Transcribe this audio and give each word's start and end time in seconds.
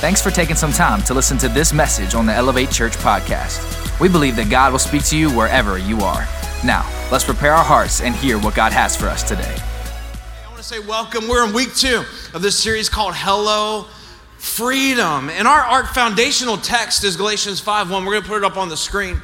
Thanks 0.00 0.22
for 0.22 0.30
taking 0.30 0.54
some 0.54 0.70
time 0.70 1.02
to 1.02 1.12
listen 1.12 1.38
to 1.38 1.48
this 1.48 1.72
message 1.72 2.14
on 2.14 2.24
the 2.24 2.32
Elevate 2.32 2.70
Church 2.70 2.96
podcast. 2.98 3.98
We 3.98 4.08
believe 4.08 4.36
that 4.36 4.48
God 4.48 4.70
will 4.70 4.78
speak 4.78 5.02
to 5.06 5.18
you 5.18 5.28
wherever 5.28 5.76
you 5.76 5.98
are. 6.02 6.24
Now, 6.64 6.88
let's 7.10 7.24
prepare 7.24 7.52
our 7.52 7.64
hearts 7.64 8.00
and 8.00 8.14
hear 8.14 8.38
what 8.38 8.54
God 8.54 8.70
has 8.70 8.94
for 8.94 9.08
us 9.08 9.24
today. 9.24 9.56
I 9.56 10.50
want 10.50 10.58
to 10.58 10.62
say 10.62 10.78
welcome. 10.78 11.26
We're 11.26 11.44
in 11.44 11.52
week 11.52 11.74
two 11.74 12.04
of 12.32 12.42
this 12.42 12.56
series 12.56 12.88
called 12.88 13.14
Hello 13.16 13.88
Freedom. 14.36 15.30
And 15.30 15.48
our, 15.48 15.62
our 15.62 15.84
foundational 15.84 16.58
text 16.58 17.02
is 17.02 17.16
Galatians 17.16 17.58
5 17.58 17.90
1. 17.90 18.04
We're 18.04 18.12
going 18.12 18.22
to 18.22 18.28
put 18.28 18.38
it 18.38 18.44
up 18.44 18.56
on 18.56 18.68
the 18.68 18.76
screen. 18.76 19.20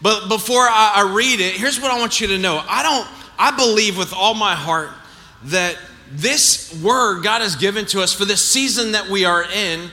But 0.00 0.28
before 0.28 0.68
I, 0.68 0.92
I 1.04 1.12
read 1.16 1.40
it, 1.40 1.54
here's 1.54 1.80
what 1.80 1.90
I 1.90 1.98
want 1.98 2.20
you 2.20 2.28
to 2.28 2.38
know. 2.38 2.62
I 2.68 2.84
don't, 2.84 3.08
I 3.36 3.56
believe 3.56 3.98
with 3.98 4.14
all 4.14 4.34
my 4.34 4.54
heart 4.54 4.90
that 5.46 5.76
this 6.12 6.80
word 6.82 7.22
God 7.22 7.42
has 7.42 7.56
given 7.56 7.84
to 7.86 8.00
us 8.00 8.12
for 8.12 8.24
this 8.24 8.44
season 8.44 8.92
that 8.92 9.08
we 9.08 9.24
are 9.24 9.44
in 9.44 9.90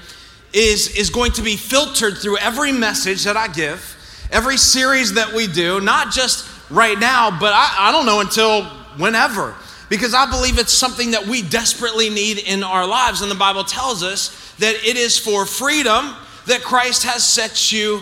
is, 0.53 0.95
is 0.95 1.09
going 1.09 1.31
to 1.33 1.41
be 1.41 1.55
filtered 1.55 2.17
through 2.17 2.37
every 2.37 2.71
message 2.71 3.25
that 3.25 3.35
I 3.35 3.47
give, 3.47 4.27
every 4.31 4.57
series 4.57 5.13
that 5.13 5.33
we 5.33 5.47
do, 5.47 5.81
not 5.81 6.11
just 6.11 6.49
right 6.69 6.97
now, 6.97 7.37
but 7.39 7.53
I, 7.53 7.89
I 7.89 7.91
don't 7.91 8.05
know 8.05 8.21
until 8.21 8.63
whenever. 8.97 9.55
Because 9.89 10.13
I 10.13 10.29
believe 10.29 10.57
it's 10.57 10.73
something 10.73 11.11
that 11.11 11.27
we 11.27 11.43
desperately 11.43 12.09
need 12.09 12.39
in 12.39 12.63
our 12.63 12.87
lives. 12.87 13.21
And 13.21 13.29
the 13.29 13.35
Bible 13.35 13.63
tells 13.63 14.01
us 14.01 14.53
that 14.57 14.75
it 14.83 14.97
is 14.97 15.17
for 15.17 15.45
freedom 15.45 16.15
that 16.47 16.61
Christ 16.63 17.03
has 17.03 17.25
set 17.27 17.71
you 17.71 18.01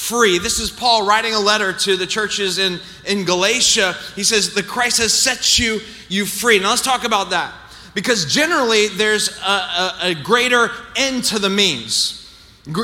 free. 0.00 0.38
This 0.38 0.58
is 0.58 0.70
Paul 0.70 1.06
writing 1.06 1.34
a 1.34 1.38
letter 1.38 1.74
to 1.74 1.94
the 1.94 2.06
churches 2.06 2.58
in, 2.58 2.80
in 3.06 3.26
Galatia. 3.26 3.94
He 4.16 4.24
says, 4.24 4.54
The 4.54 4.62
Christ 4.62 4.96
has 4.96 5.12
set 5.12 5.58
you, 5.58 5.80
you 6.08 6.24
free. 6.24 6.58
Now 6.58 6.70
let's 6.70 6.80
talk 6.80 7.04
about 7.04 7.30
that. 7.30 7.52
Because 7.94 8.24
generally 8.32 8.88
there's 8.88 9.38
a, 9.40 9.50
a, 9.50 9.98
a 10.04 10.14
greater 10.14 10.70
end 10.96 11.24
to 11.24 11.38
the 11.38 11.50
means. 11.50 12.16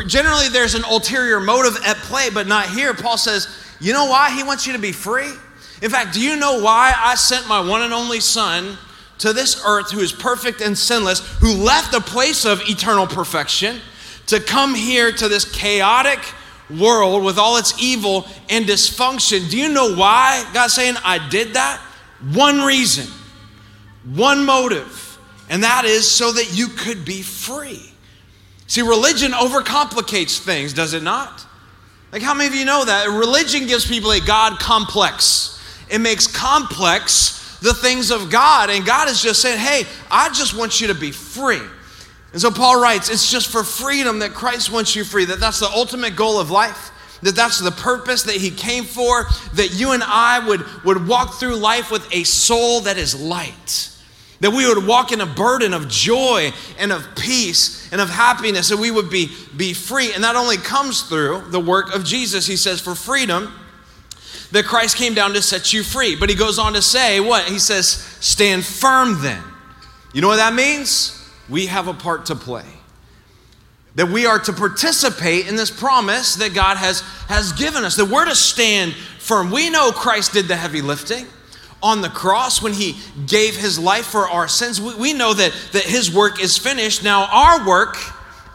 Generally 0.07 0.51
there's 0.51 0.75
an 0.75 0.85
ulterior 0.85 1.41
motive 1.41 1.79
at 1.87 1.97
play, 1.97 2.29
but 2.29 2.47
not 2.47 2.69
here. 2.69 2.93
Paul 2.93 3.17
says, 3.17 3.49
You 3.81 3.95
know 3.95 4.05
why 4.05 4.31
he 4.37 4.43
wants 4.43 4.67
you 4.67 4.75
to 4.75 4.79
be 4.79 4.93
free? 4.93 5.33
In 5.81 5.91
fact, 5.91 6.13
do 6.13 6.21
you 6.21 6.37
know 6.37 6.61
why 6.61 6.93
I 6.97 7.15
sent 7.15 7.49
my 7.49 7.61
one 7.61 7.81
and 7.81 7.95
only 7.95 8.21
son 8.21 8.77
to 9.19 9.33
this 9.33 9.63
earth 9.65 9.91
who 9.91 10.01
is 10.01 10.13
perfect 10.13 10.61
and 10.61 10.77
sinless, 10.77 11.21
who 11.39 11.55
left 11.55 11.95
a 11.95 12.01
place 12.01 12.45
of 12.45 12.61
eternal 12.69 13.07
perfection 13.07 13.81
to 14.27 14.39
come 14.39 14.75
here 14.75 15.13
to 15.13 15.29
this 15.29 15.51
chaotic, 15.51 16.19
world 16.71 17.25
with 17.25 17.39
all 17.39 17.57
its 17.57 17.81
evil 17.81 18.27
and 18.49 18.65
dysfunction. 18.65 19.51
Do 19.51 19.59
you 19.59 19.69
know 19.69 19.95
why 19.95 20.49
God's 20.53 20.75
saying, 20.75 20.95
I 21.05 21.27
did 21.29 21.55
that? 21.55 21.81
One 22.33 22.63
reason, 22.63 23.07
one 24.15 24.45
motive, 24.45 25.19
and 25.49 25.63
that 25.63 25.85
is 25.85 26.11
so 26.11 26.33
that 26.33 26.57
you 26.57 26.69
could 26.69 27.05
be 27.05 27.23
free. 27.23 27.83
See, 28.67 28.83
religion 28.83 29.33
overcomplicates 29.33 30.39
things, 30.39 30.73
does 30.73 30.95
it 30.95 31.03
not? 31.03 31.47
Like, 32.11 32.23
how 32.23 32.35
many 32.35 32.49
of 32.49 32.55
you 32.55 32.65
know 32.65 32.85
that? 32.85 33.09
Religion 33.09 33.67
gives 33.67 33.87
people 33.87 34.11
a 34.13 34.21
God 34.21 34.59
complex, 34.59 35.61
it 35.91 35.99
makes 35.99 36.27
complex 36.27 37.59
the 37.61 37.75
things 37.75 38.11
of 38.11 38.31
God, 38.31 38.71
and 38.71 38.85
God 38.85 39.09
is 39.09 39.23
just 39.23 39.41
saying, 39.41 39.59
Hey, 39.59 39.85
I 40.11 40.29
just 40.29 40.55
want 40.55 40.81
you 40.81 40.89
to 40.89 40.95
be 40.95 41.11
free. 41.11 41.63
And 42.33 42.41
so 42.41 42.51
Paul 42.51 42.81
writes, 42.81 43.09
it's 43.09 43.31
just 43.31 43.49
for 43.49 43.65
freedom 43.65 44.19
that 44.19 44.35
Christ 44.35 44.71
wants 44.71 44.95
you 44.95 45.05
free, 45.05 45.25
that 45.27 45.41
that's 45.41 45.61
the 45.61 45.71
ultimate 45.71 46.17
goal 46.17 46.39
of 46.39 46.51
life, 46.51 46.91
that 47.23 47.35
that's 47.35 47.59
the 47.61 47.71
purpose 47.71 48.25
that 48.25 48.37
he 48.37 48.51
came 48.51 48.85
for, 48.85 49.27
that 49.55 49.71
you 49.73 49.93
and 49.93 50.03
I 50.03 50.47
would, 50.47 50.65
would 50.85 51.09
walk 51.09 51.35
through 51.35 51.57
life 51.57 51.91
with 51.91 52.07
a 52.13 52.25
soul 52.25 52.81
that 52.83 52.99
is 52.99 53.19
light. 53.19 53.91
That 54.41 54.51
we 54.51 54.69
would 54.69 54.87
walk 54.87 55.13
in 55.13 55.23
a 55.23 55.27
burden 55.27 55.73
of 55.73 55.89
joy 55.89 56.53
and 56.79 56.93
of 56.93 57.07
peace 57.17 57.91
and 57.91 58.03
of 58.03 58.11
happiness, 58.11 58.71
and 58.71 58.79
we 58.79 58.91
would 58.91 59.09
be, 59.09 59.31
be 59.57 59.73
free. 59.73 60.13
And 60.13 60.23
that 60.25 60.37
only 60.37 60.59
comes 60.59 61.05
through 61.05 61.45
the 61.49 61.61
work 61.61 61.95
of 61.95 62.05
Jesus. 62.05 62.47
He 62.47 62.59
says, 62.59 62.79
for 62.79 62.95
freedom, 62.95 63.51
that 64.53 64.67
Christ 64.67 64.99
came 64.99 65.15
down 65.15 65.33
to 65.33 65.41
set 65.41 65.73
you 65.73 65.83
free. 65.83 66.17
But 66.17 66.29
he 66.29 66.35
goes 66.35 66.59
on 66.59 66.75
to 66.75 66.83
say, 66.83 67.19
what? 67.19 67.45
He 67.47 67.59
says, 67.59 67.87
stand 68.21 68.67
firm 68.67 69.23
then. 69.23 69.43
You 70.13 70.21
know 70.21 70.29
what 70.29 70.37
that 70.37 70.53
means? 70.53 71.16
We 71.49 71.67
have 71.67 71.89
a 71.89 71.95
part 71.95 72.27
to 72.27 72.35
play. 72.35 72.65
That 73.95 74.09
we 74.09 74.27
are 74.27 74.39
to 74.39 74.53
participate 74.53 75.49
in 75.49 75.57
this 75.57 75.71
promise 75.71 76.37
that 76.37 76.55
God 76.55 76.77
has, 76.77 77.01
has 77.29 77.53
given 77.53 77.85
us, 77.85 77.97
that 77.97 78.05
we're 78.05 78.27
to 78.27 78.35
stand 78.35 78.93
firm. 78.95 79.51
We 79.51 79.71
know 79.71 79.91
Christ 79.91 80.33
did 80.33 80.49
the 80.49 80.57
heavy 80.57 80.83
lifting 80.83 81.27
on 81.83 82.03
the 82.03 82.09
cross 82.09 82.61
when 82.61 82.73
he 82.73 82.97
gave 83.27 83.57
his 83.57 83.79
life 83.79 84.07
for 84.07 84.29
our 84.29 84.49
sins. 84.49 84.81
We, 84.81 84.95
we 84.97 85.13
know 85.13 85.33
that, 85.33 85.53
that 85.73 85.85
his 85.85 86.13
work 86.13 86.43
is 86.43 86.59
finished. 86.59 87.05
Now, 87.05 87.27
our 87.31 87.67
work 87.67 87.97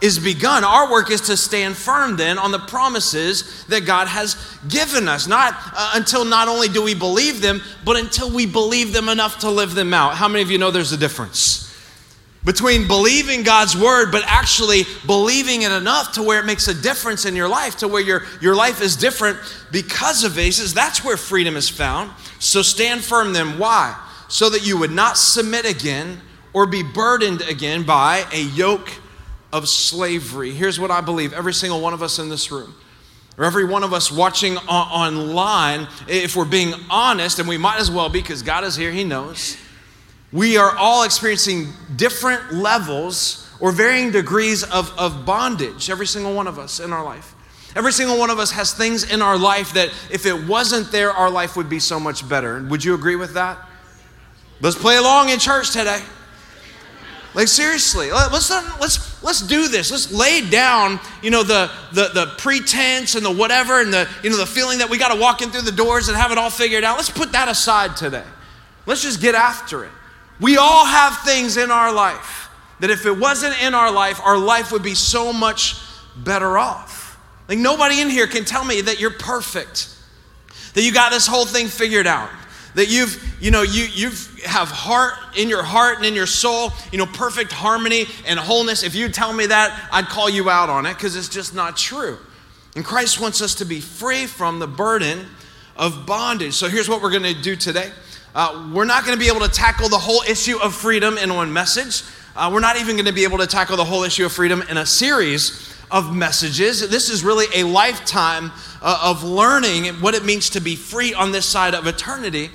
is 0.02 0.18
begun. 0.18 0.64
Our 0.64 0.90
work 0.90 1.10
is 1.10 1.22
to 1.22 1.36
stand 1.36 1.76
firm 1.76 2.16
then 2.16 2.36
on 2.36 2.50
the 2.50 2.58
promises 2.58 3.64
that 3.66 3.86
God 3.86 4.08
has 4.08 4.36
given 4.68 5.08
us. 5.08 5.28
Not 5.28 5.54
uh, 5.74 5.92
until 5.94 6.24
not 6.24 6.48
only 6.48 6.68
do 6.68 6.82
we 6.82 6.94
believe 6.94 7.40
them, 7.40 7.62
but 7.84 7.96
until 7.96 8.30
we 8.30 8.44
believe 8.44 8.92
them 8.92 9.08
enough 9.08 9.38
to 9.38 9.50
live 9.50 9.74
them 9.74 9.94
out. 9.94 10.16
How 10.16 10.28
many 10.28 10.42
of 10.42 10.50
you 10.50 10.58
know 10.58 10.70
there's 10.72 10.92
a 10.92 10.96
difference? 10.96 11.71
Between 12.44 12.88
believing 12.88 13.44
God's 13.44 13.76
word, 13.76 14.10
but 14.10 14.24
actually 14.26 14.82
believing 15.06 15.62
it 15.62 15.70
enough 15.70 16.12
to 16.14 16.22
where 16.22 16.40
it 16.40 16.44
makes 16.44 16.66
a 16.66 16.74
difference 16.74 17.24
in 17.24 17.36
your 17.36 17.48
life, 17.48 17.76
to 17.78 17.88
where 17.88 18.02
your, 18.02 18.22
your 18.40 18.56
life 18.56 18.82
is 18.82 18.96
different 18.96 19.38
because 19.70 20.24
of. 20.24 20.32
Says 20.32 20.74
that's 20.74 21.04
where 21.04 21.16
freedom 21.16 21.56
is 21.56 21.68
found. 21.68 22.10
So 22.40 22.62
stand 22.62 23.02
firm 23.02 23.32
then. 23.32 23.58
Why? 23.58 23.96
So 24.28 24.50
that 24.50 24.66
you 24.66 24.76
would 24.78 24.90
not 24.90 25.16
submit 25.16 25.64
again 25.70 26.20
or 26.52 26.66
be 26.66 26.82
burdened 26.82 27.42
again 27.42 27.84
by 27.84 28.24
a 28.32 28.42
yoke 28.42 28.90
of 29.52 29.68
slavery. 29.68 30.50
Here's 30.50 30.80
what 30.80 30.90
I 30.90 31.00
believe 31.00 31.32
every 31.32 31.54
single 31.54 31.80
one 31.80 31.94
of 31.94 32.02
us 32.02 32.18
in 32.18 32.28
this 32.28 32.50
room, 32.50 32.74
or 33.38 33.44
every 33.44 33.64
one 33.64 33.84
of 33.84 33.92
us 33.92 34.10
watching 34.10 34.56
online, 34.56 35.86
if 36.08 36.34
we're 36.34 36.44
being 36.44 36.74
honest, 36.90 37.38
and 37.38 37.48
we 37.48 37.58
might 37.58 37.78
as 37.78 37.90
well 37.90 38.08
be 38.08 38.20
because 38.20 38.42
God 38.42 38.64
is 38.64 38.74
here, 38.74 38.90
He 38.90 39.04
knows 39.04 39.56
we 40.32 40.56
are 40.56 40.74
all 40.76 41.04
experiencing 41.04 41.68
different 41.94 42.52
levels 42.52 43.48
or 43.60 43.70
varying 43.70 44.10
degrees 44.10 44.64
of, 44.64 44.92
of 44.98 45.26
bondage, 45.26 45.90
every 45.90 46.06
single 46.06 46.34
one 46.34 46.46
of 46.46 46.58
us 46.58 46.80
in 46.80 46.92
our 46.92 47.04
life. 47.04 47.34
Every 47.76 47.92
single 47.92 48.18
one 48.18 48.30
of 48.30 48.38
us 48.38 48.50
has 48.50 48.74
things 48.74 49.10
in 49.10 49.22
our 49.22 49.38
life 49.38 49.72
that 49.74 49.88
if 50.10 50.26
it 50.26 50.46
wasn't 50.46 50.90
there, 50.92 51.10
our 51.10 51.30
life 51.30 51.56
would 51.56 51.70
be 51.70 51.78
so 51.78 51.98
much 51.98 52.28
better. 52.28 52.62
Would 52.64 52.84
you 52.84 52.94
agree 52.94 53.16
with 53.16 53.34
that? 53.34 53.58
Let's 54.60 54.76
play 54.76 54.96
along 54.96 55.30
in 55.30 55.38
church 55.38 55.70
today. 55.70 56.00
Like 57.34 57.48
seriously, 57.48 58.12
let's 58.12 58.50
let's 58.78 59.22
let's 59.22 59.40
do 59.40 59.66
this. 59.66 59.90
Let's 59.90 60.12
lay 60.12 60.46
down, 60.50 61.00
you 61.22 61.30
know, 61.30 61.42
the 61.42 61.70
the 61.92 62.10
the 62.12 62.26
pretense 62.36 63.14
and 63.14 63.24
the 63.24 63.30
whatever 63.30 63.80
and 63.80 63.90
the 63.90 64.06
you 64.22 64.28
know 64.28 64.36
the 64.36 64.44
feeling 64.44 64.78
that 64.78 64.90
we 64.90 64.98
got 64.98 65.14
to 65.14 65.18
walk 65.18 65.40
in 65.40 65.50
through 65.50 65.62
the 65.62 65.72
doors 65.72 66.08
and 66.08 66.16
have 66.16 66.30
it 66.30 66.36
all 66.36 66.50
figured 66.50 66.84
out. 66.84 66.98
Let's 66.98 67.08
put 67.08 67.32
that 67.32 67.48
aside 67.48 67.96
today. 67.96 68.24
Let's 68.84 69.02
just 69.02 69.22
get 69.22 69.34
after 69.34 69.84
it. 69.84 69.90
We 70.42 70.56
all 70.56 70.84
have 70.84 71.18
things 71.20 71.56
in 71.56 71.70
our 71.70 71.92
life 71.92 72.50
that 72.80 72.90
if 72.90 73.06
it 73.06 73.16
wasn't 73.16 73.62
in 73.62 73.74
our 73.74 73.92
life, 73.92 74.20
our 74.24 74.36
life 74.36 74.72
would 74.72 74.82
be 74.82 74.96
so 74.96 75.32
much 75.32 75.76
better 76.16 76.58
off. 76.58 77.16
Like 77.48 77.58
nobody 77.58 78.00
in 78.00 78.10
here 78.10 78.26
can 78.26 78.44
tell 78.44 78.64
me 78.64 78.80
that 78.82 79.00
you're 79.00 79.12
perfect, 79.12 79.88
that 80.74 80.82
you 80.82 80.92
got 80.92 81.12
this 81.12 81.28
whole 81.28 81.46
thing 81.46 81.68
figured 81.68 82.08
out, 82.08 82.28
that 82.74 82.88
you've, 82.88 83.36
you 83.40 83.52
know, 83.52 83.62
you 83.62 83.84
you've 83.84 84.40
have 84.44 84.68
heart 84.68 85.14
in 85.36 85.48
your 85.48 85.62
heart 85.62 85.98
and 85.98 86.06
in 86.06 86.14
your 86.14 86.26
soul, 86.26 86.72
you 86.90 86.98
know, 86.98 87.06
perfect 87.06 87.52
harmony 87.52 88.06
and 88.26 88.38
wholeness. 88.38 88.82
If 88.82 88.96
you 88.96 89.08
tell 89.08 89.32
me 89.32 89.46
that, 89.46 89.88
I'd 89.92 90.06
call 90.06 90.28
you 90.28 90.50
out 90.50 90.68
on 90.68 90.86
it 90.86 90.94
because 90.94 91.14
it's 91.14 91.28
just 91.28 91.54
not 91.54 91.76
true. 91.76 92.18
And 92.74 92.84
Christ 92.84 93.20
wants 93.20 93.40
us 93.40 93.54
to 93.56 93.64
be 93.64 93.80
free 93.80 94.26
from 94.26 94.58
the 94.58 94.66
burden 94.66 95.26
of 95.76 96.04
bondage. 96.06 96.54
So 96.54 96.68
here's 96.68 96.88
what 96.88 97.00
we're 97.00 97.10
going 97.10 97.22
to 97.34 97.40
do 97.40 97.54
today. 97.54 97.92
Uh, 98.34 98.70
we're 98.74 98.86
not 98.86 99.04
going 99.04 99.16
to 99.16 99.22
be 99.22 99.28
able 99.28 99.46
to 99.46 99.52
tackle 99.52 99.90
the 99.90 99.98
whole 99.98 100.22
issue 100.22 100.58
of 100.58 100.74
freedom 100.74 101.18
in 101.18 101.34
one 101.34 101.52
message. 101.52 102.02
Uh, 102.34 102.50
we're 102.52 102.60
not 102.60 102.76
even 102.76 102.96
going 102.96 103.06
to 103.06 103.12
be 103.12 103.24
able 103.24 103.36
to 103.36 103.46
tackle 103.46 103.76
the 103.76 103.84
whole 103.84 104.04
issue 104.04 104.24
of 104.24 104.32
freedom 104.32 104.62
in 104.70 104.78
a 104.78 104.86
series 104.86 105.76
of 105.90 106.16
messages. 106.16 106.88
This 106.88 107.10
is 107.10 107.22
really 107.22 107.44
a 107.54 107.64
lifetime 107.64 108.50
uh, 108.80 109.00
of 109.04 109.22
learning 109.22 109.86
what 110.00 110.14
it 110.14 110.24
means 110.24 110.48
to 110.50 110.60
be 110.60 110.76
free 110.76 111.12
on 111.12 111.30
this 111.30 111.44
side 111.44 111.74
of 111.74 111.86
eternity. 111.86 112.48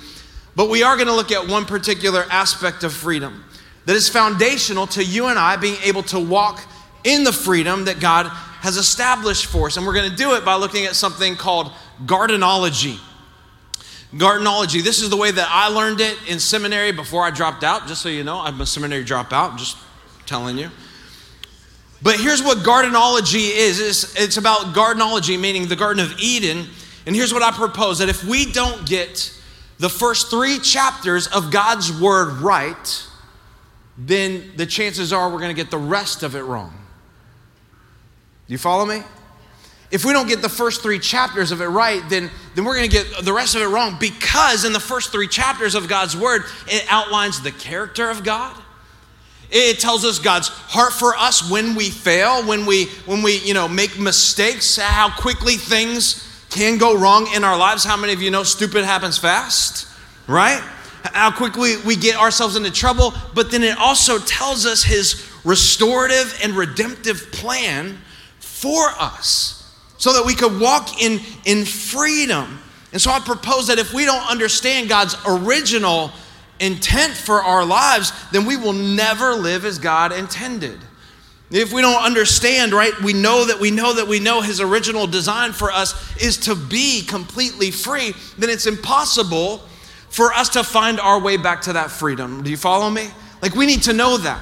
But 0.56 0.68
we 0.68 0.82
are 0.82 0.96
going 0.96 1.06
to 1.06 1.14
look 1.14 1.30
at 1.30 1.46
one 1.46 1.64
particular 1.64 2.24
aspect 2.28 2.82
of 2.82 2.92
freedom 2.92 3.44
that 3.86 3.94
is 3.94 4.08
foundational 4.08 4.88
to 4.88 5.04
you 5.04 5.26
and 5.26 5.38
I 5.38 5.56
being 5.56 5.80
able 5.84 6.02
to 6.04 6.18
walk 6.18 6.60
in 7.04 7.22
the 7.22 7.32
freedom 7.32 7.84
that 7.84 8.00
God 8.00 8.26
has 8.26 8.76
established 8.76 9.46
for 9.46 9.68
us. 9.68 9.76
And 9.76 9.86
we're 9.86 9.94
going 9.94 10.10
to 10.10 10.16
do 10.16 10.34
it 10.34 10.44
by 10.44 10.56
looking 10.56 10.86
at 10.86 10.96
something 10.96 11.36
called 11.36 11.70
gardenology. 12.04 12.98
Gardenology, 14.14 14.82
this 14.82 15.02
is 15.02 15.10
the 15.10 15.16
way 15.16 15.30
that 15.30 15.48
I 15.50 15.68
learned 15.68 16.00
it 16.00 16.16
in 16.28 16.40
seminary 16.40 16.92
before 16.92 17.24
I 17.24 17.30
dropped 17.30 17.62
out, 17.62 17.86
just 17.86 18.00
so 18.00 18.08
you 18.08 18.24
know. 18.24 18.40
I'm 18.40 18.58
a 18.60 18.66
seminary 18.66 19.04
dropout, 19.04 19.58
just 19.58 19.76
telling 20.24 20.56
you. 20.56 20.70
But 22.00 22.18
here's 22.18 22.42
what 22.42 22.58
gardenology 22.58 23.50
is 23.54 23.80
it's, 23.80 24.18
it's 24.18 24.36
about 24.36 24.74
gardenology, 24.74 25.38
meaning 25.38 25.66
the 25.66 25.76
Garden 25.76 26.02
of 26.02 26.18
Eden. 26.18 26.66
And 27.06 27.14
here's 27.14 27.34
what 27.34 27.42
I 27.42 27.50
propose 27.50 27.98
that 27.98 28.08
if 28.08 28.24
we 28.24 28.50
don't 28.50 28.86
get 28.86 29.34
the 29.78 29.88
first 29.88 30.30
three 30.30 30.58
chapters 30.58 31.26
of 31.26 31.50
God's 31.50 31.92
word 32.00 32.34
right, 32.38 33.06
then 33.98 34.52
the 34.56 34.64
chances 34.64 35.12
are 35.12 35.28
we're 35.28 35.40
going 35.40 35.54
to 35.54 35.60
get 35.60 35.70
the 35.70 35.78
rest 35.78 36.22
of 36.22 36.34
it 36.34 36.42
wrong. 36.42 36.72
you 38.46 38.58
follow 38.58 38.86
me? 38.86 39.02
If 39.90 40.04
we 40.04 40.12
don't 40.12 40.28
get 40.28 40.42
the 40.42 40.50
first 40.50 40.82
three 40.82 40.98
chapters 40.98 41.50
of 41.50 41.62
it 41.62 41.66
right, 41.66 42.02
then, 42.10 42.30
then 42.54 42.64
we're 42.64 42.76
going 42.76 42.90
to 42.90 42.94
get 42.94 43.24
the 43.24 43.32
rest 43.32 43.54
of 43.54 43.62
it 43.62 43.66
wrong 43.66 43.96
because 43.98 44.64
in 44.64 44.74
the 44.74 44.80
first 44.80 45.12
three 45.12 45.28
chapters 45.28 45.74
of 45.74 45.88
God's 45.88 46.14
Word, 46.16 46.42
it 46.66 46.84
outlines 46.90 47.40
the 47.40 47.52
character 47.52 48.10
of 48.10 48.22
God. 48.22 48.54
It 49.50 49.78
tells 49.78 50.04
us 50.04 50.18
God's 50.18 50.48
heart 50.48 50.92
for 50.92 51.16
us 51.16 51.50
when 51.50 51.74
we 51.74 51.88
fail, 51.88 52.46
when 52.46 52.66
we, 52.66 52.86
when 53.06 53.22
we 53.22 53.38
you 53.38 53.54
know, 53.54 53.66
make 53.66 53.98
mistakes, 53.98 54.76
how 54.76 55.10
quickly 55.10 55.54
things 55.54 56.24
can 56.50 56.76
go 56.76 56.94
wrong 56.94 57.26
in 57.34 57.42
our 57.42 57.56
lives. 57.56 57.82
How 57.82 57.96
many 57.96 58.12
of 58.12 58.20
you 58.20 58.30
know 58.30 58.42
stupid 58.42 58.84
happens 58.84 59.16
fast, 59.16 59.88
right? 60.26 60.60
How 61.02 61.30
quickly 61.30 61.76
we 61.86 61.96
get 61.96 62.16
ourselves 62.16 62.56
into 62.56 62.70
trouble. 62.70 63.14
But 63.34 63.50
then 63.50 63.62
it 63.62 63.78
also 63.78 64.18
tells 64.18 64.66
us 64.66 64.82
His 64.82 65.26
restorative 65.44 66.38
and 66.42 66.52
redemptive 66.52 67.32
plan 67.32 67.96
for 68.38 68.90
us 68.98 69.57
so 69.98 70.12
that 70.14 70.24
we 70.24 70.34
could 70.34 70.58
walk 70.58 71.02
in, 71.02 71.20
in 71.44 71.64
freedom. 71.64 72.58
And 72.92 73.00
so 73.00 73.10
I 73.10 73.20
propose 73.20 73.66
that 73.66 73.78
if 73.78 73.92
we 73.92 74.04
don't 74.04 74.28
understand 74.30 74.88
God's 74.88 75.16
original 75.26 76.10
intent 76.60 77.12
for 77.12 77.42
our 77.42 77.64
lives, 77.64 78.12
then 78.32 78.46
we 78.46 78.56
will 78.56 78.72
never 78.72 79.34
live 79.34 79.64
as 79.64 79.78
God 79.78 80.12
intended. 80.12 80.78
If 81.50 81.72
we 81.72 81.80
don't 81.80 82.02
understand, 82.02 82.72
right, 82.72 82.92
we 83.00 83.12
know 83.12 83.46
that 83.46 83.58
we 83.58 83.70
know 83.70 83.94
that 83.94 84.06
we 84.06 84.20
know 84.20 84.42
His 84.42 84.60
original 84.60 85.06
design 85.06 85.52
for 85.52 85.70
us 85.70 86.16
is 86.22 86.36
to 86.38 86.54
be 86.54 87.02
completely 87.02 87.70
free, 87.70 88.14
then 88.36 88.50
it's 88.50 88.66
impossible 88.66 89.62
for 90.10 90.32
us 90.32 90.50
to 90.50 90.64
find 90.64 91.00
our 91.00 91.20
way 91.20 91.36
back 91.36 91.62
to 91.62 91.72
that 91.74 91.90
freedom. 91.90 92.42
Do 92.42 92.50
you 92.50 92.56
follow 92.56 92.90
me? 92.90 93.08
Like, 93.40 93.54
we 93.54 93.66
need 93.66 93.82
to 93.84 93.92
know 93.92 94.18
that. 94.18 94.40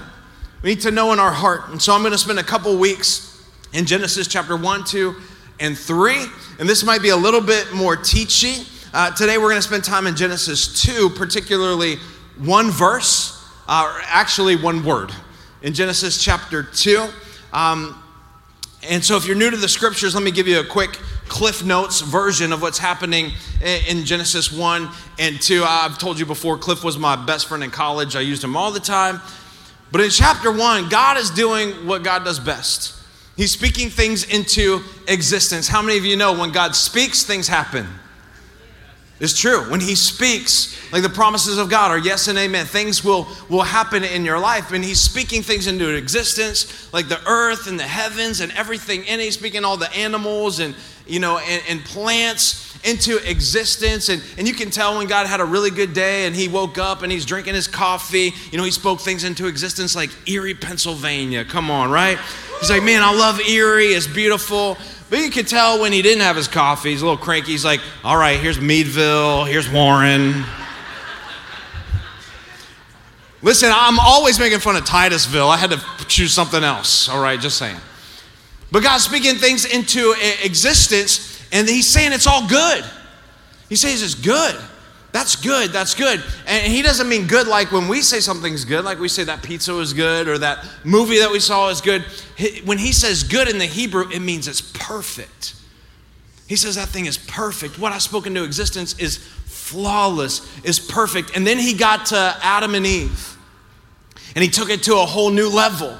We 0.62 0.70
need 0.70 0.80
to 0.82 0.90
know 0.90 1.12
in 1.12 1.20
our 1.20 1.32
heart. 1.32 1.68
And 1.70 1.80
so 1.80 1.92
I'm 1.92 2.00
going 2.00 2.12
to 2.12 2.18
spend 2.18 2.38
a 2.38 2.44
couple 2.44 2.76
weeks 2.76 3.44
in 3.72 3.84
Genesis 3.84 4.26
chapter 4.26 4.56
1, 4.56 4.84
2, 4.84 5.14
and 5.60 5.76
3. 5.76 6.24
And 6.58 6.68
this 6.68 6.84
might 6.84 7.02
be 7.02 7.10
a 7.10 7.16
little 7.16 7.40
bit 7.40 7.72
more 7.72 7.96
teachy. 7.96 8.72
Uh, 8.94 9.10
today 9.10 9.38
we're 9.38 9.50
going 9.50 9.56
to 9.56 9.62
spend 9.62 9.84
time 9.84 10.06
in 10.06 10.16
Genesis 10.16 10.82
2, 10.82 11.10
particularly 11.10 11.96
one 12.38 12.70
verse, 12.70 13.44
uh, 13.68 13.92
or 13.94 14.00
actually 14.04 14.56
one 14.56 14.84
word, 14.84 15.12
in 15.62 15.74
Genesis 15.74 16.22
chapter 16.22 16.62
2. 16.62 17.06
Um, 17.52 18.02
and 18.82 19.04
so 19.04 19.16
if 19.16 19.26
you're 19.26 19.36
new 19.36 19.50
to 19.50 19.56
the 19.56 19.68
scriptures, 19.68 20.14
let 20.14 20.22
me 20.22 20.30
give 20.30 20.46
you 20.46 20.60
a 20.60 20.64
quick 20.64 20.98
Cliff 21.28 21.64
Notes 21.64 22.00
version 22.00 22.52
of 22.52 22.62
what's 22.62 22.78
happening 22.78 23.32
in 23.88 24.04
Genesis 24.04 24.52
1 24.52 24.88
and 25.18 25.40
2. 25.40 25.64
I've 25.66 25.98
told 25.98 26.18
you 26.18 26.26
before, 26.26 26.56
Cliff 26.56 26.84
was 26.84 26.96
my 26.96 27.16
best 27.16 27.48
friend 27.48 27.64
in 27.64 27.70
college. 27.70 28.14
I 28.14 28.20
used 28.20 28.44
him 28.44 28.56
all 28.56 28.70
the 28.70 28.80
time. 28.80 29.20
But 29.90 30.00
in 30.00 30.10
chapter 30.10 30.52
1, 30.52 30.88
God 30.88 31.16
is 31.16 31.30
doing 31.30 31.86
what 31.86 32.02
God 32.02 32.24
does 32.24 32.38
best. 32.38 32.94
He's 33.36 33.52
speaking 33.52 33.90
things 33.90 34.24
into 34.24 34.80
existence. 35.08 35.68
How 35.68 35.82
many 35.82 35.98
of 35.98 36.04
you 36.04 36.16
know 36.16 36.38
when 36.38 36.52
God 36.52 36.74
speaks, 36.74 37.22
things 37.22 37.46
happen? 37.46 37.86
It's 39.18 39.38
true. 39.38 39.70
When 39.70 39.80
He 39.80 39.94
speaks, 39.94 40.76
like 40.92 41.02
the 41.02 41.08
promises 41.08 41.58
of 41.58 41.70
God 41.70 41.90
are 41.90 41.98
yes 41.98 42.28
and 42.28 42.38
amen, 42.38 42.66
things 42.66 43.02
will, 43.04 43.26
will 43.48 43.62
happen 43.62 44.04
in 44.04 44.24
your 44.24 44.38
life. 44.38 44.72
And 44.72 44.84
He's 44.84 45.00
speaking 45.00 45.42
things 45.42 45.66
into 45.66 45.94
existence, 45.94 46.92
like 46.92 47.08
the 47.08 47.20
earth 47.26 47.66
and 47.66 47.78
the 47.78 47.84
heavens 47.84 48.40
and 48.40 48.52
everything 48.52 49.04
in 49.04 49.20
it. 49.20 49.24
He's 49.24 49.38
speaking 49.38 49.64
all 49.64 49.76
the 49.76 49.92
animals 49.94 50.58
and, 50.58 50.74
you 51.06 51.18
know, 51.18 51.38
and, 51.38 51.62
and 51.68 51.84
plants 51.84 52.78
into 52.84 53.18
existence. 53.28 54.10
And, 54.10 54.22
and 54.36 54.46
you 54.46 54.54
can 54.54 54.70
tell 54.70 54.98
when 54.98 55.06
God 55.08 55.26
had 55.26 55.40
a 55.40 55.44
really 55.44 55.70
good 55.70 55.94
day 55.94 56.26
and 56.26 56.36
He 56.36 56.48
woke 56.48 56.76
up 56.76 57.02
and 57.02 57.10
He's 57.10 57.24
drinking 57.24 57.54
His 57.54 57.68
coffee. 57.68 58.32
You 58.50 58.58
know, 58.58 58.64
He 58.64 58.70
spoke 58.70 59.00
things 59.00 59.24
into 59.24 59.46
existence 59.46 59.96
like 59.96 60.10
Erie, 60.28 60.54
Pennsylvania. 60.54 61.44
Come 61.44 61.70
on, 61.70 61.90
right? 61.90 62.18
He's 62.60 62.70
like, 62.70 62.82
man, 62.82 63.02
I 63.02 63.14
love 63.14 63.40
Erie. 63.40 63.88
It's 63.88 64.06
beautiful. 64.06 64.78
But 65.08 65.20
you 65.20 65.30
could 65.30 65.46
tell 65.46 65.80
when 65.80 65.92
he 65.92 66.02
didn't 66.02 66.22
have 66.22 66.36
his 66.36 66.48
coffee, 66.48 66.90
he's 66.90 67.02
a 67.02 67.04
little 67.04 67.22
cranky. 67.22 67.52
He's 67.52 67.64
like, 67.64 67.80
all 68.02 68.16
right, 68.16 68.40
here's 68.40 68.60
Meadville, 68.60 69.44
here's 69.44 69.70
Warren. 69.70 70.44
Listen, 73.42 73.70
I'm 73.72 74.00
always 74.00 74.40
making 74.40 74.58
fun 74.58 74.74
of 74.74 74.84
Titusville. 74.84 75.48
I 75.48 75.56
had 75.56 75.70
to 75.70 75.80
choose 76.08 76.32
something 76.32 76.64
else. 76.64 77.08
All 77.08 77.22
right, 77.22 77.38
just 77.38 77.58
saying. 77.58 77.78
But 78.72 78.82
God's 78.82 79.04
speaking 79.04 79.36
things 79.36 79.64
into 79.64 80.14
existence, 80.42 81.40
and 81.52 81.68
He's 81.68 81.86
saying 81.86 82.12
it's 82.12 82.26
all 82.26 82.48
good. 82.48 82.84
He 83.68 83.76
says 83.76 84.02
it's 84.02 84.14
good. 84.14 84.56
That's 85.16 85.34
good. 85.34 85.72
That's 85.72 85.94
good. 85.94 86.22
And 86.46 86.70
he 86.70 86.82
doesn't 86.82 87.08
mean 87.08 87.26
good 87.26 87.48
like 87.48 87.72
when 87.72 87.88
we 87.88 88.02
say 88.02 88.20
something's 88.20 88.66
good, 88.66 88.84
like 88.84 88.98
we 88.98 89.08
say 89.08 89.24
that 89.24 89.42
pizza 89.42 89.72
was 89.72 89.94
good 89.94 90.28
or 90.28 90.36
that 90.36 90.62
movie 90.84 91.20
that 91.20 91.30
we 91.32 91.40
saw 91.40 91.70
is 91.70 91.80
good. 91.80 92.04
When 92.66 92.76
he 92.76 92.92
says 92.92 93.22
good 93.22 93.48
in 93.48 93.56
the 93.56 93.64
Hebrew, 93.64 94.10
it 94.10 94.20
means 94.20 94.46
it's 94.46 94.60
perfect. 94.60 95.54
He 96.46 96.54
says 96.54 96.74
that 96.74 96.90
thing 96.90 97.06
is 97.06 97.16
perfect. 97.16 97.78
What 97.78 97.94
I 97.94 97.98
spoke 97.98 98.26
into 98.26 98.44
existence 98.44 98.98
is 98.98 99.16
flawless, 99.16 100.46
is 100.62 100.78
perfect. 100.78 101.34
And 101.34 101.46
then 101.46 101.58
he 101.58 101.72
got 101.72 102.04
to 102.06 102.36
Adam 102.42 102.74
and 102.74 102.84
Eve 102.84 103.38
and 104.34 104.44
he 104.44 104.50
took 104.50 104.68
it 104.68 104.82
to 104.82 104.96
a 104.96 105.06
whole 105.06 105.30
new 105.30 105.48
level. 105.48 105.96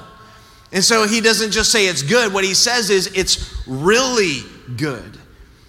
And 0.71 0.83
so 0.83 1.07
he 1.07 1.21
doesn't 1.21 1.49
just 1.49 1.71
say 1.71 1.87
it's 1.87 2.03
good. 2.03 2.31
What 2.31 2.43
he 2.43 2.53
says 2.53 2.91
is 2.91 3.07
it's 3.15 3.51
really 3.65 4.41
good. 4.75 5.17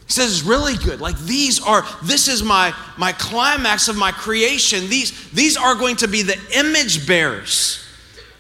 He 0.09 0.15
says 0.15 0.39
it's 0.39 0.43
really 0.43 0.75
good. 0.75 1.03
Like 1.03 1.19
these 1.19 1.63
are, 1.63 1.85
this 2.03 2.29
is 2.29 2.43
my, 2.43 2.75
my 2.97 3.13
climax 3.13 3.89
of 3.89 3.97
my 3.97 4.11
creation. 4.11 4.89
These, 4.89 5.31
these 5.33 5.57
are 5.59 5.75
going 5.75 5.97
to 5.97 6.09
be 6.09 6.23
the 6.23 6.39
image 6.55 7.07
bearers 7.07 7.85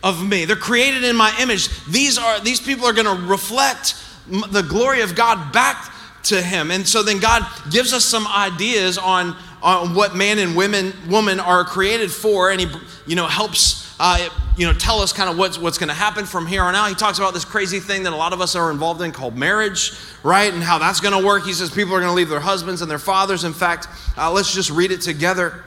of 0.02 0.26
me. 0.26 0.46
They're 0.46 0.56
created 0.56 1.04
in 1.04 1.14
my 1.14 1.34
image. 1.38 1.68
These 1.84 2.16
are, 2.16 2.40
these 2.40 2.58
people 2.58 2.86
are 2.86 2.94
going 2.94 3.04
to 3.04 3.26
reflect 3.26 4.02
the 4.28 4.62
glory 4.62 5.02
of 5.02 5.14
God 5.14 5.52
back 5.52 5.92
to 6.24 6.40
him. 6.40 6.70
And 6.70 6.88
so 6.88 7.02
then 7.02 7.18
God 7.18 7.46
gives 7.70 7.92
us 7.92 8.04
some 8.04 8.26
ideas 8.26 8.96
on, 8.96 9.36
on 9.62 9.94
what 9.94 10.16
man 10.16 10.38
and 10.38 10.56
women, 10.56 10.94
woman 11.10 11.38
are 11.38 11.64
created 11.64 12.10
for. 12.10 12.50
And 12.50 12.62
he, 12.62 12.68
you 13.06 13.14
know, 13.14 13.26
helps 13.26 13.87
uh, 14.00 14.28
you 14.56 14.66
know, 14.66 14.72
tell 14.72 15.00
us 15.00 15.12
kind 15.12 15.28
of 15.28 15.36
what's, 15.36 15.58
what's 15.58 15.78
going 15.78 15.88
to 15.88 15.94
happen 15.94 16.24
from 16.24 16.46
here 16.46 16.62
on 16.62 16.74
out. 16.74 16.88
He 16.88 16.94
talks 16.94 17.18
about 17.18 17.34
this 17.34 17.44
crazy 17.44 17.80
thing 17.80 18.04
that 18.04 18.12
a 18.12 18.16
lot 18.16 18.32
of 18.32 18.40
us 18.40 18.54
are 18.54 18.70
involved 18.70 19.02
in 19.02 19.10
called 19.12 19.36
marriage, 19.36 19.92
right? 20.22 20.52
And 20.52 20.62
how 20.62 20.78
that's 20.78 21.00
going 21.00 21.18
to 21.18 21.26
work. 21.26 21.44
He 21.44 21.52
says 21.52 21.70
people 21.70 21.94
are 21.94 22.00
going 22.00 22.10
to 22.10 22.16
leave 22.16 22.28
their 22.28 22.40
husbands 22.40 22.80
and 22.80 22.90
their 22.90 22.98
fathers. 22.98 23.44
In 23.44 23.52
fact, 23.52 23.88
uh, 24.16 24.30
let's 24.30 24.54
just 24.54 24.70
read 24.70 24.92
it 24.92 25.00
together. 25.00 25.64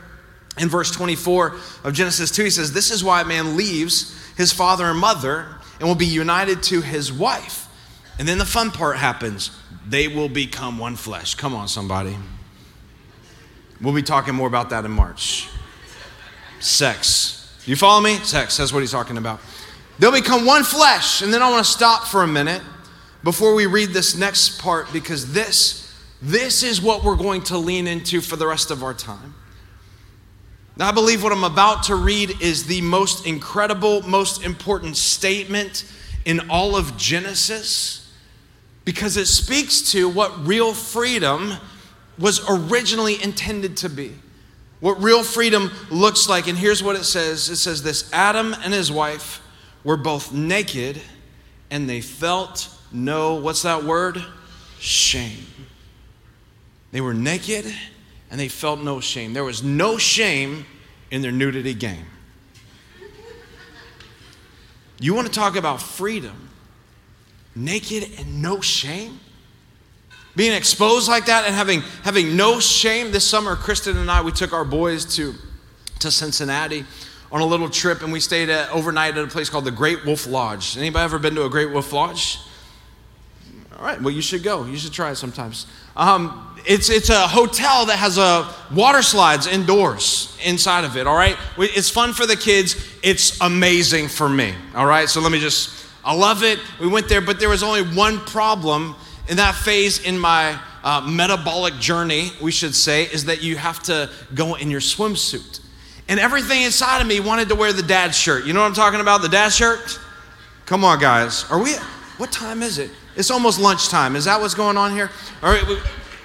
In 0.57 0.67
verse 0.67 0.91
24 0.91 1.55
of 1.85 1.93
Genesis 1.93 2.31
2, 2.31 2.43
he 2.43 2.49
says, 2.49 2.73
This 2.73 2.91
is 2.91 3.03
why 3.03 3.21
a 3.21 3.25
man 3.25 3.55
leaves 3.55 4.17
his 4.35 4.51
father 4.51 4.85
and 4.85 4.99
mother 4.99 5.47
and 5.79 5.87
will 5.87 5.95
be 5.95 6.05
united 6.05 6.61
to 6.63 6.81
his 6.81 7.11
wife. 7.11 7.67
And 8.19 8.27
then 8.27 8.37
the 8.37 8.45
fun 8.45 8.71
part 8.71 8.97
happens 8.97 9.51
they 9.87 10.07
will 10.07 10.29
become 10.29 10.77
one 10.77 10.95
flesh. 10.95 11.35
Come 11.35 11.55
on, 11.55 11.67
somebody. 11.67 12.15
We'll 13.81 13.95
be 13.95 14.03
talking 14.03 14.35
more 14.35 14.47
about 14.47 14.69
that 14.69 14.85
in 14.85 14.91
March. 14.91 15.49
Sex 16.59 17.40
you 17.71 17.77
follow 17.77 18.01
me? 18.01 18.15
Sex, 18.17 18.57
that's 18.57 18.73
what 18.73 18.81
he's 18.81 18.91
talking 18.91 19.15
about. 19.15 19.39
They'll 19.97 20.11
become 20.11 20.45
one 20.45 20.65
flesh. 20.65 21.21
And 21.21 21.33
then 21.33 21.41
I 21.41 21.49
want 21.49 21.65
to 21.65 21.71
stop 21.71 22.05
for 22.05 22.21
a 22.21 22.27
minute 22.27 22.61
before 23.23 23.55
we 23.55 23.65
read 23.65 23.91
this 23.91 24.13
next 24.13 24.59
part 24.59 24.91
because 24.91 25.31
this, 25.31 25.89
this 26.21 26.63
is 26.63 26.81
what 26.81 27.05
we're 27.05 27.15
going 27.15 27.43
to 27.43 27.57
lean 27.57 27.87
into 27.87 28.19
for 28.19 28.35
the 28.35 28.45
rest 28.45 28.71
of 28.71 28.83
our 28.83 28.93
time. 28.93 29.35
Now, 30.75 30.89
I 30.89 30.91
believe 30.91 31.23
what 31.23 31.31
I'm 31.31 31.45
about 31.45 31.83
to 31.83 31.95
read 31.95 32.41
is 32.41 32.65
the 32.65 32.81
most 32.81 33.25
incredible, 33.25 34.01
most 34.01 34.43
important 34.43 34.97
statement 34.97 35.89
in 36.25 36.49
all 36.49 36.75
of 36.75 36.97
Genesis 36.97 38.13
because 38.83 39.15
it 39.15 39.27
speaks 39.27 39.93
to 39.93 40.09
what 40.09 40.45
real 40.45 40.73
freedom 40.73 41.53
was 42.19 42.41
originally 42.49 43.23
intended 43.23 43.77
to 43.77 43.87
be 43.87 44.15
what 44.81 45.01
real 45.01 45.23
freedom 45.23 45.71
looks 45.89 46.27
like. 46.27 46.47
And 46.47 46.57
here's 46.57 46.83
what 46.83 46.97
it 46.97 47.05
says 47.05 47.47
it 47.49 47.55
says 47.55 47.81
this 47.81 48.11
Adam 48.11 48.53
and 48.53 48.73
his 48.73 48.91
wife 48.91 49.41
were 49.85 49.97
both 49.97 50.33
naked 50.33 50.99
and 51.69 51.89
they 51.89 52.01
felt 52.01 52.67
no, 52.91 53.35
what's 53.35 53.61
that 53.61 53.85
word? 53.85 54.21
Shame. 54.79 55.47
They 56.91 56.99
were 56.99 57.13
naked 57.13 57.73
and 58.29 58.39
they 58.39 58.49
felt 58.49 58.81
no 58.81 58.99
shame. 58.99 59.33
There 59.33 59.45
was 59.45 59.63
no 59.63 59.97
shame 59.97 60.65
in 61.09 61.21
their 61.21 61.31
nudity 61.31 61.73
game. 61.73 62.05
You 64.99 65.13
want 65.13 65.27
to 65.27 65.33
talk 65.33 65.55
about 65.55 65.81
freedom? 65.81 66.49
Naked 67.55 68.19
and 68.19 68.41
no 68.41 68.61
shame? 68.61 69.19
Being 70.35 70.53
exposed 70.53 71.09
like 71.09 71.25
that 71.25 71.45
and 71.45 71.53
having, 71.53 71.81
having 72.03 72.37
no 72.37 72.59
shame. 72.59 73.11
This 73.11 73.25
summer, 73.25 73.55
Kristen 73.55 73.97
and 73.97 74.09
I, 74.09 74.21
we 74.21 74.31
took 74.31 74.53
our 74.53 74.65
boys 74.65 75.05
to, 75.15 75.33
to 75.99 76.11
Cincinnati 76.11 76.85
on 77.31 77.41
a 77.41 77.45
little 77.45 77.69
trip 77.69 78.01
and 78.01 78.11
we 78.11 78.19
stayed 78.19 78.49
at, 78.49 78.69
overnight 78.71 79.17
at 79.17 79.23
a 79.23 79.27
place 79.27 79.49
called 79.49 79.65
the 79.65 79.71
Great 79.71 80.05
Wolf 80.05 80.27
Lodge. 80.27 80.77
Anybody 80.77 81.03
ever 81.03 81.19
been 81.19 81.35
to 81.35 81.45
a 81.45 81.49
Great 81.49 81.71
Wolf 81.71 81.91
Lodge? 81.91 82.39
All 83.77 83.85
right, 83.85 84.01
well, 84.01 84.13
you 84.13 84.21
should 84.21 84.43
go. 84.43 84.65
You 84.65 84.77
should 84.77 84.93
try 84.93 85.11
it 85.11 85.15
sometimes. 85.15 85.65
Um, 85.95 86.55
it's, 86.65 86.89
it's 86.89 87.09
a 87.09 87.27
hotel 87.27 87.87
that 87.87 87.97
has 87.97 88.17
a 88.17 88.53
water 88.73 89.01
slides 89.01 89.47
indoors 89.47 90.37
inside 90.45 90.85
of 90.85 90.95
it, 90.95 91.07
all 91.07 91.15
right? 91.15 91.35
It's 91.57 91.89
fun 91.89 92.13
for 92.13 92.25
the 92.25 92.35
kids. 92.35 92.75
It's 93.01 93.41
amazing 93.41 94.07
for 94.07 94.29
me, 94.29 94.53
all 94.75 94.85
right? 94.85 95.09
So 95.09 95.19
let 95.19 95.31
me 95.31 95.39
just 95.39 95.81
I 96.03 96.15
love 96.15 96.43
it. 96.43 96.59
We 96.79 96.87
went 96.87 97.09
there, 97.09 97.21
but 97.21 97.39
there 97.39 97.49
was 97.49 97.61
only 97.61 97.83
one 97.83 98.19
problem 98.19 98.95
in 99.31 99.37
that 99.37 99.55
phase 99.55 100.03
in 100.03 100.19
my 100.19 100.59
uh, 100.83 100.99
metabolic 100.99 101.75
journey, 101.75 102.31
we 102.41 102.51
should 102.51 102.75
say, 102.75 103.05
is 103.05 103.25
that 103.25 103.41
you 103.41 103.55
have 103.55 103.81
to 103.83 104.09
go 104.35 104.55
in 104.55 104.69
your 104.69 104.81
swimsuit. 104.81 105.61
And 106.09 106.19
everything 106.19 106.63
inside 106.63 106.99
of 106.99 107.07
me 107.07 107.21
wanted 107.21 107.47
to 107.47 107.55
wear 107.55 107.71
the 107.71 107.81
dad 107.81 108.13
shirt. 108.13 108.45
You 108.45 108.51
know 108.51 108.59
what 108.59 108.67
I'm 108.67 108.73
talking 108.73 108.99
about? 108.99 109.21
The 109.21 109.29
dad 109.29 109.53
shirt? 109.53 109.97
Come 110.65 110.83
on, 110.83 110.99
guys. 110.99 111.45
Are 111.49 111.63
we, 111.63 111.75
what 112.17 112.29
time 112.33 112.61
is 112.61 112.77
it? 112.77 112.91
It's 113.15 113.31
almost 113.31 113.57
lunchtime. 113.57 114.17
Is 114.17 114.25
that 114.25 114.41
what's 114.41 114.53
going 114.53 114.75
on 114.75 114.91
here? 114.91 115.09
All 115.41 115.49
right. 115.49 115.63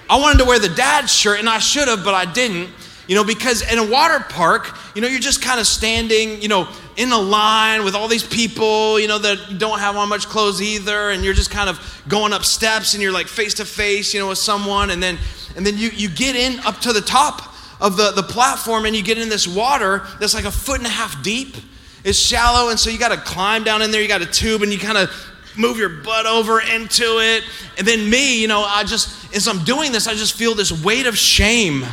I 0.09 0.19
wanted 0.19 0.39
to 0.39 0.45
wear 0.45 0.59
the 0.59 0.67
dad 0.67 1.05
shirt, 1.09 1.39
and 1.39 1.47
I 1.47 1.59
should 1.59 1.87
have, 1.87 2.03
but 2.03 2.13
I 2.13 2.25
didn't. 2.25 2.69
You 3.07 3.15
know, 3.15 3.23
because 3.23 3.61
in 3.71 3.79
a 3.79 3.89
water 3.89 4.19
park, 4.19 4.75
you 4.95 5.01
know, 5.01 5.07
you're 5.07 5.21
just 5.21 5.41
kind 5.41 5.61
of 5.61 5.67
standing, 5.67 6.41
you 6.41 6.49
know, 6.49 6.67
in 6.97 7.11
a 7.11 7.17
line 7.17 7.85
with 7.85 7.95
all 7.95 8.07
these 8.07 8.25
people, 8.25 8.99
you 8.99 9.07
know, 9.07 9.19
that 9.19 9.59
don't 9.59 9.79
have 9.79 9.95
on 9.95 10.09
much 10.09 10.27
clothes 10.27 10.61
either, 10.61 11.11
and 11.11 11.23
you're 11.23 11.33
just 11.33 11.51
kind 11.51 11.69
of 11.69 11.79
going 12.07 12.33
up 12.33 12.43
steps 12.43 12.95
and 12.95 13.03
you're 13.03 13.11
like 13.11 13.27
face 13.27 13.53
to 13.55 13.65
face, 13.65 14.13
you 14.13 14.19
know, 14.19 14.27
with 14.27 14.39
someone, 14.39 14.89
and 14.89 15.01
then 15.01 15.17
and 15.55 15.65
then 15.65 15.77
you, 15.77 15.89
you 15.89 16.09
get 16.09 16.35
in 16.35 16.59
up 16.61 16.79
to 16.81 16.93
the 16.93 17.01
top 17.01 17.53
of 17.79 17.97
the, 17.97 18.11
the 18.11 18.23
platform 18.23 18.85
and 18.85 18.95
you 18.95 19.03
get 19.03 19.17
in 19.17 19.29
this 19.29 19.47
water 19.47 20.05
that's 20.19 20.33
like 20.33 20.45
a 20.45 20.51
foot 20.51 20.79
and 20.79 20.87
a 20.87 20.89
half 20.89 21.21
deep. 21.23 21.55
It's 22.03 22.17
shallow, 22.17 22.69
and 22.69 22.79
so 22.79 22.89
you 22.89 22.97
gotta 22.97 23.17
climb 23.17 23.63
down 23.63 23.81
in 23.81 23.91
there, 23.91 24.01
you 24.01 24.07
got 24.07 24.21
a 24.21 24.25
tube, 24.25 24.63
and 24.63 24.73
you 24.73 24.79
kind 24.79 24.97
of 24.97 25.11
move 25.55 25.77
your 25.77 25.89
butt 25.89 26.25
over 26.25 26.61
into 26.61 27.19
it. 27.19 27.43
And 27.77 27.87
then 27.87 28.09
me, 28.09 28.41
you 28.41 28.47
know, 28.47 28.61
I 28.61 28.83
just, 28.83 29.35
as 29.35 29.47
I'm 29.47 29.63
doing 29.63 29.91
this, 29.91 30.07
I 30.07 30.13
just 30.13 30.35
feel 30.35 30.55
this 30.55 30.71
weight 30.83 31.05
of 31.05 31.17
shame 31.17 31.83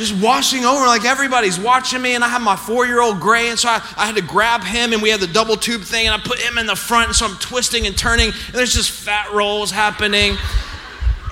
just 0.00 0.22
washing 0.22 0.64
over 0.64 0.86
like 0.86 1.04
everybody's 1.04 1.60
watching 1.60 2.00
me 2.00 2.14
and 2.14 2.24
i 2.24 2.28
have 2.28 2.40
my 2.40 2.56
four-year-old 2.56 3.20
gray 3.20 3.50
and 3.50 3.58
so 3.58 3.68
I, 3.68 3.76
I, 3.98 4.06
had 4.06 4.16
to 4.16 4.22
grab 4.22 4.64
him 4.64 4.94
and 4.94 5.02
we 5.02 5.10
had 5.10 5.20
the 5.20 5.26
double 5.26 5.56
tube 5.56 5.82
thing 5.82 6.06
and 6.06 6.14
i 6.14 6.18
put 6.18 6.38
him 6.38 6.56
in 6.56 6.66
the 6.66 6.74
front 6.74 7.08
and 7.08 7.14
so 7.14 7.26
i'm 7.26 7.36
twisting 7.36 7.86
and 7.86 7.96
turning 7.96 8.28
and 8.28 8.54
there's 8.54 8.72
just 8.72 8.90
fat 8.90 9.30
rolls 9.32 9.70
happening 9.70 10.36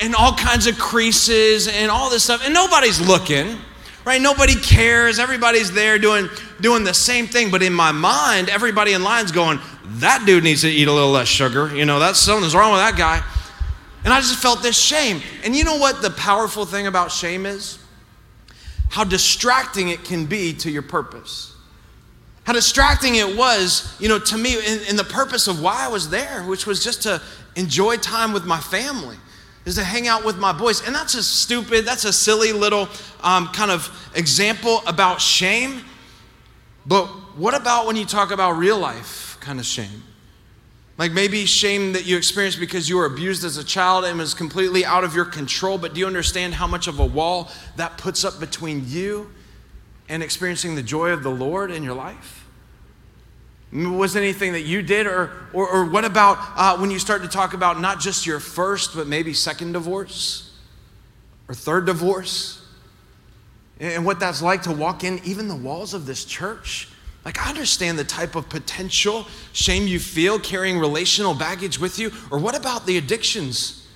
and 0.02 0.14
all 0.14 0.34
kinds 0.34 0.66
of 0.66 0.78
creases 0.78 1.66
and 1.66 1.90
all 1.90 2.10
this 2.10 2.24
stuff 2.24 2.42
and 2.44 2.52
nobody's 2.52 3.00
looking 3.00 3.56
right? 4.04 4.22
Nobody 4.22 4.54
cares. 4.54 5.18
Everybody's 5.18 5.70
there 5.70 5.98
doing 5.98 6.30
doing 6.60 6.82
the 6.84 6.94
same 6.94 7.26
thing 7.26 7.50
but 7.50 7.62
in 7.62 7.72
my 7.72 7.92
mind 7.92 8.48
everybody 8.48 8.92
in 8.92 9.02
line's 9.02 9.32
going 9.32 9.58
that 10.00 10.24
dude 10.26 10.44
needs 10.44 10.60
to 10.62 10.68
eat 10.68 10.88
a 10.88 10.92
little 10.92 11.10
less 11.10 11.28
sugar. 11.28 11.74
You 11.74 11.84
know 11.84 11.98
that's 11.98 12.18
something's 12.18 12.54
wrong 12.54 12.72
with 12.72 12.80
that 12.80 12.96
guy. 12.96 13.22
And 14.04 14.12
i 14.12 14.20
just 14.20 14.40
felt 14.40 14.62
this 14.62 14.78
shame. 14.78 15.22
And 15.44 15.56
you 15.56 15.64
know 15.64 15.76
what 15.76 16.02
the 16.02 16.10
powerful 16.10 16.64
thing 16.64 16.86
about 16.86 17.10
shame 17.10 17.46
is 17.46 17.78
how 18.88 19.04
distracting 19.04 19.88
it 19.88 20.04
can 20.04 20.26
be 20.26 20.52
to 20.54 20.70
your 20.70 20.82
purpose. 20.82 21.54
How 22.44 22.54
distracting 22.54 23.16
it 23.16 23.36
was, 23.36 23.94
you 24.00 24.08
know, 24.08 24.18
to 24.18 24.38
me, 24.38 24.54
in, 24.54 24.80
in, 24.88 24.96
the 24.96 25.04
purpose 25.04 25.48
of 25.48 25.60
why 25.60 25.84
I 25.84 25.88
was 25.88 26.08
there, 26.08 26.42
which 26.44 26.66
was 26.66 26.82
just 26.82 27.02
to 27.02 27.20
enjoy 27.56 27.96
time 27.98 28.32
with 28.32 28.46
my 28.46 28.58
family, 28.58 29.16
is 29.66 29.74
to 29.74 29.84
hang 29.84 30.08
out 30.08 30.24
with 30.24 30.38
my 30.38 30.52
boys. 30.52 30.86
And 30.86 30.94
that's 30.94 31.14
a 31.14 31.22
stupid, 31.22 31.84
that's 31.84 32.06
a 32.06 32.12
silly 32.12 32.52
little 32.52 32.88
um, 33.22 33.48
kind 33.48 33.70
of 33.70 33.90
example 34.14 34.80
about 34.86 35.20
shame. 35.20 35.82
But 36.86 37.06
what 37.36 37.54
about 37.54 37.86
when 37.86 37.96
you 37.96 38.06
talk 38.06 38.30
about 38.30 38.52
real 38.52 38.78
life 38.78 39.36
kind 39.40 39.60
of 39.60 39.66
shame? 39.66 40.02
Like 40.98 41.12
maybe 41.12 41.46
shame 41.46 41.92
that 41.92 42.06
you 42.06 42.16
experienced 42.16 42.58
because 42.58 42.88
you 42.88 42.96
were 42.96 43.06
abused 43.06 43.44
as 43.44 43.56
a 43.56 43.62
child 43.62 44.04
and 44.04 44.18
was 44.18 44.34
completely 44.34 44.84
out 44.84 45.04
of 45.04 45.14
your 45.14 45.24
control, 45.24 45.78
but 45.78 45.94
do 45.94 46.00
you 46.00 46.06
understand 46.08 46.54
how 46.54 46.66
much 46.66 46.88
of 46.88 46.98
a 46.98 47.06
wall 47.06 47.50
that 47.76 47.96
puts 47.96 48.24
up 48.24 48.40
between 48.40 48.82
you 48.84 49.30
and 50.08 50.24
experiencing 50.24 50.74
the 50.74 50.82
joy 50.82 51.10
of 51.10 51.22
the 51.22 51.30
Lord 51.30 51.70
in 51.70 51.84
your 51.84 51.94
life? 51.94 52.44
Was 53.70 54.16
anything 54.16 54.54
that 54.54 54.62
you 54.62 54.82
did, 54.82 55.06
or, 55.06 55.30
or, 55.52 55.68
or 55.68 55.84
what 55.84 56.04
about 56.04 56.38
uh, 56.56 56.76
when 56.78 56.90
you 56.90 56.98
start 56.98 57.22
to 57.22 57.28
talk 57.28 57.54
about 57.54 57.80
not 57.80 58.00
just 58.00 58.26
your 58.26 58.40
first, 58.40 58.96
but 58.96 59.06
maybe 59.06 59.32
second 59.34 59.72
divorce 59.72 60.56
or 61.48 61.54
third 61.54 61.86
divorce? 61.86 62.66
And 63.78 64.04
what 64.04 64.18
that's 64.18 64.42
like 64.42 64.62
to 64.62 64.72
walk 64.72 65.04
in 65.04 65.20
even 65.22 65.46
the 65.46 65.54
walls 65.54 65.94
of 65.94 66.06
this 66.06 66.24
church 66.24 66.88
like, 67.24 67.44
I 67.44 67.50
understand 67.50 67.98
the 67.98 68.04
type 68.04 68.36
of 68.36 68.48
potential 68.48 69.26
shame 69.52 69.86
you 69.86 69.98
feel 69.98 70.38
carrying 70.38 70.78
relational 70.78 71.34
baggage 71.34 71.78
with 71.78 71.98
you. 71.98 72.10
Or 72.30 72.38
what 72.38 72.56
about 72.56 72.86
the 72.86 72.96
addictions 72.96 73.86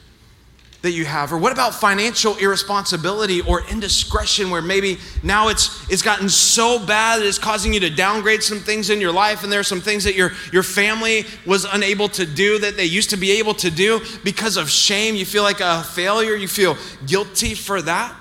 that 0.83 0.91
you 0.91 1.05
have? 1.05 1.33
Or 1.33 1.39
what 1.39 1.53
about 1.53 1.75
financial 1.75 2.37
irresponsibility 2.37 3.41
or 3.41 3.63
indiscretion 3.71 4.51
where 4.51 4.61
maybe 4.61 4.99
now 5.23 5.49
it's, 5.49 5.89
it's 5.89 6.03
gotten 6.03 6.29
so 6.29 6.85
bad 6.85 7.21
that 7.21 7.27
it's 7.27 7.39
causing 7.39 7.73
you 7.73 7.81
to 7.81 7.91
downgrade 7.91 8.43
some 8.43 8.59
things 8.59 8.91
in 8.91 9.01
your 9.01 9.13
life 9.13 9.45
and 9.45 9.53
there 9.53 9.61
are 9.61 9.65
some 9.65 9.81
things 9.81 10.05
that 10.05 10.17
your, 10.17 10.33
your 10.53 10.65
family 10.65 11.25
was 11.47 11.65
unable 11.65 12.09
to 12.09 12.27
do 12.27 12.59
that 12.59 12.77
they 12.77 12.85
used 12.85 13.11
to 13.11 13.17
be 13.17 13.31
able 13.39 13.55
to 13.55 13.71
do 13.71 14.01
because 14.25 14.57
of 14.57 14.69
shame? 14.69 15.15
You 15.15 15.25
feel 15.25 15.45
like 15.45 15.61
a 15.61 15.85
failure, 15.85 16.35
you 16.35 16.49
feel 16.49 16.77
guilty 17.07 17.55
for 17.55 17.81
that. 17.83 18.15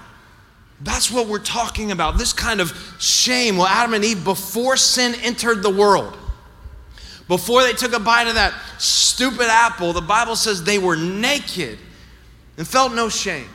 That's 0.83 1.11
what 1.11 1.27
we're 1.27 1.39
talking 1.39 1.91
about. 1.91 2.17
This 2.17 2.33
kind 2.33 2.59
of 2.59 2.73
shame. 3.00 3.57
Well, 3.57 3.67
Adam 3.67 3.93
and 3.93 4.03
Eve, 4.03 4.23
before 4.23 4.77
sin 4.77 5.15
entered 5.21 5.61
the 5.61 5.69
world, 5.69 6.17
before 7.27 7.63
they 7.63 7.73
took 7.73 7.93
a 7.93 8.00
bite 8.00 8.27
of 8.27 8.35
that 8.35 8.53
stupid 8.77 9.47
apple, 9.47 9.93
the 9.93 10.01
Bible 10.01 10.35
says 10.35 10.63
they 10.63 10.79
were 10.79 10.97
naked 10.97 11.77
and 12.57 12.67
felt 12.67 12.93
no 12.93 13.09
shame. 13.09 13.47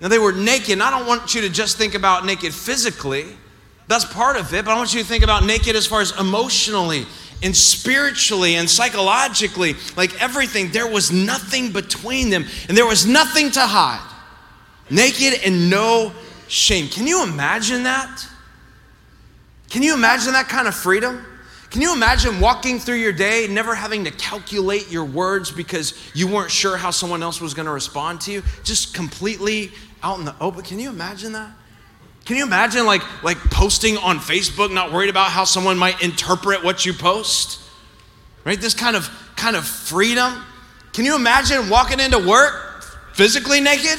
Now, 0.00 0.08
they 0.08 0.18
were 0.18 0.32
naked. 0.32 0.70
And 0.70 0.82
I 0.82 0.90
don't 0.90 1.06
want 1.06 1.34
you 1.34 1.42
to 1.42 1.50
just 1.50 1.78
think 1.78 1.94
about 1.94 2.26
naked 2.26 2.52
physically, 2.52 3.26
that's 3.90 4.04
part 4.04 4.36
of 4.36 4.54
it, 4.54 4.64
but 4.64 4.70
I 4.70 4.76
want 4.76 4.94
you 4.94 5.00
to 5.00 5.06
think 5.06 5.24
about 5.24 5.44
naked 5.44 5.74
as 5.74 5.84
far 5.84 6.00
as 6.00 6.16
emotionally 6.16 7.06
and 7.42 7.56
spiritually 7.56 8.54
and 8.54 8.70
psychologically, 8.70 9.74
like 9.96 10.22
everything. 10.22 10.70
There 10.70 10.86
was 10.86 11.10
nothing 11.10 11.72
between 11.72 12.30
them, 12.30 12.44
and 12.68 12.78
there 12.78 12.86
was 12.86 13.04
nothing 13.04 13.50
to 13.50 13.60
hide. 13.60 14.08
Naked 14.90 15.40
and 15.44 15.68
no 15.68 16.12
shame. 16.50 16.88
Can 16.88 17.06
you 17.06 17.22
imagine 17.22 17.84
that? 17.84 18.26
Can 19.70 19.82
you 19.82 19.94
imagine 19.94 20.32
that 20.32 20.48
kind 20.48 20.66
of 20.66 20.74
freedom? 20.74 21.24
Can 21.70 21.80
you 21.80 21.94
imagine 21.94 22.40
walking 22.40 22.80
through 22.80 22.96
your 22.96 23.12
day, 23.12 23.46
never 23.48 23.76
having 23.76 24.04
to 24.04 24.10
calculate 24.10 24.90
your 24.90 25.04
words 25.04 25.52
because 25.52 25.94
you 26.14 26.26
weren't 26.26 26.50
sure 26.50 26.76
how 26.76 26.90
someone 26.90 27.22
else 27.22 27.40
was 27.40 27.54
going 27.54 27.66
to 27.66 27.72
respond 27.72 28.20
to 28.22 28.32
you? 28.32 28.42
Just 28.64 28.92
completely 28.92 29.70
out 30.02 30.18
in 30.18 30.24
the 30.24 30.34
open. 30.40 30.62
Can 30.62 30.80
you 30.80 30.90
imagine 30.90 31.32
that? 31.32 31.52
Can 32.24 32.36
you 32.36 32.42
imagine 32.42 32.86
like, 32.86 33.02
like 33.22 33.38
posting 33.38 33.96
on 33.98 34.18
Facebook, 34.18 34.72
not 34.72 34.92
worried 34.92 35.10
about 35.10 35.30
how 35.30 35.44
someone 35.44 35.78
might 35.78 36.02
interpret 36.02 36.64
what 36.64 36.84
you 36.84 36.92
post? 36.92 37.60
Right? 38.44 38.60
This 38.60 38.74
kind 38.74 38.96
of 38.96 39.08
kind 39.36 39.54
of 39.54 39.64
freedom. 39.66 40.42
Can 40.92 41.04
you 41.04 41.14
imagine 41.14 41.70
walking 41.70 42.00
into 42.00 42.18
work 42.18 42.82
physically 43.14 43.60
naked? 43.60 43.98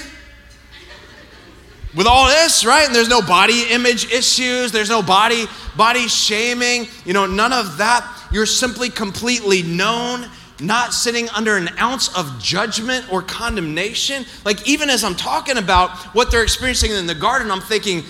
With 1.95 2.07
all 2.07 2.27
this, 2.27 2.65
right? 2.65 2.85
And 2.85 2.95
there's 2.95 3.09
no 3.09 3.21
body 3.21 3.63
image 3.69 4.11
issues, 4.11 4.71
there's 4.71 4.89
no 4.89 5.01
body 5.01 5.45
body 5.75 6.07
shaming, 6.07 6.87
you 7.05 7.13
know, 7.13 7.25
none 7.25 7.53
of 7.53 7.77
that. 7.77 8.07
You're 8.31 8.45
simply 8.45 8.89
completely 8.89 9.61
known, 9.61 10.29
not 10.59 10.93
sitting 10.93 11.29
under 11.29 11.57
an 11.57 11.69
ounce 11.79 12.15
of 12.17 12.39
judgment 12.39 13.11
or 13.11 13.21
condemnation. 13.21 14.25
Like 14.45 14.67
even 14.67 14.89
as 14.89 15.03
I'm 15.03 15.15
talking 15.15 15.57
about 15.57 15.91
what 16.15 16.31
they're 16.31 16.43
experiencing 16.43 16.91
in 16.91 17.07
the 17.07 17.15
garden, 17.15 17.51
I'm 17.51 17.61
thinking 17.61 18.03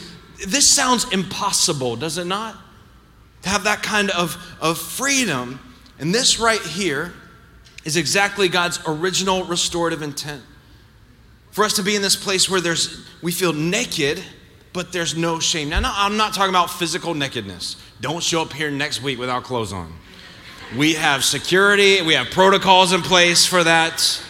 this 0.47 0.67
sounds 0.67 1.11
impossible, 1.11 1.95
does 1.95 2.17
it 2.17 2.25
not? 2.25 2.55
To 3.43 3.49
have 3.49 3.63
that 3.63 3.81
kind 3.81 4.11
of, 4.11 4.37
of 4.59 4.77
freedom. 4.77 5.59
And 5.99 6.13
this 6.13 6.39
right 6.39 6.61
here 6.61 7.13
is 7.83 7.97
exactly 7.97 8.47
God's 8.47 8.79
original 8.85 9.43
restorative 9.45 10.01
intent 10.03 10.43
for 11.51 11.63
us 11.63 11.73
to 11.73 11.83
be 11.83 11.95
in 11.95 12.01
this 12.01 12.15
place 12.15 12.49
where 12.49 12.61
there's 12.61 13.05
we 13.21 13.31
feel 13.31 13.53
naked 13.53 14.23
but 14.73 14.93
there's 14.93 15.17
no 15.17 15.37
shame. 15.39 15.67
Now 15.69 15.81
no, 15.81 15.91
i'm 15.93 16.17
not 16.17 16.33
talking 16.33 16.49
about 16.49 16.69
physical 16.69 17.13
nakedness. 17.13 17.75
Don't 17.99 18.23
show 18.23 18.41
up 18.41 18.53
here 18.53 18.71
next 18.71 19.03
week 19.03 19.19
without 19.19 19.43
clothes 19.43 19.73
on. 19.73 19.93
We 20.77 20.93
have 20.93 21.23
security 21.23 22.01
we 22.01 22.13
have 22.13 22.29
protocols 22.31 22.93
in 22.93 23.01
place 23.01 23.45
for 23.45 23.63
that. 23.63 24.21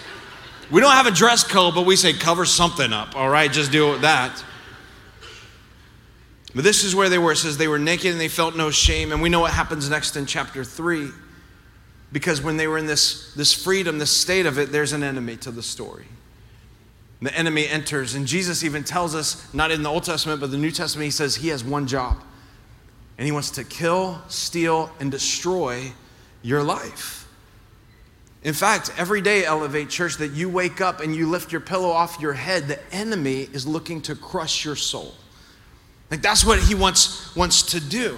We 0.71 0.81
don't 0.81 0.91
have 0.91 1.07
a 1.07 1.11
dress 1.11 1.43
code 1.43 1.75
but 1.75 1.85
we 1.85 1.95
say 1.95 2.13
cover 2.13 2.45
something 2.45 2.91
up 2.91 3.15
all 3.15 3.29
right? 3.29 3.51
Just 3.51 3.71
deal 3.71 3.91
with 3.91 4.01
that. 4.01 4.43
But 6.53 6.65
this 6.65 6.83
is 6.83 6.93
where 6.93 7.07
they 7.07 7.17
were. 7.17 7.31
It 7.31 7.37
says 7.37 7.57
they 7.57 7.69
were 7.69 7.79
naked 7.79 8.11
and 8.11 8.19
they 8.19 8.27
felt 8.27 8.57
no 8.57 8.71
shame. 8.71 9.13
And 9.13 9.21
we 9.21 9.29
know 9.29 9.39
what 9.39 9.53
happens 9.53 9.89
next 9.89 10.17
in 10.17 10.25
chapter 10.25 10.65
3 10.65 11.09
because 12.11 12.41
when 12.41 12.57
they 12.57 12.67
were 12.67 12.77
in 12.77 12.87
this, 12.87 13.33
this 13.35 13.53
freedom 13.53 13.99
this 13.99 14.15
state 14.15 14.45
of 14.45 14.57
it 14.57 14.71
there's 14.71 14.91
an 14.91 15.03
enemy 15.03 15.37
to 15.37 15.51
the 15.51 15.63
story 15.63 16.07
the 17.21 17.35
enemy 17.37 17.67
enters. 17.67 18.15
And 18.15 18.25
Jesus 18.25 18.63
even 18.63 18.83
tells 18.83 19.13
us, 19.13 19.51
not 19.53 19.71
in 19.71 19.83
the 19.83 19.89
Old 19.89 20.03
Testament, 20.03 20.41
but 20.41 20.51
the 20.51 20.57
New 20.57 20.71
Testament, 20.71 21.05
he 21.05 21.11
says 21.11 21.35
he 21.35 21.49
has 21.49 21.63
one 21.63 21.87
job. 21.87 22.21
And 23.17 23.25
he 23.25 23.31
wants 23.31 23.51
to 23.51 23.63
kill, 23.63 24.19
steal, 24.27 24.91
and 24.99 25.11
destroy 25.11 25.91
your 26.41 26.63
life. 26.63 27.27
In 28.43 28.55
fact, 28.55 28.91
every 28.97 29.21
day, 29.21 29.45
Elevate 29.45 29.89
Church, 29.89 30.17
that 30.17 30.31
you 30.31 30.49
wake 30.49 30.81
up 30.81 30.99
and 30.99 31.15
you 31.15 31.29
lift 31.29 31.51
your 31.51 31.61
pillow 31.61 31.89
off 31.89 32.19
your 32.19 32.33
head, 32.33 32.67
the 32.67 32.79
enemy 32.91 33.41
is 33.53 33.67
looking 33.67 34.01
to 34.01 34.15
crush 34.15 34.65
your 34.65 34.75
soul. 34.75 35.13
Like 36.09 36.23
that's 36.23 36.43
what 36.43 36.59
he 36.59 36.73
wants, 36.73 37.35
wants 37.35 37.61
to 37.63 37.79
do. 37.79 38.17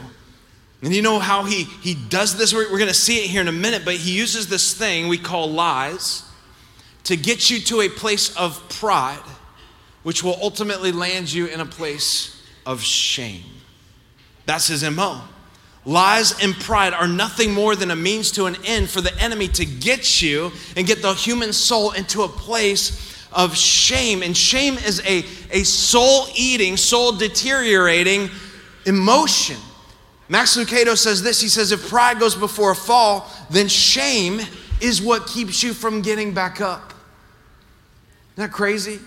And 0.81 0.93
you 0.93 1.01
know 1.01 1.19
how 1.19 1.43
he, 1.43 1.63
he 1.63 1.93
does 1.93 2.37
this? 2.37 2.53
We're, 2.53 2.71
we're 2.71 2.77
going 2.77 2.87
to 2.87 2.93
see 2.93 3.17
it 3.25 3.29
here 3.29 3.41
in 3.41 3.49
a 3.49 3.53
minute, 3.53 3.83
but 3.83 3.95
he 3.95 4.17
uses 4.17 4.47
this 4.47 4.73
thing 4.73 5.09
we 5.09 5.17
call 5.17 5.51
lies 5.51 6.23
to 7.05 7.17
get 7.17 7.49
you 7.49 7.59
to 7.59 7.81
a 7.81 7.89
place 7.89 8.35
of 8.35 8.67
pride, 8.69 9.23
which 10.03 10.23
will 10.23 10.37
ultimately 10.41 10.91
land 10.91 11.31
you 11.31 11.47
in 11.47 11.59
a 11.59 11.65
place 11.65 12.41
of 12.65 12.81
shame. 12.81 13.43
That's 14.45 14.67
his 14.67 14.83
MO. 14.89 15.21
Lies 15.85 16.41
and 16.41 16.53
pride 16.53 16.93
are 16.93 17.07
nothing 17.07 17.53
more 17.53 17.75
than 17.75 17.91
a 17.91 17.95
means 17.95 18.31
to 18.31 18.45
an 18.45 18.55
end 18.65 18.89
for 18.89 19.01
the 19.01 19.13
enemy 19.19 19.49
to 19.49 19.65
get 19.65 20.21
you 20.21 20.51
and 20.77 20.87
get 20.87 21.01
the 21.01 21.13
human 21.13 21.51
soul 21.51 21.91
into 21.91 22.23
a 22.23 22.27
place 22.27 23.25
of 23.33 23.57
shame. 23.57 24.23
And 24.23 24.35
shame 24.35 24.75
is 24.75 25.01
a, 25.05 25.25
a 25.51 25.63
soul 25.63 26.27
eating, 26.35 26.77
soul 26.77 27.11
deteriorating 27.11 28.29
emotion. 28.85 29.57
Max 30.29 30.55
Lucado 30.55 30.97
says 30.97 31.21
this 31.21 31.41
he 31.41 31.49
says, 31.49 31.73
if 31.73 31.89
pride 31.89 32.17
goes 32.17 32.35
before 32.35 32.71
a 32.71 32.75
fall, 32.75 33.29
then 33.49 33.67
shame 33.67 34.39
is 34.79 35.01
what 35.01 35.27
keeps 35.27 35.61
you 35.63 35.73
from 35.73 36.01
getting 36.01 36.33
back 36.33 36.61
up. 36.61 36.92
Isn't 38.33 38.49
that 38.49 38.51
crazy? 38.51 38.99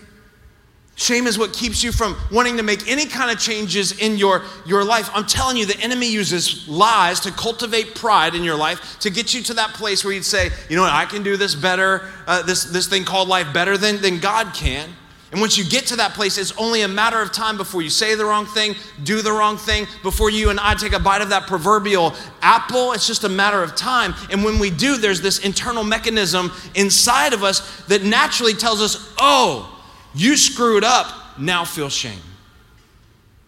Shame 0.95 1.27
is 1.27 1.37
what 1.37 1.53
keeps 1.53 1.83
you 1.83 1.91
from 1.91 2.17
wanting 2.31 2.57
to 2.57 2.63
make 2.63 2.89
any 2.89 3.05
kind 3.05 3.29
of 3.29 3.37
changes 3.37 3.99
in 3.99 4.17
your, 4.17 4.43
your 4.65 4.83
life. 4.83 5.11
I'm 5.13 5.27
telling 5.27 5.55
you, 5.55 5.67
the 5.67 5.79
enemy 5.79 6.07
uses 6.07 6.67
lies 6.67 7.19
to 7.19 7.31
cultivate 7.31 7.93
pride 7.93 8.33
in 8.33 8.43
your 8.43 8.55
life 8.55 8.97
to 9.01 9.11
get 9.11 9.31
you 9.31 9.43
to 9.43 9.53
that 9.53 9.75
place 9.75 10.03
where 10.03 10.11
you'd 10.11 10.25
say, 10.25 10.49
you 10.69 10.75
know 10.75 10.81
what, 10.81 10.93
I 10.93 11.05
can 11.05 11.21
do 11.21 11.37
this 11.37 11.53
better, 11.53 12.09
uh, 12.25 12.41
this, 12.41 12.63
this 12.63 12.87
thing 12.87 13.05
called 13.05 13.27
life 13.27 13.53
better 13.53 13.77
than, 13.77 14.01
than 14.01 14.19
God 14.19 14.55
can. 14.55 14.89
And 15.31 15.41
once 15.41 15.57
you 15.57 15.65
get 15.65 15.85
to 15.87 15.97
that 15.97 16.13
place, 16.13 16.37
it's 16.37 16.53
only 16.57 16.83
a 16.83 16.87
matter 16.87 17.21
of 17.21 17.33
time 17.33 17.57
before 17.57 17.81
you 17.81 17.89
say 17.89 18.15
the 18.15 18.23
wrong 18.23 18.45
thing, 18.45 18.75
do 19.03 19.21
the 19.21 19.31
wrong 19.31 19.57
thing, 19.57 19.85
before 20.01 20.29
you 20.29 20.49
and 20.49 20.59
I 20.59 20.73
take 20.73 20.93
a 20.93 20.99
bite 20.99 21.21
of 21.21 21.29
that 21.29 21.47
proverbial 21.47 22.13
apple. 22.41 22.93
It's 22.93 23.05
just 23.05 23.25
a 23.25 23.29
matter 23.29 23.61
of 23.61 23.75
time. 23.75 24.15
And 24.31 24.43
when 24.45 24.57
we 24.57 24.69
do, 24.69 24.95
there's 24.97 25.19
this 25.19 25.39
internal 25.39 25.83
mechanism 25.83 26.51
inside 26.75 27.33
of 27.33 27.43
us 27.43 27.81
that 27.87 28.03
naturally 28.03 28.53
tells 28.53 28.81
us, 28.81 29.13
oh, 29.19 29.83
you 30.15 30.37
screwed 30.37 30.85
up, 30.85 31.37
now 31.37 31.65
feel 31.65 31.89
shame. 31.89 32.21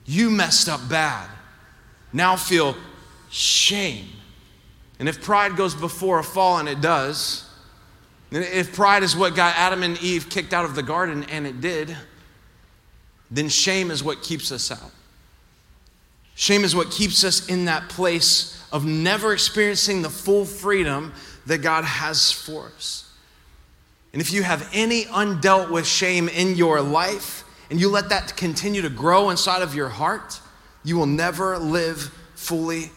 You 0.05 0.29
messed 0.29 0.67
up 0.67 0.89
bad, 0.89 1.29
now 2.11 2.35
feel 2.35 2.75
shame. 3.29 4.09
And 4.99 5.07
if 5.07 5.21
pride 5.21 5.55
goes 5.55 5.73
before 5.73 6.19
a 6.19 6.23
fall, 6.23 6.57
and 6.57 6.67
it 6.67 6.81
does, 6.81 7.48
if 8.31 8.73
pride 8.73 9.03
is 9.03 9.15
what 9.15 9.35
got 9.35 9.55
Adam 9.55 9.83
and 9.83 9.97
Eve 10.01 10.29
kicked 10.29 10.53
out 10.53 10.65
of 10.65 10.75
the 10.75 10.83
garden, 10.83 11.23
and 11.25 11.47
it 11.47 11.61
did, 11.61 11.95
then 13.31 13.49
shame 13.49 13.91
is 13.91 14.03
what 14.03 14.21
keeps 14.21 14.51
us 14.51 14.71
out. 14.71 14.91
Shame 16.35 16.63
is 16.63 16.75
what 16.75 16.91
keeps 16.91 17.23
us 17.23 17.47
in 17.49 17.65
that 17.65 17.89
place 17.89 18.63
of 18.71 18.85
never 18.85 19.33
experiencing 19.33 20.01
the 20.01 20.09
full 20.09 20.45
freedom 20.45 21.13
that 21.47 21.59
God 21.59 21.83
has 21.83 22.31
for 22.31 22.67
us. 22.67 23.11
And 24.13 24.21
if 24.21 24.31
you 24.31 24.43
have 24.43 24.67
any 24.73 25.03
undealt 25.05 25.69
with 25.69 25.85
shame 25.85 26.29
in 26.29 26.55
your 26.55 26.81
life 26.81 27.43
and 27.69 27.79
you 27.79 27.89
let 27.89 28.09
that 28.09 28.35
continue 28.37 28.81
to 28.81 28.89
grow 28.89 29.29
inside 29.29 29.61
of 29.61 29.75
your 29.75 29.89
heart, 29.89 30.39
you 30.83 30.97
will 30.97 31.05
never 31.05 31.57
live 31.57 31.99
fully 32.35 32.91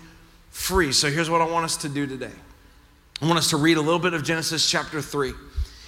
free. 0.50 0.92
So 0.92 1.10
here's 1.10 1.28
what 1.28 1.40
I 1.40 1.46
want 1.46 1.64
us 1.64 1.76
to 1.78 1.88
do 1.88 2.06
today 2.06 2.32
I 3.23 3.26
want 3.26 3.38
us 3.38 3.50
to 3.50 3.57
read 3.57 3.76
a 3.76 3.81
little 3.81 4.00
bit 4.00 4.14
of 4.14 4.25
Genesis 4.25 4.69
chapter 4.69 5.00
3. 5.00 5.33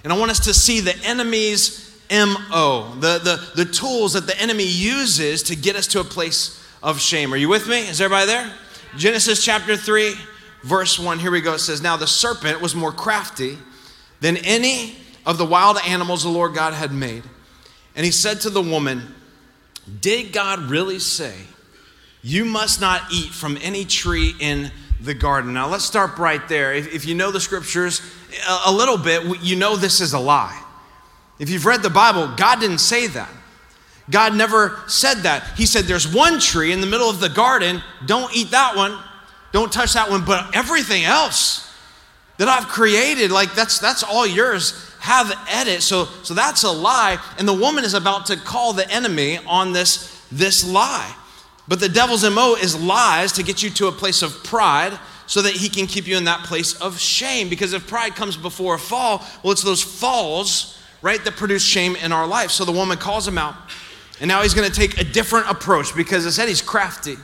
And 0.04 0.12
I 0.12 0.16
want 0.16 0.30
us 0.30 0.38
to 0.40 0.54
see 0.54 0.78
the 0.78 0.96
enemy's 1.04 1.92
MO, 2.08 2.94
the, 3.00 3.18
the, 3.18 3.64
the 3.64 3.72
tools 3.72 4.12
that 4.12 4.28
the 4.28 4.40
enemy 4.40 4.64
uses 4.64 5.42
to 5.44 5.56
get 5.56 5.74
us 5.74 5.88
to 5.88 6.00
a 6.00 6.04
place 6.04 6.62
of 6.80 7.00
shame. 7.00 7.34
Are 7.34 7.36
you 7.36 7.48
with 7.48 7.66
me? 7.66 7.88
Is 7.88 8.00
everybody 8.00 8.26
there? 8.26 8.52
Genesis 8.96 9.44
chapter 9.44 9.76
3, 9.76 10.14
verse 10.62 10.96
1. 10.96 11.18
Here 11.18 11.32
we 11.32 11.40
go. 11.40 11.54
It 11.54 11.58
says, 11.58 11.82
Now 11.82 11.96
the 11.96 12.06
serpent 12.06 12.60
was 12.60 12.76
more 12.76 12.92
crafty 12.92 13.58
than 14.20 14.36
any 14.36 14.94
of 15.26 15.36
the 15.36 15.44
wild 15.44 15.78
animals 15.84 16.22
the 16.22 16.28
Lord 16.28 16.54
God 16.54 16.72
had 16.72 16.92
made. 16.92 17.24
And 17.96 18.04
he 18.06 18.12
said 18.12 18.42
to 18.42 18.50
the 18.50 18.62
woman, 18.62 19.12
Did 20.00 20.32
God 20.32 20.60
really 20.70 21.00
say, 21.00 21.34
You 22.22 22.44
must 22.44 22.80
not 22.80 23.02
eat 23.12 23.30
from 23.30 23.58
any 23.60 23.84
tree 23.84 24.36
in 24.38 24.70
the 25.04 25.14
garden? 25.14 25.52
Now 25.52 25.68
let's 25.68 25.84
start 25.84 26.18
right 26.18 26.46
there. 26.48 26.74
If, 26.74 26.92
if 26.92 27.06
you 27.06 27.14
know 27.14 27.30
the 27.30 27.40
scriptures 27.40 28.00
a, 28.48 28.70
a 28.70 28.72
little 28.72 28.98
bit, 28.98 29.42
you 29.42 29.56
know 29.56 29.76
this 29.76 30.00
is 30.00 30.12
a 30.12 30.18
lie. 30.18 30.60
If 31.38 31.50
you've 31.50 31.66
read 31.66 31.82
the 31.82 31.90
Bible, 31.90 32.32
God 32.36 32.60
didn't 32.60 32.78
say 32.78 33.06
that. 33.08 33.30
God 34.10 34.34
never 34.34 34.80
said 34.86 35.22
that. 35.22 35.44
He 35.56 35.66
said, 35.66 35.84
There's 35.84 36.12
one 36.12 36.38
tree 36.38 36.72
in 36.72 36.80
the 36.80 36.86
middle 36.86 37.08
of 37.08 37.20
the 37.20 37.28
garden, 37.28 37.82
don't 38.06 38.34
eat 38.36 38.50
that 38.50 38.76
one, 38.76 38.98
don't 39.52 39.72
touch 39.72 39.94
that 39.94 40.10
one, 40.10 40.24
but 40.24 40.54
everything 40.54 41.04
else 41.04 41.72
that 42.36 42.48
I've 42.48 42.68
created, 42.68 43.30
like 43.30 43.54
that's 43.54 43.78
that's 43.78 44.02
all 44.02 44.26
yours 44.26 44.90
have 45.04 45.30
at 45.50 45.68
it. 45.68 45.82
So, 45.82 46.06
so 46.22 46.32
that's 46.32 46.62
a 46.62 46.70
lie. 46.70 47.18
And 47.38 47.46
the 47.46 47.52
woman 47.52 47.84
is 47.84 47.92
about 47.92 48.26
to 48.26 48.36
call 48.38 48.72
the 48.72 48.90
enemy 48.90 49.38
on 49.46 49.72
this, 49.72 50.24
this 50.32 50.66
lie. 50.66 51.14
But 51.66 51.80
the 51.80 51.88
devil's 51.88 52.28
MO 52.28 52.56
is 52.60 52.78
lies 52.80 53.32
to 53.32 53.42
get 53.42 53.62
you 53.62 53.70
to 53.70 53.86
a 53.86 53.92
place 53.92 54.22
of 54.22 54.44
pride 54.44 54.98
so 55.26 55.40
that 55.42 55.54
he 55.54 55.68
can 55.68 55.86
keep 55.86 56.06
you 56.06 56.16
in 56.16 56.24
that 56.24 56.44
place 56.44 56.78
of 56.80 56.98
shame. 56.98 57.48
Because 57.48 57.72
if 57.72 57.86
pride 57.86 58.14
comes 58.14 58.36
before 58.36 58.74
a 58.74 58.78
fall, 58.78 59.24
well, 59.42 59.52
it's 59.52 59.62
those 59.62 59.82
falls, 59.82 60.78
right, 61.00 61.24
that 61.24 61.36
produce 61.36 61.64
shame 61.64 61.96
in 61.96 62.12
our 62.12 62.26
life. 62.26 62.50
So 62.50 62.64
the 62.64 62.72
woman 62.72 62.98
calls 62.98 63.26
him 63.26 63.38
out. 63.38 63.54
And 64.20 64.28
now 64.28 64.42
he's 64.42 64.54
going 64.54 64.70
to 64.70 64.74
take 64.74 65.00
a 65.00 65.04
different 65.04 65.50
approach 65.50 65.96
because 65.96 66.26
I 66.26 66.30
said 66.30 66.48
he's 66.48 66.62
crafty. 66.62 67.16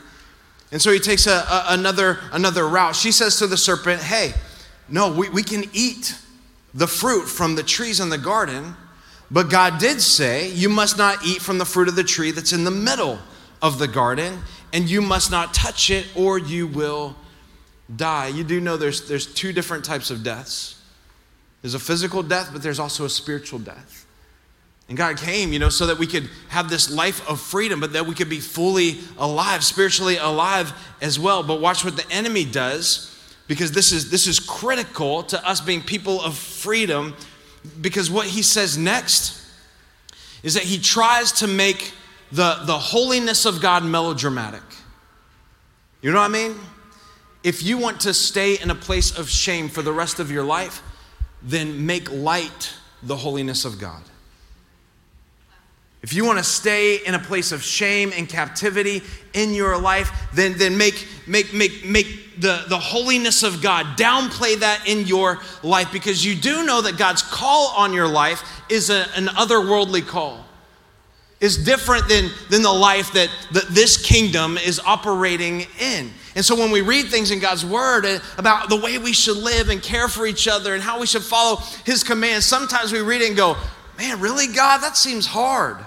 And 0.73 0.81
so 0.81 0.91
he 0.91 0.99
takes 0.99 1.27
a, 1.27 1.33
a, 1.33 1.65
another, 1.69 2.19
another 2.33 2.67
route. 2.67 2.97
She 2.97 3.13
says 3.13 3.37
to 3.39 3.47
the 3.47 3.57
serpent, 3.57 4.01
Hey, 4.01 4.33
no, 4.89 5.13
we, 5.13 5.29
we 5.29 5.43
can 5.43 5.65
eat 5.73 6.17
the 6.75 6.87
fruit 6.87 7.27
from 7.27 7.57
the 7.57 7.63
trees 7.63 8.01
in 8.01 8.09
the 8.09 8.19
garden, 8.19 8.75
but 9.31 9.51
God 9.51 9.79
did 9.79 10.01
say, 10.01 10.51
You 10.51 10.69
must 10.69 10.97
not 10.97 11.25
eat 11.25 11.43
from 11.43 11.59
the 11.59 11.65
fruit 11.65 11.89
of 11.89 11.97
the 11.97 12.05
tree 12.05 12.31
that's 12.31 12.53
in 12.53 12.65
the 12.65 12.71
middle 12.71 13.19
of 13.63 13.79
the 13.79 13.89
garden, 13.89 14.39
and 14.73 14.89
you 14.89 15.03
must 15.03 15.31
not 15.31 15.55
touch 15.55 15.91
it, 15.91 16.07
or 16.15 16.39
you 16.39 16.67
will 16.67 17.17
die. 17.95 18.29
You 18.29 18.45
do 18.45 18.61
know 18.61 18.77
there's, 18.77 19.09
there's 19.09 19.27
two 19.27 19.53
different 19.53 19.85
types 19.85 20.11
of 20.11 20.23
deaths 20.23 20.81
there's 21.63 21.75
a 21.75 21.79
physical 21.79 22.23
death, 22.23 22.51
but 22.53 22.63
there's 22.63 22.79
also 22.79 23.05
a 23.05 23.11
spiritual 23.11 23.59
death. 23.59 24.07
And 24.89 24.97
God 24.97 25.19
came, 25.19 25.53
you 25.53 25.59
know, 25.59 25.69
so 25.69 25.87
that 25.87 25.99
we 25.99 26.07
could 26.07 26.29
have 26.49 26.69
this 26.69 26.91
life 26.91 27.29
of 27.29 27.41
freedom, 27.41 27.81
but 27.81 27.93
that 27.93 28.07
we 28.07 28.15
could 28.15 28.29
be 28.29 28.41
fully 28.41 28.99
alive, 29.19 29.63
spiritually 29.63 30.17
alive 30.17 30.73
as 31.01 31.19
well. 31.19 31.43
But 31.43 31.61
watch 31.61 31.85
what 31.85 31.97
the 31.97 32.11
enemy 32.11 32.45
does 32.45 33.07
because 33.47 33.73
this 33.73 33.93
is, 33.93 34.11
this 34.11 34.27
is 34.27 34.41
critical 34.41 35.23
to 35.25 35.49
us 35.49 35.61
being 35.61 35.83
people 35.83 36.21
of 36.23 36.37
freedom. 36.37 37.15
Because 37.81 38.11
what 38.11 38.27
he 38.27 38.43
says 38.43 38.79
next 38.79 39.47
is 40.43 40.55
that 40.55 40.65
he 40.65 40.79
tries 40.79 41.31
to 41.33 41.47
make 41.47 41.93
the, 42.33 42.63
the 42.65 42.79
holiness 42.79 43.45
of 43.45 43.61
God 43.61 43.85
melodramatic. 43.85 44.63
You 46.03 46.13
know 46.13 46.21
what 46.21 46.31
I 46.31 46.33
mean? 46.33 46.57
If 47.43 47.63
you 47.63 47.79
want 47.79 48.01
to 48.01 48.15
stay 48.15 48.59
in 48.59 48.71
a 48.71 48.75
place 48.75 49.17
of 49.17 49.29
shame 49.29 49.69
for 49.69 49.83
the 49.83 49.93
rest 49.93 50.21
of 50.21 50.31
your 50.31 50.45
life, 50.45 50.83
then 51.43 51.87
make 51.87 52.11
light 52.13 52.75
the 53.03 53.17
holiness 53.17 53.65
of 53.65 53.79
God. 53.79 54.03
If 56.03 56.15
you 56.15 56.25
want 56.25 56.39
to 56.39 56.45
stay 56.45 56.97
in 56.97 57.15
a 57.15 57.19
place 57.19 57.53
of 57.53 57.63
shame 57.63 58.13
and 58.17 58.27
captivity 58.27 59.03
in 59.35 59.53
your 59.53 59.79
life, 59.79 60.11
then, 60.33 60.57
then 60.57 60.79
make, 60.79 61.07
make, 61.27 61.53
make, 61.53 61.85
make 61.85 62.41
the, 62.41 62.65
the 62.69 62.79
holiness 62.79 63.43
of 63.43 63.61
God, 63.61 63.99
downplay 63.99 64.59
that 64.61 64.85
in 64.87 65.07
your 65.07 65.41
life 65.63 65.93
because 65.93 66.25
you 66.25 66.35
do 66.35 66.65
know 66.65 66.81
that 66.81 66.97
God's 66.97 67.23
call 67.23 67.75
on 67.77 67.93
your 67.93 68.09
life 68.09 68.43
is 68.71 68.89
a, 68.89 69.07
an 69.15 69.27
otherworldly 69.27 70.07
call. 70.07 70.47
Is 71.41 71.57
different 71.57 72.07
than, 72.07 72.31
than 72.51 72.61
the 72.63 72.73
life 72.73 73.13
that, 73.15 73.31
that 73.53 73.69
this 73.69 73.97
kingdom 73.97 74.59
is 74.59 74.79
operating 74.79 75.67
in. 75.81 76.11
And 76.37 76.45
so 76.45 76.55
when 76.55 76.71
we 76.71 76.83
read 76.83 77.07
things 77.07 77.31
in 77.31 77.41
God's 77.41 77.65
word 77.65 78.05
uh, 78.05 78.19
about 78.37 78.69
the 78.69 78.77
way 78.77 78.99
we 78.99 79.15
should 79.15 79.39
live 79.39 79.71
and 79.71 79.83
care 79.83 80.07
for 80.07 80.27
each 80.27 80.47
other 80.47 80.75
and 80.75 80.83
how 80.83 81.01
we 81.01 81.07
should 81.07 81.23
follow 81.23 81.57
his 81.87 82.05
commands, 82.05 82.45
sometimes 82.45 82.93
we 82.93 83.01
read 83.01 83.23
it 83.23 83.29
and 83.29 83.37
go, 83.37 83.57
man, 83.97 84.21
really, 84.21 84.49
God? 84.49 84.79
That 84.79 84.99
seems 84.99 85.27
hard. 85.27 85.79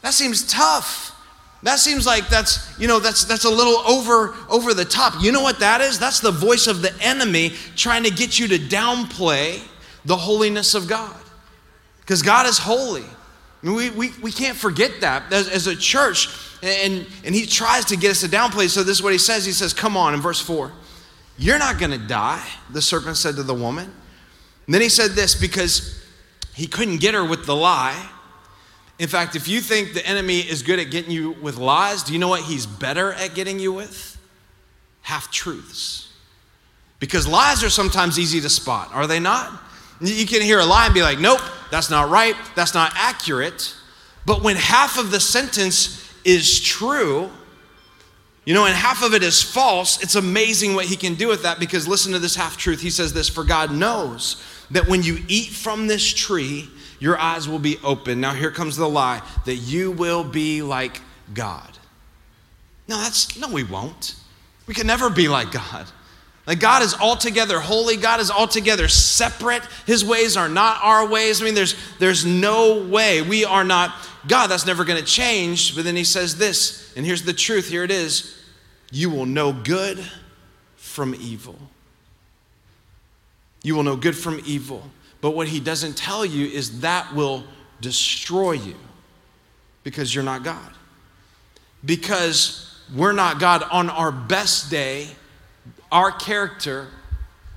That 0.00 0.14
seems 0.14 0.46
tough. 0.46 1.10
That 1.62 1.78
seems 1.78 2.06
like 2.06 2.28
that's, 2.28 2.74
you 2.78 2.88
know, 2.88 2.98
that's 2.98 3.24
that's 3.24 3.44
a 3.44 3.50
little 3.50 3.78
over 3.86 4.34
over 4.48 4.74
the 4.74 4.84
top. 4.84 5.22
You 5.22 5.30
know 5.30 5.42
what 5.42 5.60
that 5.60 5.80
is? 5.80 5.98
That's 5.98 6.18
the 6.18 6.32
voice 6.32 6.66
of 6.66 6.82
the 6.82 6.92
enemy 7.00 7.52
trying 7.76 8.02
to 8.02 8.10
get 8.10 8.38
you 8.38 8.48
to 8.48 8.58
downplay 8.58 9.62
the 10.04 10.16
holiness 10.16 10.74
of 10.74 10.88
God. 10.88 11.14
Because 12.00 12.22
God 12.22 12.46
is 12.46 12.58
holy. 12.58 13.04
We, 13.62 13.90
we, 13.90 14.10
we 14.22 14.32
can't 14.32 14.56
forget 14.56 15.00
that 15.00 15.32
as, 15.32 15.48
as 15.48 15.66
a 15.66 15.76
church. 15.76 16.28
And, 16.62 17.06
and 17.24 17.34
he 17.34 17.46
tries 17.46 17.84
to 17.86 17.96
get 17.96 18.10
us 18.10 18.20
to 18.20 18.28
downplay. 18.28 18.68
So 18.68 18.82
this 18.82 18.96
is 18.96 19.02
what 19.02 19.12
he 19.12 19.18
says. 19.18 19.44
He 19.44 19.52
says, 19.52 19.72
Come 19.72 19.96
on, 19.96 20.14
in 20.14 20.20
verse 20.20 20.40
4. 20.40 20.72
You're 21.38 21.58
not 21.58 21.78
going 21.78 21.92
to 21.92 21.98
die, 21.98 22.44
the 22.70 22.82
serpent 22.82 23.16
said 23.16 23.36
to 23.36 23.42
the 23.42 23.54
woman. 23.54 23.90
And 24.66 24.74
then 24.74 24.82
he 24.82 24.88
said 24.88 25.12
this 25.12 25.34
because 25.34 26.00
he 26.54 26.66
couldn't 26.66 26.98
get 26.98 27.14
her 27.14 27.24
with 27.24 27.46
the 27.46 27.56
lie. 27.56 28.10
In 28.98 29.08
fact, 29.08 29.34
if 29.34 29.48
you 29.48 29.60
think 29.60 29.94
the 29.94 30.06
enemy 30.06 30.40
is 30.40 30.62
good 30.62 30.78
at 30.78 30.90
getting 30.90 31.10
you 31.10 31.32
with 31.32 31.56
lies, 31.56 32.02
do 32.02 32.12
you 32.12 32.18
know 32.18 32.28
what 32.28 32.42
he's 32.42 32.66
better 32.66 33.12
at 33.14 33.34
getting 33.34 33.58
you 33.58 33.72
with? 33.72 34.12
half 35.02 35.30
truths. 35.30 36.08
Because 36.98 37.26
lies 37.26 37.62
are 37.62 37.70
sometimes 37.70 38.18
easy 38.18 38.40
to 38.40 38.48
spot, 38.48 38.90
are 38.92 39.06
they 39.06 39.20
not? 39.20 39.52
You 40.02 40.26
can 40.26 40.42
hear 40.42 40.58
a 40.58 40.66
lie 40.66 40.86
and 40.86 40.94
be 40.94 41.02
like, 41.02 41.20
nope, 41.20 41.40
that's 41.70 41.90
not 41.90 42.10
right, 42.10 42.34
that's 42.56 42.74
not 42.74 42.92
accurate. 42.96 43.74
But 44.26 44.42
when 44.42 44.56
half 44.56 44.98
of 44.98 45.10
the 45.10 45.20
sentence 45.20 46.12
is 46.24 46.60
true, 46.60 47.30
you 48.44 48.54
know, 48.54 48.66
and 48.66 48.74
half 48.74 49.04
of 49.04 49.14
it 49.14 49.22
is 49.22 49.40
false, 49.40 50.02
it's 50.02 50.16
amazing 50.16 50.74
what 50.74 50.86
he 50.86 50.96
can 50.96 51.14
do 51.14 51.28
with 51.28 51.42
that 51.44 51.60
because 51.60 51.86
listen 51.86 52.12
to 52.12 52.18
this 52.18 52.34
half 52.34 52.56
truth. 52.56 52.80
He 52.80 52.90
says 52.90 53.12
this 53.12 53.28
For 53.28 53.44
God 53.44 53.72
knows 53.72 54.42
that 54.72 54.88
when 54.88 55.02
you 55.02 55.18
eat 55.28 55.50
from 55.50 55.86
this 55.86 56.12
tree, 56.12 56.68
your 56.98 57.18
eyes 57.18 57.48
will 57.48 57.58
be 57.58 57.78
open. 57.84 58.20
Now, 58.20 58.32
here 58.32 58.50
comes 58.50 58.76
the 58.76 58.88
lie 58.88 59.22
that 59.44 59.56
you 59.56 59.92
will 59.92 60.24
be 60.24 60.62
like 60.62 61.00
God. 61.34 61.78
No, 62.88 62.96
that's, 62.98 63.38
no, 63.38 63.48
we 63.48 63.64
won't. 63.64 64.16
We 64.66 64.74
can 64.74 64.86
never 64.86 65.10
be 65.10 65.28
like 65.28 65.52
God. 65.52 65.86
Like 66.46 66.58
God 66.58 66.82
is 66.82 66.94
altogether 66.94 67.60
holy. 67.60 67.96
God 67.96 68.20
is 68.20 68.30
altogether 68.30 68.88
separate. 68.88 69.62
His 69.86 70.04
ways 70.04 70.36
are 70.36 70.48
not 70.48 70.80
our 70.82 71.06
ways. 71.06 71.40
I 71.40 71.44
mean, 71.44 71.54
there's, 71.54 71.76
there's 71.98 72.24
no 72.24 72.82
way. 72.82 73.22
We 73.22 73.44
are 73.44 73.62
not 73.62 73.94
God. 74.26 74.48
That's 74.48 74.66
never 74.66 74.84
going 74.84 74.98
to 74.98 75.04
change. 75.04 75.76
But 75.76 75.84
then 75.84 75.94
he 75.94 76.04
says 76.04 76.38
this, 76.38 76.92
and 76.96 77.06
here's 77.06 77.22
the 77.22 77.32
truth. 77.32 77.68
Here 77.68 77.84
it 77.84 77.92
is. 77.92 78.38
You 78.90 79.08
will 79.08 79.26
know 79.26 79.52
good 79.52 80.04
from 80.76 81.14
evil. 81.14 81.56
You 83.62 83.76
will 83.76 83.84
know 83.84 83.96
good 83.96 84.16
from 84.16 84.40
evil. 84.44 84.90
But 85.20 85.30
what 85.30 85.46
he 85.46 85.60
doesn't 85.60 85.96
tell 85.96 86.26
you 86.26 86.46
is 86.46 86.80
that 86.80 87.14
will 87.14 87.44
destroy 87.80 88.52
you 88.52 88.74
because 89.84 90.12
you're 90.12 90.24
not 90.24 90.42
God. 90.42 90.72
Because 91.84 92.80
we're 92.94 93.12
not 93.12 93.38
God 93.38 93.62
on 93.70 93.88
our 93.88 94.10
best 94.10 94.70
day 94.70 95.08
our 95.92 96.10
character, 96.10 96.88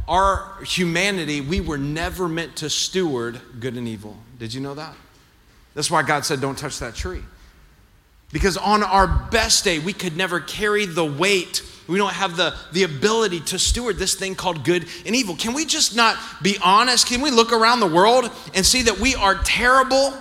our 0.07 0.61
humanity, 0.63 1.41
we 1.41 1.61
were 1.61 1.77
never 1.77 2.27
meant 2.27 2.57
to 2.57 2.69
steward 2.69 3.39
good 3.59 3.75
and 3.75 3.87
evil. 3.87 4.17
Did 4.37 4.53
you 4.53 4.61
know 4.61 4.75
that? 4.75 4.93
That's 5.73 5.89
why 5.89 6.03
God 6.03 6.25
said, 6.25 6.41
Don't 6.41 6.57
touch 6.57 6.79
that 6.79 6.93
tree. 6.93 7.23
Because 8.31 8.57
on 8.57 8.83
our 8.83 9.07
best 9.07 9.63
day, 9.63 9.79
we 9.79 9.93
could 9.93 10.17
never 10.17 10.41
carry 10.41 10.85
the 10.85 11.05
weight. 11.05 11.63
We 11.87 11.97
don't 11.97 12.13
have 12.13 12.35
the, 12.35 12.55
the 12.73 12.83
ability 12.83 13.39
to 13.41 13.59
steward 13.59 13.97
this 13.97 14.15
thing 14.15 14.35
called 14.35 14.65
good 14.65 14.85
and 15.05 15.15
evil. 15.15 15.35
Can 15.35 15.53
we 15.53 15.65
just 15.65 15.95
not 15.95 16.17
be 16.41 16.57
honest? 16.61 17.07
Can 17.07 17.21
we 17.21 17.31
look 17.31 17.53
around 17.53 17.79
the 17.79 17.87
world 17.87 18.29
and 18.53 18.65
see 18.65 18.81
that 18.83 18.99
we 18.99 19.15
are 19.15 19.35
terrible 19.35 20.13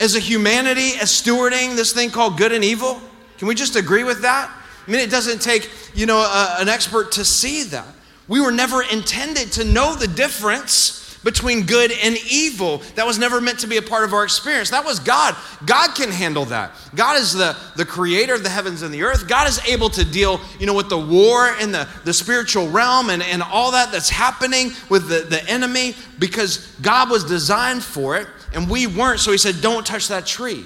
as 0.00 0.14
a 0.14 0.20
humanity 0.20 0.92
as 1.00 1.10
stewarding 1.10 1.76
this 1.76 1.92
thing 1.92 2.10
called 2.10 2.38
good 2.38 2.52
and 2.52 2.64
evil? 2.64 3.00
Can 3.38 3.48
we 3.48 3.54
just 3.54 3.76
agree 3.76 4.04
with 4.04 4.22
that? 4.22 4.50
I 4.86 4.90
mean, 4.90 5.00
it 5.00 5.10
doesn't 5.10 5.40
take, 5.40 5.70
you 5.94 6.06
know, 6.06 6.18
a, 6.18 6.56
an 6.58 6.68
expert 6.68 7.12
to 7.12 7.24
see 7.24 7.64
that. 7.64 7.86
We 8.28 8.40
were 8.40 8.52
never 8.52 8.82
intended 8.82 9.52
to 9.52 9.64
know 9.64 9.94
the 9.94 10.06
difference 10.06 11.00
between 11.22 11.66
good 11.66 11.92
and 12.02 12.16
evil. 12.30 12.78
That 12.94 13.06
was 13.06 13.18
never 13.18 13.40
meant 13.40 13.58
to 13.60 13.66
be 13.66 13.76
a 13.76 13.82
part 13.82 14.04
of 14.04 14.14
our 14.14 14.24
experience. 14.24 14.70
That 14.70 14.84
was 14.84 14.98
God. 14.98 15.36
God 15.66 15.94
can 15.94 16.10
handle 16.10 16.46
that. 16.46 16.72
God 16.94 17.18
is 17.18 17.32
the, 17.32 17.56
the 17.76 17.84
creator 17.84 18.34
of 18.34 18.42
the 18.42 18.48
heavens 18.48 18.82
and 18.82 18.92
the 18.92 19.02
earth. 19.02 19.28
God 19.28 19.48
is 19.48 19.60
able 19.68 19.90
to 19.90 20.04
deal, 20.04 20.40
you 20.58 20.66
know, 20.66 20.74
with 20.74 20.88
the 20.88 20.98
war 20.98 21.54
in 21.60 21.72
the, 21.72 21.88
the 22.04 22.14
spiritual 22.14 22.68
realm 22.68 23.10
and, 23.10 23.22
and 23.22 23.42
all 23.42 23.72
that 23.72 23.92
that's 23.92 24.08
happening 24.08 24.72
with 24.88 25.08
the, 25.08 25.26
the 25.28 25.46
enemy 25.50 25.94
because 26.18 26.74
God 26.80 27.10
was 27.10 27.24
designed 27.24 27.84
for 27.84 28.16
it 28.16 28.26
and 28.54 28.68
we 28.68 28.86
weren't. 28.86 29.20
So 29.20 29.32
he 29.32 29.38
said, 29.38 29.60
don't 29.60 29.86
touch 29.86 30.08
that 30.08 30.26
tree. 30.26 30.64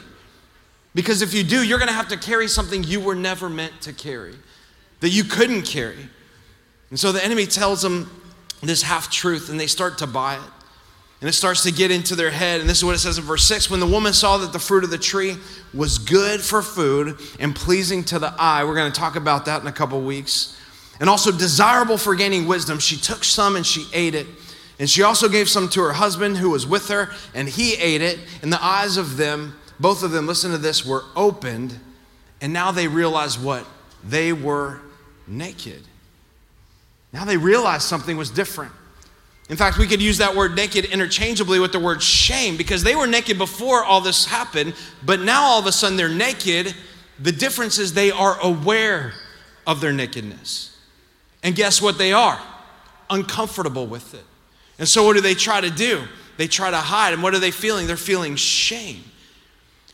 Because 0.94 1.22
if 1.22 1.34
you 1.34 1.42
do, 1.42 1.64
you're 1.64 1.78
going 1.78 1.88
to 1.88 1.94
have 1.94 2.08
to 2.08 2.16
carry 2.16 2.48
something 2.48 2.84
you 2.84 3.00
were 3.00 3.14
never 3.14 3.48
meant 3.48 3.80
to 3.82 3.92
carry, 3.92 4.34
that 5.00 5.10
you 5.10 5.24
couldn't 5.24 5.62
carry. 5.62 6.08
And 6.90 6.98
so 6.98 7.10
the 7.10 7.24
enemy 7.24 7.46
tells 7.46 7.82
them 7.82 8.10
this 8.62 8.82
half 8.82 9.10
truth, 9.10 9.50
and 9.50 9.58
they 9.58 9.66
start 9.66 9.98
to 9.98 10.06
buy 10.06 10.36
it. 10.36 10.50
And 11.20 11.28
it 11.28 11.32
starts 11.32 11.62
to 11.62 11.72
get 11.72 11.90
into 11.90 12.14
their 12.14 12.30
head. 12.30 12.60
And 12.60 12.68
this 12.68 12.78
is 12.78 12.84
what 12.84 12.94
it 12.94 12.98
says 12.98 13.18
in 13.18 13.24
verse 13.24 13.44
6 13.44 13.70
When 13.70 13.80
the 13.80 13.86
woman 13.86 14.12
saw 14.12 14.36
that 14.38 14.52
the 14.52 14.58
fruit 14.58 14.84
of 14.84 14.90
the 14.90 14.98
tree 14.98 15.36
was 15.72 15.98
good 15.98 16.40
for 16.40 16.62
food 16.62 17.18
and 17.40 17.56
pleasing 17.56 18.04
to 18.04 18.18
the 18.18 18.34
eye, 18.38 18.62
we're 18.64 18.74
going 18.74 18.92
to 18.92 18.98
talk 18.98 19.16
about 19.16 19.46
that 19.46 19.62
in 19.62 19.66
a 19.66 19.72
couple 19.72 20.00
weeks, 20.02 20.60
and 21.00 21.08
also 21.08 21.32
desirable 21.32 21.98
for 21.98 22.14
gaining 22.14 22.46
wisdom, 22.46 22.78
she 22.78 22.96
took 22.96 23.24
some 23.24 23.56
and 23.56 23.66
she 23.66 23.86
ate 23.92 24.14
it. 24.14 24.26
And 24.78 24.90
she 24.90 25.02
also 25.02 25.28
gave 25.28 25.48
some 25.48 25.68
to 25.70 25.80
her 25.82 25.92
husband 25.92 26.36
who 26.36 26.50
was 26.50 26.66
with 26.66 26.88
her, 26.88 27.10
and 27.34 27.48
he 27.48 27.74
ate 27.74 28.02
it. 28.02 28.18
And 28.42 28.52
the 28.52 28.62
eyes 28.62 28.96
of 28.96 29.16
them 29.16 29.56
both 29.80 30.02
of 30.02 30.10
them, 30.10 30.26
listen 30.26 30.50
to 30.52 30.58
this, 30.58 30.84
were 30.84 31.04
opened, 31.16 31.78
and 32.40 32.52
now 32.52 32.70
they 32.70 32.88
realized 32.88 33.42
what? 33.42 33.66
They 34.02 34.32
were 34.32 34.80
naked. 35.26 35.82
Now 37.12 37.24
they 37.24 37.36
realized 37.36 37.82
something 37.82 38.16
was 38.16 38.30
different. 38.30 38.72
In 39.48 39.56
fact, 39.56 39.78
we 39.78 39.86
could 39.86 40.00
use 40.00 40.18
that 40.18 40.34
word 40.34 40.56
naked 40.56 40.86
interchangeably 40.86 41.60
with 41.60 41.72
the 41.72 41.78
word 41.78 42.02
shame 42.02 42.56
because 42.56 42.82
they 42.82 42.96
were 42.96 43.06
naked 43.06 43.36
before 43.36 43.84
all 43.84 44.00
this 44.00 44.24
happened, 44.24 44.74
but 45.04 45.20
now 45.20 45.42
all 45.42 45.58
of 45.58 45.66
a 45.66 45.72
sudden 45.72 45.96
they're 45.96 46.08
naked. 46.08 46.74
The 47.20 47.32
difference 47.32 47.78
is 47.78 47.92
they 47.92 48.10
are 48.10 48.38
aware 48.42 49.12
of 49.66 49.80
their 49.80 49.92
nakedness. 49.92 50.76
And 51.42 51.54
guess 51.54 51.82
what 51.82 51.98
they 51.98 52.12
are? 52.12 52.40
Uncomfortable 53.10 53.86
with 53.86 54.14
it. 54.14 54.24
And 54.78 54.88
so 54.88 55.04
what 55.04 55.14
do 55.14 55.20
they 55.20 55.34
try 55.34 55.60
to 55.60 55.70
do? 55.70 56.02
They 56.36 56.48
try 56.48 56.70
to 56.70 56.78
hide. 56.78 57.12
And 57.12 57.22
what 57.22 57.34
are 57.34 57.38
they 57.38 57.50
feeling? 57.50 57.86
They're 57.86 57.96
feeling 57.96 58.36
shame. 58.36 59.04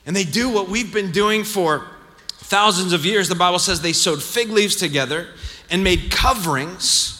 And 0.06 0.16
they 0.16 0.24
do 0.24 0.48
what 0.48 0.68
we've 0.68 0.92
been 0.92 1.12
doing 1.12 1.44
for 1.44 1.86
thousands 2.28 2.92
of 2.92 3.04
years. 3.04 3.28
The 3.28 3.34
Bible 3.34 3.58
says 3.58 3.80
they 3.80 3.92
sewed 3.92 4.22
fig 4.22 4.50
leaves 4.50 4.76
together 4.76 5.28
and 5.70 5.84
made 5.84 6.10
coverings 6.10 7.16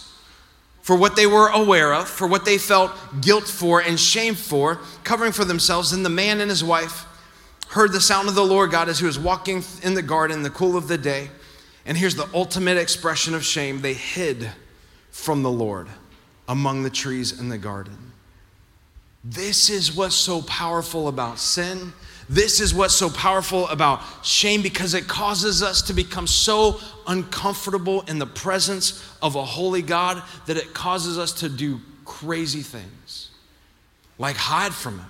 for 0.82 0.96
what 0.96 1.14
they 1.14 1.26
were 1.26 1.48
aware 1.48 1.94
of, 1.94 2.08
for 2.08 2.26
what 2.26 2.44
they 2.44 2.58
felt 2.58 2.90
guilt 3.20 3.44
for 3.44 3.80
and 3.80 4.00
shame 4.00 4.34
for, 4.34 4.80
covering 5.04 5.30
for 5.30 5.44
themselves. 5.44 5.92
And 5.92 6.04
the 6.04 6.10
man 6.10 6.40
and 6.40 6.50
his 6.50 6.64
wife 6.64 7.06
heard 7.68 7.92
the 7.92 8.00
sound 8.00 8.28
of 8.28 8.34
the 8.34 8.44
Lord 8.44 8.70
God 8.70 8.88
as 8.88 8.98
he 8.98 9.06
was 9.06 9.18
walking 9.18 9.62
in 9.82 9.94
the 9.94 10.02
garden 10.02 10.38
in 10.38 10.42
the 10.42 10.50
cool 10.50 10.76
of 10.76 10.88
the 10.88 10.98
day. 10.98 11.30
And 11.86 11.96
here's 11.96 12.16
the 12.16 12.28
ultimate 12.34 12.76
expression 12.76 13.34
of 13.34 13.44
shame 13.44 13.82
they 13.82 13.94
hid 13.94 14.50
from 15.10 15.42
the 15.42 15.50
Lord 15.50 15.88
among 16.48 16.82
the 16.82 16.90
trees 16.90 17.38
in 17.38 17.48
the 17.48 17.58
garden. 17.58 18.12
This 19.22 19.70
is 19.70 19.94
what's 19.94 20.14
so 20.14 20.42
powerful 20.42 21.08
about 21.08 21.38
sin. 21.38 21.92
This 22.30 22.60
is 22.60 22.72
what's 22.72 22.94
so 22.94 23.10
powerful 23.10 23.66
about 23.70 24.02
shame 24.22 24.62
because 24.62 24.94
it 24.94 25.08
causes 25.08 25.64
us 25.64 25.82
to 25.82 25.92
become 25.92 26.28
so 26.28 26.78
uncomfortable 27.08 28.02
in 28.02 28.20
the 28.20 28.26
presence 28.26 29.04
of 29.20 29.34
a 29.34 29.44
holy 29.44 29.82
God 29.82 30.22
that 30.46 30.56
it 30.56 30.72
causes 30.72 31.18
us 31.18 31.32
to 31.40 31.48
do 31.48 31.80
crazy 32.04 32.62
things, 32.62 33.30
like 34.16 34.36
hide 34.36 34.72
from 34.72 35.00
Him. 35.00 35.08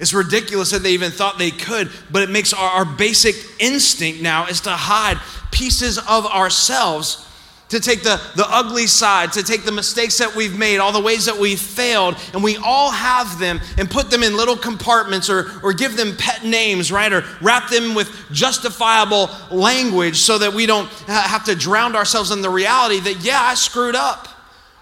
It's 0.00 0.12
ridiculous 0.12 0.72
that 0.72 0.82
they 0.82 0.94
even 0.94 1.12
thought 1.12 1.38
they 1.38 1.52
could, 1.52 1.92
but 2.10 2.22
it 2.22 2.30
makes 2.30 2.52
our, 2.52 2.70
our 2.70 2.84
basic 2.84 3.36
instinct 3.60 4.20
now 4.20 4.46
is 4.46 4.62
to 4.62 4.70
hide 4.70 5.18
pieces 5.52 5.96
of 5.96 6.26
ourselves 6.26 7.24
to 7.72 7.80
take 7.80 8.02
the, 8.02 8.20
the 8.36 8.44
ugly 8.46 8.86
side, 8.86 9.32
to 9.32 9.42
take 9.42 9.64
the 9.64 9.72
mistakes 9.72 10.18
that 10.18 10.36
we've 10.36 10.58
made, 10.58 10.76
all 10.76 10.92
the 10.92 11.00
ways 11.00 11.24
that 11.24 11.38
we've 11.38 11.58
failed, 11.58 12.14
and 12.34 12.44
we 12.44 12.58
all 12.58 12.90
have 12.90 13.38
them 13.38 13.58
and 13.78 13.90
put 13.90 14.10
them 14.10 14.22
in 14.22 14.36
little 14.36 14.56
compartments 14.56 15.30
or, 15.30 15.58
or 15.62 15.72
give 15.72 15.96
them 15.96 16.14
pet 16.18 16.44
names, 16.44 16.92
right? 16.92 17.10
Or 17.10 17.24
wrap 17.40 17.70
them 17.70 17.94
with 17.94 18.10
justifiable 18.30 19.30
language 19.50 20.18
so 20.18 20.36
that 20.36 20.52
we 20.52 20.66
don't 20.66 20.86
have 21.06 21.44
to 21.44 21.54
drown 21.54 21.96
ourselves 21.96 22.30
in 22.30 22.42
the 22.42 22.50
reality 22.50 23.00
that, 23.00 23.24
yeah, 23.24 23.40
I 23.40 23.54
screwed 23.54 23.96
up. 23.96 24.28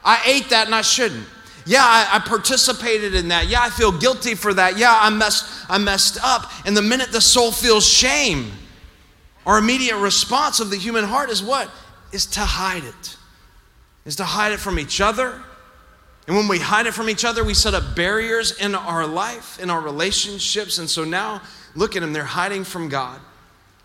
I 0.02 0.20
ate 0.26 0.50
that 0.50 0.66
and 0.66 0.74
I 0.74 0.82
shouldn't. 0.82 1.26
Yeah, 1.66 1.84
I, 1.84 2.16
I, 2.16 2.18
participated 2.18 3.14
in 3.14 3.28
that. 3.28 3.46
Yeah, 3.46 3.62
I 3.62 3.70
feel 3.70 3.92
guilty 3.96 4.34
for 4.34 4.52
that. 4.54 4.78
Yeah, 4.78 4.98
I 5.00 5.10
messed, 5.10 5.46
I 5.70 5.78
messed 5.78 6.18
up. 6.24 6.50
And 6.66 6.76
the 6.76 6.82
minute 6.82 7.12
the 7.12 7.20
soul 7.20 7.52
feels 7.52 7.86
shame, 7.86 8.50
our 9.46 9.58
immediate 9.58 9.98
response 9.98 10.58
of 10.58 10.70
the 10.70 10.76
human 10.76 11.04
heart 11.04 11.30
is 11.30 11.40
what? 11.40 11.70
Is 12.12 12.26
to 12.26 12.40
hide 12.40 12.84
it, 12.84 13.16
is 14.04 14.16
to 14.16 14.24
hide 14.24 14.52
it 14.52 14.60
from 14.60 14.78
each 14.78 15.00
other. 15.00 15.40
And 16.26 16.36
when 16.36 16.48
we 16.48 16.58
hide 16.58 16.86
it 16.86 16.94
from 16.94 17.08
each 17.08 17.24
other, 17.24 17.42
we 17.42 17.54
set 17.54 17.74
up 17.74 17.96
barriers 17.96 18.58
in 18.58 18.74
our 18.74 19.06
life, 19.06 19.58
in 19.58 19.70
our 19.70 19.80
relationships. 19.80 20.78
And 20.78 20.88
so 20.88 21.04
now, 21.04 21.42
look 21.74 21.96
at 21.96 22.00
them, 22.00 22.12
they're 22.12 22.24
hiding 22.24 22.64
from 22.64 22.88
God. 22.88 23.20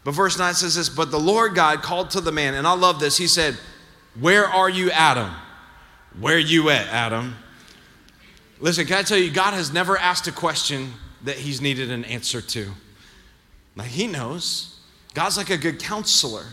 But 0.03 0.11
verse 0.11 0.37
9 0.37 0.53
says 0.53 0.75
this 0.75 0.89
But 0.89 1.11
the 1.11 1.19
Lord 1.19 1.55
God 1.55 1.81
called 1.81 2.11
to 2.11 2.21
the 2.21 2.31
man, 2.31 2.53
and 2.53 2.67
I 2.67 2.73
love 2.73 2.99
this. 2.99 3.17
He 3.17 3.27
said, 3.27 3.57
Where 4.19 4.45
are 4.45 4.69
you, 4.69 4.91
Adam? 4.91 5.31
Where 6.19 6.37
you 6.37 6.69
at, 6.69 6.87
Adam? 6.87 7.35
Listen, 8.59 8.85
can 8.85 8.97
I 8.97 9.03
tell 9.03 9.17
you, 9.17 9.31
God 9.31 9.53
has 9.53 9.73
never 9.73 9.97
asked 9.97 10.27
a 10.27 10.31
question 10.31 10.93
that 11.23 11.37
he's 11.37 11.59
needed 11.59 11.91
an 11.91 12.05
answer 12.05 12.39
to. 12.39 12.69
Like, 13.75 13.89
he 13.89 14.07
knows. 14.07 14.79
God's 15.13 15.37
like 15.37 15.49
a 15.49 15.57
good 15.57 15.79
counselor. 15.79 16.45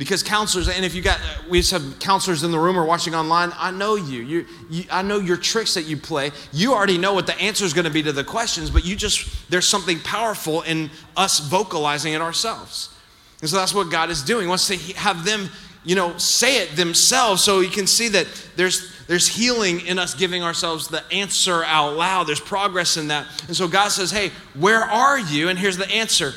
Because 0.00 0.22
counselors, 0.22 0.66
and 0.66 0.82
if 0.82 0.94
you 0.94 1.02
got, 1.02 1.20
we 1.50 1.58
just 1.58 1.72
have 1.72 1.98
counselors 1.98 2.42
in 2.42 2.50
the 2.50 2.58
room 2.58 2.78
or 2.78 2.86
watching 2.86 3.14
online, 3.14 3.52
I 3.54 3.70
know 3.70 3.96
you. 3.96 4.22
you, 4.22 4.46
you 4.70 4.84
I 4.90 5.02
know 5.02 5.18
your 5.18 5.36
tricks 5.36 5.74
that 5.74 5.82
you 5.82 5.98
play. 5.98 6.30
You 6.54 6.72
already 6.72 6.96
know 6.96 7.12
what 7.12 7.26
the 7.26 7.38
answer 7.38 7.66
is 7.66 7.74
going 7.74 7.84
to 7.84 7.90
be 7.90 8.02
to 8.04 8.12
the 8.12 8.24
questions, 8.24 8.70
but 8.70 8.82
you 8.82 8.96
just, 8.96 9.50
there's 9.50 9.68
something 9.68 10.00
powerful 10.00 10.62
in 10.62 10.88
us 11.18 11.40
vocalizing 11.40 12.14
it 12.14 12.22
ourselves. 12.22 12.96
And 13.42 13.50
so 13.50 13.56
that's 13.56 13.74
what 13.74 13.90
God 13.90 14.08
is 14.08 14.22
doing. 14.22 14.44
He 14.44 14.48
wants 14.48 14.68
to 14.68 14.78
have 14.94 15.26
them, 15.26 15.50
you 15.84 15.96
know, 15.96 16.16
say 16.16 16.62
it 16.62 16.76
themselves 16.76 17.44
so 17.44 17.60
you 17.60 17.68
can 17.68 17.86
see 17.86 18.08
that 18.08 18.26
there's 18.56 18.96
there's 19.06 19.28
healing 19.28 19.80
in 19.80 19.98
us 19.98 20.14
giving 20.14 20.42
ourselves 20.42 20.88
the 20.88 21.04
answer 21.12 21.62
out 21.64 21.94
loud. 21.94 22.26
There's 22.26 22.40
progress 22.40 22.96
in 22.96 23.08
that. 23.08 23.26
And 23.48 23.56
so 23.56 23.68
God 23.68 23.88
says, 23.88 24.10
"Hey, 24.10 24.30
where 24.54 24.82
are 24.82 25.18
you?" 25.18 25.50
And 25.50 25.58
here's 25.58 25.76
the 25.76 25.90
answer. 25.90 26.32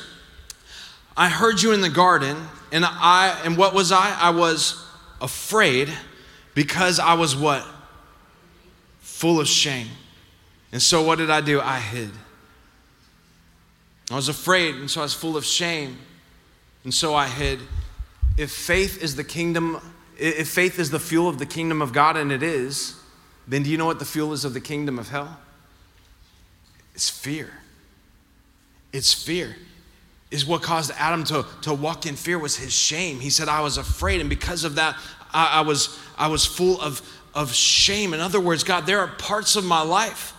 I 1.16 1.28
heard 1.28 1.62
you 1.62 1.72
in 1.72 1.80
the 1.80 1.88
garden, 1.88 2.36
and 2.74 2.84
I 2.84 3.40
and 3.44 3.56
what 3.56 3.72
was 3.72 3.92
I? 3.92 4.18
I 4.20 4.30
was 4.30 4.84
afraid 5.20 5.88
because 6.56 6.98
I 6.98 7.14
was 7.14 7.36
what? 7.36 7.64
Full 8.98 9.38
of 9.38 9.46
shame. 9.46 9.86
And 10.72 10.82
so 10.82 11.00
what 11.00 11.18
did 11.18 11.30
I 11.30 11.40
do? 11.40 11.60
I 11.60 11.78
hid. 11.78 12.10
I 14.10 14.16
was 14.16 14.28
afraid, 14.28 14.74
and 14.74 14.90
so 14.90 15.02
I 15.02 15.04
was 15.04 15.14
full 15.14 15.36
of 15.36 15.44
shame. 15.44 15.98
And 16.82 16.92
so 16.92 17.14
I 17.14 17.28
hid. 17.28 17.60
If 18.36 18.50
faith 18.50 19.00
is 19.00 19.14
the 19.14 19.24
kingdom, 19.24 19.80
if 20.18 20.48
faith 20.48 20.80
is 20.80 20.90
the 20.90 20.98
fuel 20.98 21.28
of 21.28 21.38
the 21.38 21.46
kingdom 21.46 21.80
of 21.80 21.92
God, 21.92 22.16
and 22.16 22.32
it 22.32 22.42
is, 22.42 22.96
then 23.46 23.62
do 23.62 23.70
you 23.70 23.78
know 23.78 23.86
what 23.86 24.00
the 24.00 24.04
fuel 24.04 24.32
is 24.32 24.44
of 24.44 24.52
the 24.52 24.60
kingdom 24.60 24.98
of 24.98 25.10
hell? 25.10 25.38
It's 26.96 27.08
fear. 27.08 27.52
It's 28.92 29.14
fear. 29.14 29.54
Is 30.30 30.44
what 30.44 30.62
caused 30.62 30.90
Adam 30.98 31.22
to, 31.24 31.46
to 31.62 31.72
walk 31.72 32.06
in 32.06 32.16
fear 32.16 32.38
was 32.38 32.56
his 32.56 32.72
shame. 32.72 33.20
He 33.20 33.30
said, 33.30 33.48
I 33.48 33.60
was 33.60 33.78
afraid, 33.78 34.20
and 34.20 34.28
because 34.28 34.64
of 34.64 34.74
that, 34.76 34.96
I, 35.32 35.58
I 35.58 35.60
was, 35.60 35.98
I 36.18 36.28
was 36.28 36.44
full 36.44 36.80
of, 36.80 37.02
of 37.34 37.52
shame. 37.52 38.14
In 38.14 38.20
other 38.20 38.40
words, 38.40 38.64
God, 38.64 38.86
there 38.86 39.00
are 39.00 39.08
parts 39.08 39.54
of 39.54 39.64
my 39.64 39.82
life 39.82 40.32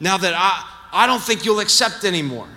now 0.00 0.16
that 0.16 0.34
I, 0.34 0.64
I 0.92 1.06
don't 1.06 1.22
think 1.22 1.44
you'll 1.44 1.60
accept 1.60 2.04
anymore 2.04 2.48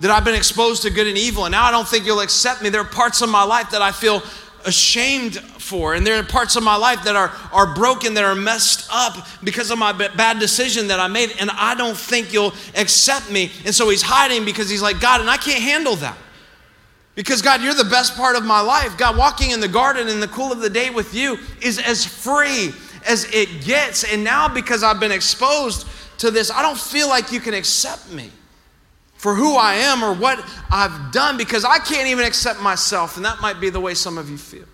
that 0.00 0.10
I've 0.10 0.24
been 0.24 0.34
exposed 0.34 0.82
to 0.82 0.90
good 0.90 1.06
and 1.06 1.16
evil, 1.16 1.46
and 1.46 1.52
now 1.52 1.64
I 1.64 1.70
don't 1.70 1.88
think 1.88 2.04
you'll 2.04 2.20
accept 2.20 2.62
me. 2.62 2.68
There 2.68 2.82
are 2.82 2.84
parts 2.84 3.22
of 3.22 3.30
my 3.30 3.44
life 3.44 3.70
that 3.70 3.80
I 3.80 3.92
feel 3.92 4.22
ashamed 4.66 5.36
for, 5.38 5.94
and 5.94 6.06
there 6.06 6.18
are 6.18 6.22
parts 6.22 6.56
of 6.56 6.62
my 6.62 6.76
life 6.76 7.04
that 7.04 7.16
are, 7.16 7.32
are 7.52 7.74
broken, 7.74 8.14
that 8.14 8.24
are 8.24 8.34
messed 8.34 8.88
up 8.92 9.26
because 9.42 9.70
of 9.70 9.78
my 9.78 9.92
bad 9.92 10.38
decision 10.38 10.88
that 10.88 11.00
I 11.00 11.08
made, 11.08 11.34
and 11.40 11.50
I 11.50 11.74
don't 11.74 11.96
think 11.96 12.32
you'll 12.32 12.52
accept 12.74 13.30
me. 13.30 13.50
And 13.64 13.74
so 13.74 13.88
he's 13.88 14.02
hiding 14.02 14.44
because 14.44 14.68
he's 14.68 14.82
like, 14.82 15.00
God, 15.00 15.20
and 15.20 15.30
I 15.30 15.36
can't 15.36 15.62
handle 15.62 15.96
that. 15.96 16.16
Because, 17.14 17.40
God, 17.40 17.62
you're 17.62 17.74
the 17.74 17.84
best 17.84 18.14
part 18.14 18.36
of 18.36 18.44
my 18.44 18.60
life. 18.60 18.98
God, 18.98 19.16
walking 19.16 19.50
in 19.50 19.60
the 19.60 19.68
garden 19.68 20.08
in 20.08 20.20
the 20.20 20.28
cool 20.28 20.52
of 20.52 20.60
the 20.60 20.68
day 20.68 20.90
with 20.90 21.14
you 21.14 21.38
is 21.62 21.78
as 21.78 22.04
free 22.04 22.72
as 23.06 23.24
it 23.32 23.64
gets. 23.64 24.04
And 24.04 24.22
now, 24.22 24.48
because 24.48 24.82
I've 24.82 25.00
been 25.00 25.12
exposed 25.12 25.86
to 26.18 26.30
this, 26.30 26.50
I 26.50 26.60
don't 26.60 26.78
feel 26.78 27.08
like 27.08 27.32
you 27.32 27.40
can 27.40 27.54
accept 27.54 28.12
me 28.12 28.30
for 29.16 29.34
who 29.34 29.56
I 29.56 29.74
am 29.74 30.02
or 30.02 30.12
what 30.12 30.44
I've 30.70 31.12
done 31.12 31.36
because 31.36 31.64
I 31.64 31.78
can't 31.78 32.08
even 32.08 32.24
accept 32.24 32.60
myself. 32.60 33.16
And 33.16 33.24
that 33.24 33.40
might 33.40 33.60
be 33.60 33.70
the 33.70 33.80
way 33.80 33.94
some 33.94 34.18
of 34.18 34.30
you 34.30 34.38
feel. 34.38 34.66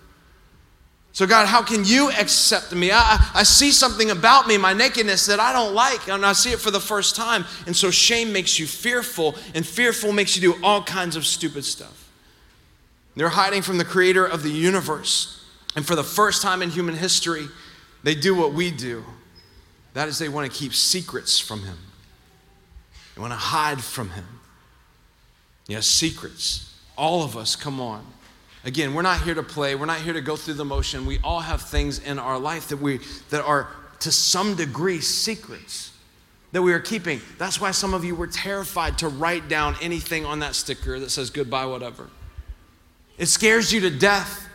So, 1.11 1.27
God, 1.27 1.45
how 1.45 1.61
can 1.61 1.85
you 1.85 2.09
accept 2.09 2.73
me? 2.73 2.91
I, 2.91 3.31
I 3.35 3.43
see 3.43 3.71
something 3.71 4.09
about 4.09 4.47
me, 4.47 4.57
my 4.57 4.73
nakedness, 4.73 5.27
that 5.27 5.39
I 5.39 5.53
don't 5.53 5.75
like, 5.75 6.07
and 6.07 6.25
I 6.25 6.33
see 6.33 6.51
it 6.51 6.59
for 6.59 6.71
the 6.71 6.79
first 6.79 7.15
time. 7.15 7.45
And 7.67 7.75
so, 7.75 7.91
shame 7.91 8.33
makes 8.33 8.57
you 8.57 8.65
fearful, 8.65 9.35
and 9.53 9.63
fearful 9.63 10.11
makes 10.11 10.35
you 10.35 10.53
do 10.53 10.63
all 10.63 10.81
kinds 10.81 11.15
of 11.15 11.23
stupid 11.27 11.65
stuff. 11.65 12.09
They're 13.15 13.29
hiding 13.29 13.61
from 13.61 13.77
the 13.77 13.85
creator 13.85 14.25
of 14.25 14.41
the 14.41 14.49
universe. 14.49 15.45
And 15.75 15.85
for 15.85 15.95
the 15.95 16.03
first 16.03 16.41
time 16.41 16.63
in 16.63 16.71
human 16.71 16.95
history, 16.95 17.47
they 18.01 18.15
do 18.15 18.33
what 18.33 18.53
we 18.53 18.71
do 18.71 19.05
that 19.93 20.07
is, 20.07 20.17
they 20.17 20.29
want 20.29 20.51
to 20.51 20.57
keep 20.57 20.73
secrets 20.73 21.39
from 21.39 21.63
him. 21.63 21.77
You 23.15 23.21
want 23.21 23.33
to 23.33 23.37
hide 23.37 23.83
from 23.83 24.09
him. 24.11 24.25
Yes, 25.67 25.87
secrets. 25.87 26.75
All 26.97 27.23
of 27.23 27.37
us, 27.37 27.55
come 27.55 27.79
on. 27.79 28.05
Again, 28.65 28.93
we're 28.93 29.01
not 29.01 29.21
here 29.21 29.35
to 29.35 29.43
play. 29.43 29.75
We're 29.75 29.85
not 29.85 29.99
here 29.99 30.13
to 30.13 30.21
go 30.21 30.35
through 30.35 30.55
the 30.55 30.65
motion. 30.65 31.05
We 31.05 31.19
all 31.23 31.41
have 31.41 31.61
things 31.61 31.99
in 31.99 32.17
our 32.17 32.39
life 32.39 32.69
that 32.69 32.77
we 32.77 32.99
that 33.29 33.43
are 33.43 33.67
to 33.99 34.11
some 34.11 34.55
degree 34.55 35.01
secrets 35.01 35.91
that 36.53 36.61
we 36.61 36.71
are 36.71 36.79
keeping. 36.79 37.19
That's 37.37 37.59
why 37.59 37.71
some 37.71 37.93
of 37.93 38.05
you 38.05 38.15
were 38.15 38.27
terrified 38.27 38.99
to 38.99 39.07
write 39.07 39.49
down 39.49 39.75
anything 39.81 40.25
on 40.25 40.39
that 40.39 40.55
sticker 40.55 40.99
that 40.99 41.09
says 41.09 41.29
goodbye 41.29 41.65
whatever. 41.65 42.09
It 43.17 43.25
scares 43.25 43.73
you 43.73 43.81
to 43.81 43.89
death 43.89 44.47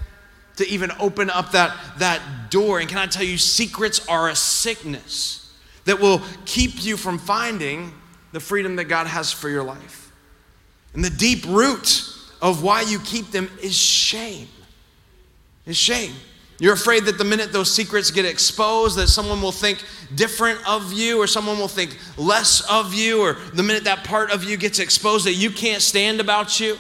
to 0.57 0.69
even 0.69 0.91
open 0.99 1.31
up 1.31 1.53
that, 1.53 1.77
that 1.99 2.51
door. 2.51 2.81
And 2.81 2.89
can 2.89 2.99
I 2.99 3.07
tell 3.07 3.25
you, 3.25 3.39
secrets 3.39 4.07
are 4.09 4.29
a 4.29 4.37
sickness 4.37 5.53
that 5.85 6.01
will 6.01 6.23
keep 6.45 6.85
you 6.85 6.97
from 6.97 7.19
finding 7.19 7.93
the 8.33 8.41
freedom 8.41 8.77
that 8.77 8.85
God 8.85 9.07
has 9.07 9.33
for 9.33 9.49
your 9.49 9.63
life. 9.63 10.13
And 10.95 11.05
the 11.05 11.11
deep 11.11 11.45
root 11.47 12.05
of 12.41 12.63
why 12.63 12.83
you 12.83 12.99
keep 13.01 13.31
them 13.31 13.51
is 13.63 13.77
shame. 13.77 14.49
Is 15.67 15.77
shame. 15.77 16.13
You're 16.61 16.75
afraid 16.75 17.05
that 17.05 17.19
the 17.19 17.25
minute 17.25 17.53
those 17.53 17.73
secrets 17.73 18.11
get 18.11 18.25
exposed, 18.25 18.99
that 18.99 19.09
someone 19.09 19.41
will 19.41 19.53
think 19.53 19.85
different 20.15 20.59
of 20.69 20.93
you, 20.93 21.21
or 21.21 21.29
someone 21.29 21.59
will 21.59 21.69
think 21.69 21.97
less 22.17 22.61
of 22.69 22.95
you, 22.95 23.21
or 23.21 23.35
the 23.55 23.63
minute 23.63 23.85
that 23.85 24.03
part 24.03 24.33
of 24.33 24.43
you 24.43 24.57
gets 24.57 24.81
exposed 24.81 25.27
that 25.27 25.35
you 25.35 25.51
can't 25.51 25.83
stand 25.83 26.21
about 26.21 26.59
you, 26.59 26.77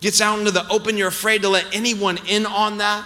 gets 0.00 0.20
out 0.20 0.38
into 0.38 0.50
the 0.50 0.68
open, 0.68 0.96
you're 0.96 1.08
afraid 1.08 1.42
to 1.42 1.48
let 1.48 1.64
anyone 1.74 2.18
in 2.28 2.44
on 2.44 2.78
that 2.78 3.04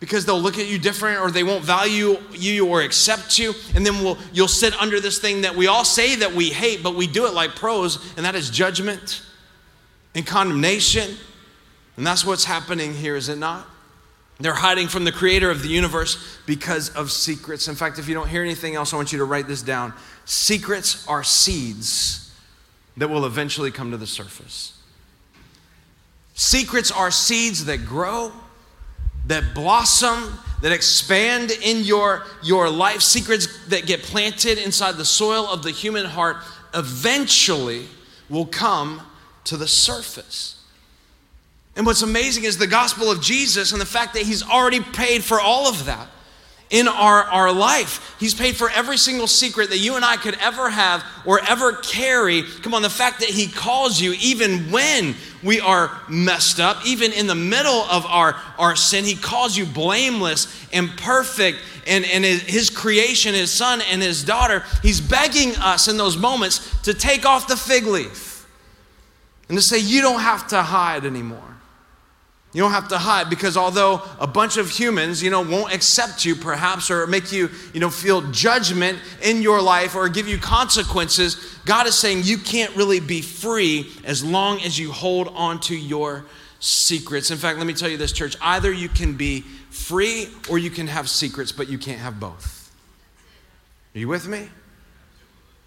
because 0.00 0.24
they'll 0.24 0.40
look 0.40 0.58
at 0.58 0.68
you 0.68 0.78
different 0.78 1.20
or 1.20 1.30
they 1.30 1.42
won't 1.42 1.64
value 1.64 2.18
you 2.32 2.66
or 2.68 2.82
accept 2.82 3.38
you. 3.38 3.52
And 3.74 3.84
then 3.84 4.02
we'll, 4.02 4.18
you'll 4.32 4.48
sit 4.48 4.74
under 4.80 5.00
this 5.00 5.18
thing 5.18 5.40
that 5.42 5.54
we 5.54 5.66
all 5.66 5.84
say 5.84 6.16
that 6.16 6.32
we 6.32 6.50
hate 6.50 6.82
but 6.82 6.94
we 6.94 7.06
do 7.06 7.26
it 7.26 7.34
like 7.34 7.56
pros 7.56 8.14
and 8.16 8.24
that 8.24 8.34
is 8.34 8.50
judgment 8.50 9.22
and 10.14 10.26
condemnation. 10.26 11.16
And 11.96 12.06
that's 12.06 12.24
what's 12.24 12.44
happening 12.44 12.94
here 12.94 13.16
is 13.16 13.28
it 13.28 13.38
not? 13.38 13.66
They're 14.40 14.54
hiding 14.54 14.86
from 14.86 15.04
the 15.04 15.10
creator 15.10 15.50
of 15.50 15.62
the 15.62 15.68
universe 15.68 16.38
because 16.46 16.90
of 16.90 17.10
secrets. 17.10 17.66
In 17.66 17.74
fact 17.74 17.98
if 17.98 18.06
you 18.06 18.14
don't 18.14 18.28
hear 18.28 18.42
anything 18.42 18.76
else 18.76 18.92
i 18.92 18.96
want 18.96 19.10
you 19.10 19.18
to 19.18 19.24
write 19.24 19.48
this 19.48 19.62
down. 19.62 19.92
Secrets 20.24 21.06
are 21.08 21.24
seeds 21.24 22.32
that 22.96 23.08
will 23.08 23.24
eventually 23.24 23.72
come 23.72 23.90
to 23.90 23.96
the 23.96 24.06
surface. 24.06 24.74
Secrets 26.34 26.92
are 26.92 27.10
seeds 27.10 27.64
that 27.64 27.84
grow 27.84 28.32
that 29.28 29.54
blossom, 29.54 30.38
that 30.62 30.72
expand 30.72 31.52
in 31.62 31.84
your, 31.84 32.24
your 32.42 32.68
life, 32.68 33.00
secrets 33.00 33.66
that 33.68 33.86
get 33.86 34.02
planted 34.02 34.58
inside 34.58 34.96
the 34.96 35.04
soil 35.04 35.46
of 35.46 35.62
the 35.62 35.70
human 35.70 36.04
heart, 36.04 36.38
eventually 36.74 37.86
will 38.28 38.46
come 38.46 39.00
to 39.44 39.56
the 39.56 39.68
surface. 39.68 40.62
And 41.76 41.86
what's 41.86 42.02
amazing 42.02 42.44
is 42.44 42.58
the 42.58 42.66
gospel 42.66 43.10
of 43.10 43.22
Jesus 43.22 43.72
and 43.72 43.80
the 43.80 43.86
fact 43.86 44.14
that 44.14 44.24
he's 44.24 44.42
already 44.42 44.80
paid 44.80 45.22
for 45.22 45.40
all 45.40 45.68
of 45.68 45.84
that 45.86 46.08
in 46.70 46.86
our, 46.86 47.24
our 47.24 47.52
life. 47.52 48.16
He's 48.20 48.34
paid 48.34 48.56
for 48.56 48.70
every 48.70 48.98
single 48.98 49.26
secret 49.26 49.70
that 49.70 49.78
you 49.78 49.96
and 49.96 50.04
I 50.04 50.16
could 50.16 50.36
ever 50.40 50.68
have 50.68 51.04
or 51.24 51.40
ever 51.48 51.72
carry. 51.74 52.42
Come 52.42 52.74
on, 52.74 52.82
the 52.82 52.90
fact 52.90 53.20
that 53.20 53.30
He 53.30 53.46
calls 53.46 54.00
you 54.00 54.14
even 54.20 54.70
when 54.70 55.14
we 55.42 55.60
are 55.60 55.98
messed 56.08 56.60
up, 56.60 56.84
even 56.86 57.12
in 57.12 57.26
the 57.26 57.34
middle 57.34 57.82
of 57.90 58.04
our, 58.06 58.36
our 58.58 58.76
sin, 58.76 59.04
He 59.04 59.16
calls 59.16 59.56
you 59.56 59.64
blameless 59.64 60.46
and 60.72 60.90
perfect. 60.96 61.58
And, 61.86 62.04
and 62.04 62.22
his 62.22 62.68
creation, 62.68 63.32
his 63.32 63.50
son 63.50 63.80
and 63.90 64.02
his 64.02 64.22
daughter, 64.22 64.62
he's 64.82 65.00
begging 65.00 65.56
us 65.56 65.88
in 65.88 65.96
those 65.96 66.18
moments 66.18 66.82
to 66.82 66.92
take 66.92 67.24
off 67.24 67.48
the 67.48 67.56
fig 67.56 67.86
leaf 67.86 68.46
and 69.48 69.56
to 69.56 69.62
say, 69.62 69.78
You 69.78 70.02
don't 70.02 70.20
have 70.20 70.48
to 70.48 70.62
hide 70.62 71.06
anymore. 71.06 71.57
You 72.58 72.64
don't 72.64 72.72
have 72.72 72.88
to 72.88 72.98
hide 72.98 73.30
because 73.30 73.56
although 73.56 74.02
a 74.18 74.26
bunch 74.26 74.56
of 74.56 74.68
humans, 74.68 75.22
you 75.22 75.30
know, 75.30 75.42
won't 75.42 75.72
accept 75.72 76.24
you 76.24 76.34
perhaps 76.34 76.90
or 76.90 77.06
make 77.06 77.30
you, 77.30 77.50
you 77.72 77.78
know, 77.78 77.88
feel 77.88 78.20
judgment 78.32 78.98
in 79.22 79.42
your 79.42 79.62
life 79.62 79.94
or 79.94 80.08
give 80.08 80.26
you 80.26 80.38
consequences, 80.38 81.56
God 81.64 81.86
is 81.86 81.94
saying 81.94 82.22
you 82.24 82.36
can't 82.36 82.74
really 82.74 82.98
be 82.98 83.22
free 83.22 83.92
as 84.02 84.24
long 84.24 84.60
as 84.62 84.76
you 84.76 84.90
hold 84.90 85.28
on 85.36 85.60
to 85.60 85.76
your 85.76 86.24
secrets. 86.58 87.30
In 87.30 87.38
fact, 87.38 87.58
let 87.58 87.66
me 87.68 87.74
tell 87.74 87.88
you 87.88 87.96
this 87.96 88.10
church, 88.10 88.34
either 88.42 88.72
you 88.72 88.88
can 88.88 89.16
be 89.16 89.42
free 89.70 90.26
or 90.50 90.58
you 90.58 90.70
can 90.70 90.88
have 90.88 91.08
secrets, 91.08 91.52
but 91.52 91.68
you 91.68 91.78
can't 91.78 92.00
have 92.00 92.18
both. 92.18 92.72
Are 93.94 94.00
you 94.00 94.08
with 94.08 94.26
me? 94.26 94.48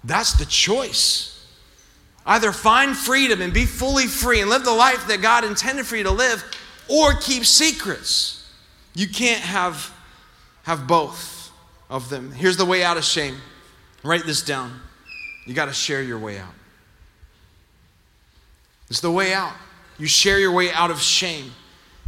That's 0.04 0.34
the 0.34 0.46
choice. 0.46 1.48
Either 2.26 2.52
find 2.52 2.98
freedom 2.98 3.42
and 3.42 3.54
be 3.54 3.66
fully 3.66 4.08
free 4.08 4.42
and 4.42 4.50
live 4.50 4.66
the 4.66 4.74
life 4.74 5.08
that 5.08 5.22
God 5.22 5.46
intended 5.46 5.88
for 5.88 5.96
you 5.96 6.04
to 6.04 6.12
live, 6.12 6.44
or 6.92 7.14
keep 7.14 7.46
secrets. 7.46 8.46
You 8.94 9.08
can't 9.08 9.42
have, 9.42 9.94
have 10.64 10.88
both 10.88 11.52
of 11.90 12.10
them. 12.10 12.32
Here's 12.32 12.58
the 12.58 12.66
way 12.66 12.84
out 12.84 12.98
of 12.98 13.06
shame. 13.06 13.38
Write 14.04 14.26
this 14.26 14.42
down. 14.42 14.82
You 15.46 15.54
got 15.54 15.66
to 15.66 15.74
share 15.74 16.02
your 16.02 16.20
way 16.20 16.38
out. 16.38 16.54
It's 18.90 19.00
the 19.00 19.12
way 19.12 19.34
out. 19.34 19.54
You 19.98 20.08
share 20.08 20.38
your 20.38 20.52
way 20.52 20.70
out 20.72 20.92
of 20.92 21.02
shame. 21.02 21.52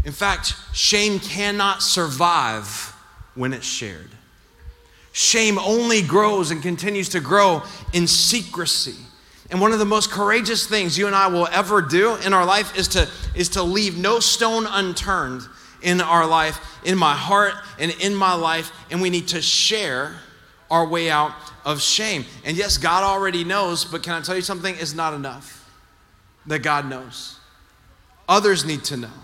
In 0.04 0.12
fact, 0.12 0.54
shame 0.74 1.20
cannot 1.20 1.82
survive 1.82 2.94
when 3.36 3.54
it's 3.54 3.66
shared. 3.66 4.10
Shame 5.14 5.58
only 5.60 6.02
grows 6.02 6.52
and 6.52 6.62
continues 6.62 7.08
to 7.10 7.22
grow 7.22 7.62
in 7.94 8.06
secrecy. 8.08 8.96
And 9.50 9.60
one 9.62 9.72
of 9.74 9.80
the 9.80 9.86
most 9.86 10.10
courageous 10.10 10.66
things 10.66 10.98
you 10.98 11.08
and 11.08 11.16
I 11.16 11.28
will 11.28 11.48
ever 11.48 11.82
do 11.82 12.16
in 12.16 12.34
our 12.34 12.46
life 12.46 12.78
is 12.78 12.88
to, 12.90 13.08
is 13.36 13.50
to 13.50 13.64
leave 13.64 13.98
no 13.98 14.20
stone 14.20 14.66
unturned 14.68 15.44
in 15.82 16.02
our 16.02 16.26
life, 16.26 16.80
in 16.86 16.98
my 16.98 17.14
heart, 17.14 17.54
and 17.78 17.92
in 18.00 18.16
my 18.16 18.34
life. 18.34 18.72
And 18.90 19.02
we 19.02 19.10
need 19.10 19.28
to 19.30 19.42
share 19.42 20.16
our 20.72 20.88
way 20.88 21.10
out 21.10 21.34
of 21.66 21.82
shame. 21.82 22.26
And 22.46 22.58
yes, 22.58 22.78
God 22.78 23.04
already 23.04 23.44
knows, 23.44 23.86
but 23.86 24.02
can 24.02 24.14
I 24.14 24.22
tell 24.22 24.36
you 24.36 24.42
something? 24.42 24.76
It's 24.80 24.94
not 24.94 25.14
enough 25.14 25.70
that 26.48 26.60
God 26.60 26.90
knows. 26.90 27.38
Others 28.28 28.66
need 28.66 28.84
to 28.86 28.98
know. 28.98 29.23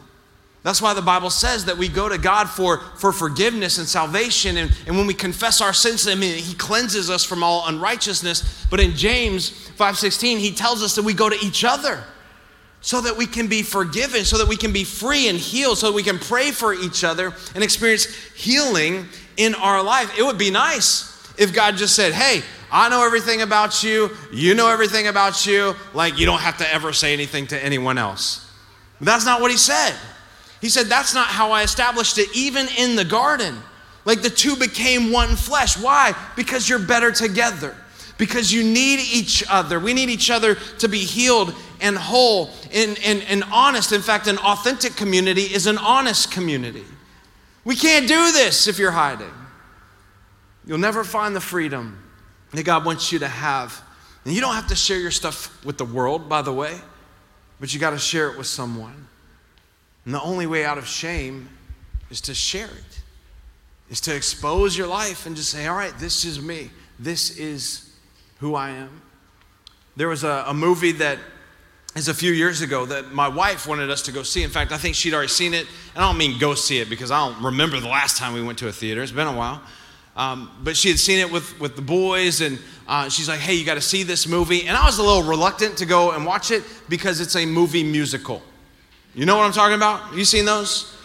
That's 0.61 0.81
why 0.81 0.93
the 0.93 1.01
Bible 1.01 1.29
says 1.29 1.65
that 1.65 1.77
we 1.77 1.87
go 1.87 2.09
to 2.09 2.17
God 2.17 2.49
for, 2.49 2.79
for 2.97 3.13
forgiveness 3.13 3.77
and 3.77 3.87
salvation. 3.87 4.57
And, 4.57 4.71
and 4.87 4.97
when 4.97 5.07
we 5.07 5.13
confess 5.13 5.61
our 5.61 5.71
sins 5.71 6.03
to 6.03 6.11
Him, 6.11 6.21
He 6.21 6.53
cleanses 6.53 7.09
us 7.09 7.23
from 7.23 7.43
all 7.43 7.67
unrighteousness. 7.67 8.67
But 8.69 8.81
in 8.81 8.95
James 8.95 9.51
5.16, 9.77 10.37
He 10.39 10.51
tells 10.51 10.83
us 10.83 10.95
that 10.95 11.05
we 11.05 11.13
go 11.13 11.29
to 11.29 11.45
each 11.45 11.63
other 11.63 12.03
so 12.81 13.01
that 13.01 13.17
we 13.17 13.25
can 13.25 13.47
be 13.47 13.61
forgiven, 13.61 14.23
so 14.25 14.37
that 14.37 14.47
we 14.47 14.57
can 14.57 14.73
be 14.73 14.83
free 14.83 15.27
and 15.29 15.37
healed, 15.37 15.77
so 15.77 15.87
that 15.87 15.95
we 15.95 16.03
can 16.03 16.19
pray 16.19 16.51
for 16.51 16.73
each 16.73 17.03
other 17.03 17.33
and 17.55 17.63
experience 17.63 18.05
healing 18.35 19.05
in 19.37 19.55
our 19.55 19.81
life. 19.81 20.17
It 20.17 20.23
would 20.23 20.37
be 20.37 20.51
nice 20.51 21.33
if 21.37 21.53
God 21.53 21.77
just 21.77 21.95
said, 21.95 22.11
Hey, 22.11 22.41
I 22.71 22.89
know 22.89 23.05
everything 23.05 23.41
about 23.41 23.81
you, 23.81 24.11
you 24.31 24.55
know 24.55 24.69
everything 24.69 25.07
about 25.07 25.45
you, 25.45 25.73
like 25.93 26.19
you 26.19 26.25
don't 26.25 26.41
have 26.41 26.57
to 26.57 26.73
ever 26.73 26.91
say 26.91 27.13
anything 27.13 27.47
to 27.47 27.63
anyone 27.63 27.97
else. 27.97 28.45
But 28.99 29.05
that's 29.05 29.25
not 29.25 29.39
what 29.39 29.51
He 29.51 29.57
said. 29.57 29.95
He 30.61 30.69
said, 30.69 30.87
That's 30.87 31.13
not 31.13 31.27
how 31.27 31.51
I 31.51 31.63
established 31.63 32.17
it, 32.17 32.29
even 32.35 32.67
in 32.77 32.95
the 32.95 33.05
garden. 33.05 33.55
Like 34.05 34.21
the 34.21 34.29
two 34.29 34.55
became 34.55 35.11
one 35.11 35.35
flesh. 35.35 35.77
Why? 35.77 36.15
Because 36.35 36.67
you're 36.67 36.79
better 36.79 37.11
together. 37.11 37.75
Because 38.17 38.51
you 38.51 38.63
need 38.63 38.99
each 38.99 39.43
other. 39.49 39.79
We 39.79 39.93
need 39.93 40.09
each 40.09 40.29
other 40.29 40.55
to 40.79 40.87
be 40.87 40.99
healed 40.99 41.53
and 41.79 41.97
whole 41.97 42.49
and, 42.73 42.97
and, 43.03 43.21
and 43.23 43.43
honest. 43.51 43.91
In 43.91 44.01
fact, 44.01 44.27
an 44.27 44.37
authentic 44.39 44.95
community 44.95 45.43
is 45.43 45.67
an 45.67 45.77
honest 45.77 46.31
community. 46.31 46.85
We 47.63 47.75
can't 47.75 48.07
do 48.07 48.31
this 48.31 48.67
if 48.67 48.79
you're 48.79 48.91
hiding. 48.91 49.31
You'll 50.65 50.79
never 50.79 51.03
find 51.03 51.35
the 51.35 51.41
freedom 51.41 52.01
that 52.51 52.63
God 52.63 52.85
wants 52.85 53.11
you 53.11 53.19
to 53.19 53.27
have. 53.27 53.81
And 54.25 54.33
you 54.33 54.41
don't 54.41 54.55
have 54.55 54.67
to 54.67 54.75
share 54.75 54.99
your 54.99 55.11
stuff 55.11 55.63
with 55.63 55.77
the 55.77 55.85
world, 55.85 56.27
by 56.27 56.41
the 56.41 56.53
way, 56.53 56.79
but 57.59 57.73
you 57.73 57.79
got 57.79 57.91
to 57.91 57.99
share 57.99 58.29
it 58.29 58.37
with 58.37 58.47
someone. 58.47 59.07
And 60.05 60.13
the 60.13 60.21
only 60.21 60.47
way 60.47 60.65
out 60.65 60.77
of 60.77 60.88
shame 60.88 61.49
is 62.09 62.21
to 62.21 62.33
share 62.33 62.67
it, 62.67 63.01
is 63.89 64.01
to 64.01 64.15
expose 64.15 64.77
your 64.77 64.88
life 64.88 65.25
and 65.25 65.35
just 65.35 65.49
say, 65.49 65.67
all 65.67 65.75
right, 65.75 65.93
this 65.99 66.25
is 66.25 66.41
me. 66.41 66.69
This 66.97 67.38
is 67.38 67.93
who 68.39 68.55
I 68.55 68.71
am. 68.71 69.01
There 69.95 70.07
was 70.07 70.23
a, 70.23 70.45
a 70.47 70.53
movie 70.53 70.93
that 70.93 71.19
is 71.95 72.07
a 72.07 72.13
few 72.13 72.31
years 72.31 72.62
ago 72.62 72.85
that 72.85 73.12
my 73.12 73.27
wife 73.27 73.67
wanted 73.67 73.89
us 73.89 74.01
to 74.03 74.12
go 74.12 74.23
see. 74.23 74.43
In 74.43 74.49
fact, 74.49 74.71
I 74.71 74.77
think 74.77 74.95
she'd 74.95 75.13
already 75.13 75.29
seen 75.29 75.53
it. 75.53 75.67
And 75.93 76.03
I 76.03 76.07
don't 76.07 76.17
mean 76.17 76.39
go 76.39 76.53
see 76.55 76.79
it 76.79 76.89
because 76.89 77.12
I 77.12 77.17
don't 77.27 77.43
remember 77.43 77.79
the 77.79 77.88
last 77.88 78.17
time 78.17 78.33
we 78.33 78.43
went 78.43 78.59
to 78.59 78.67
a 78.67 78.71
theater. 78.71 79.01
It's 79.01 79.12
been 79.12 79.27
a 79.27 79.35
while. 79.35 79.62
Um, 80.15 80.51
but 80.63 80.75
she 80.75 80.89
had 80.89 80.99
seen 80.99 81.19
it 81.19 81.31
with, 81.31 81.59
with 81.62 81.75
the 81.77 81.81
boys, 81.81 82.41
and 82.41 82.59
uh, 82.88 83.07
she's 83.07 83.29
like, 83.29 83.39
hey, 83.39 83.53
you 83.53 83.65
got 83.65 83.75
to 83.75 83.81
see 83.81 84.03
this 84.03 84.27
movie. 84.27 84.67
And 84.67 84.75
I 84.75 84.85
was 84.85 84.97
a 84.97 85.03
little 85.03 85.23
reluctant 85.23 85.77
to 85.77 85.85
go 85.85 86.12
and 86.12 86.25
watch 86.25 86.51
it 86.51 86.63
because 86.89 87.21
it's 87.21 87.35
a 87.35 87.45
movie 87.45 87.83
musical. 87.83 88.41
You 89.13 89.25
know 89.25 89.37
what 89.37 89.43
I'm 89.43 89.51
talking 89.51 89.75
about? 89.75 90.15
You 90.15 90.25
seen 90.25 90.45
those? 90.45 90.95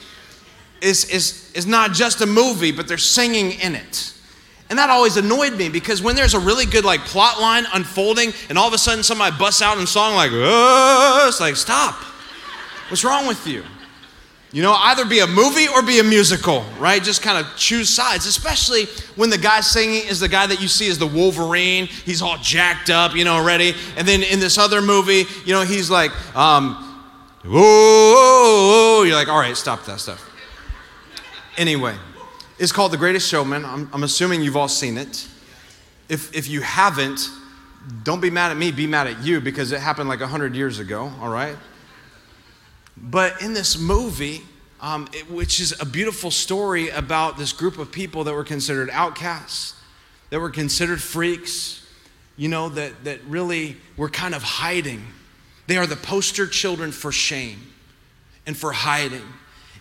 It's, 0.80 1.04
it's, 1.12 1.52
it's 1.54 1.66
not 1.66 1.92
just 1.92 2.20
a 2.20 2.26
movie, 2.26 2.72
but 2.72 2.86
they're 2.86 2.98
singing 2.98 3.52
in 3.52 3.74
it. 3.74 4.12
And 4.70 4.78
that 4.78 4.90
always 4.90 5.16
annoyed 5.16 5.54
me 5.54 5.68
because 5.68 6.02
when 6.02 6.16
there's 6.16 6.34
a 6.34 6.38
really 6.38 6.66
good 6.66 6.84
like 6.84 7.00
plot 7.00 7.40
line 7.40 7.64
unfolding 7.72 8.32
and 8.48 8.58
all 8.58 8.66
of 8.66 8.74
a 8.74 8.78
sudden 8.78 9.04
somebody 9.04 9.36
busts 9.38 9.62
out 9.62 9.78
in 9.78 9.86
song 9.86 10.14
like, 10.14 10.30
it's 10.32 11.40
like, 11.40 11.56
stop. 11.56 11.94
What's 12.88 13.04
wrong 13.04 13.26
with 13.26 13.46
you? 13.46 13.62
You 14.52 14.62
know, 14.62 14.72
either 14.72 15.04
be 15.04 15.18
a 15.18 15.26
movie 15.26 15.66
or 15.66 15.82
be 15.82 15.98
a 15.98 16.04
musical, 16.04 16.64
right? 16.78 17.02
Just 17.02 17.22
kind 17.22 17.44
of 17.44 17.56
choose 17.56 17.88
sides, 17.88 18.24
especially 18.26 18.84
when 19.16 19.28
the 19.28 19.38
guy 19.38 19.60
singing 19.60 20.06
is 20.06 20.20
the 20.20 20.28
guy 20.28 20.46
that 20.46 20.62
you 20.62 20.68
see 20.68 20.88
as 20.88 20.96
the 20.96 21.06
Wolverine. 21.06 21.86
He's 21.86 22.22
all 22.22 22.38
jacked 22.38 22.88
up, 22.88 23.16
you 23.16 23.24
know, 23.24 23.44
ready. 23.44 23.74
And 23.96 24.06
then 24.06 24.22
in 24.22 24.38
this 24.38 24.56
other 24.56 24.80
movie, 24.80 25.24
you 25.44 25.52
know, 25.52 25.62
he's 25.62 25.90
like, 25.90 26.12
um, 26.36 26.83
whoa, 27.46 29.02
you're 29.02 29.14
like, 29.14 29.28
all 29.28 29.38
right, 29.38 29.56
stop 29.56 29.84
that 29.84 30.00
stuff. 30.00 30.30
Anyway, 31.56 31.94
it's 32.58 32.72
called 32.72 32.92
The 32.92 32.96
Greatest 32.96 33.28
Showman. 33.28 33.64
I'm, 33.64 33.88
I'm 33.92 34.02
assuming 34.02 34.42
you've 34.42 34.56
all 34.56 34.68
seen 34.68 34.96
it. 34.96 35.28
If, 36.08 36.34
if 36.34 36.48
you 36.48 36.62
haven't, 36.62 37.28
don't 38.02 38.20
be 38.20 38.30
mad 38.30 38.50
at 38.50 38.56
me, 38.56 38.72
be 38.72 38.86
mad 38.86 39.06
at 39.06 39.22
you 39.22 39.40
because 39.40 39.72
it 39.72 39.80
happened 39.80 40.08
like 40.08 40.20
100 40.20 40.54
years 40.54 40.78
ago, 40.78 41.12
all 41.20 41.28
right? 41.28 41.56
But 42.96 43.42
in 43.42 43.52
this 43.52 43.78
movie, 43.78 44.42
um, 44.80 45.08
it, 45.12 45.30
which 45.30 45.60
is 45.60 45.78
a 45.80 45.86
beautiful 45.86 46.30
story 46.30 46.88
about 46.90 47.36
this 47.36 47.52
group 47.52 47.78
of 47.78 47.92
people 47.92 48.24
that 48.24 48.34
were 48.34 48.44
considered 48.44 48.88
outcasts, 48.90 49.74
that 50.30 50.40
were 50.40 50.50
considered 50.50 51.02
freaks, 51.02 51.86
you 52.36 52.48
know, 52.48 52.68
that, 52.70 53.04
that 53.04 53.22
really 53.24 53.76
were 53.96 54.08
kind 54.08 54.34
of 54.34 54.42
hiding 54.42 55.04
they 55.66 55.76
are 55.76 55.86
the 55.86 55.96
poster 55.96 56.46
children 56.46 56.92
for 56.92 57.12
shame 57.12 57.60
and 58.46 58.56
for 58.56 58.72
hiding 58.72 59.22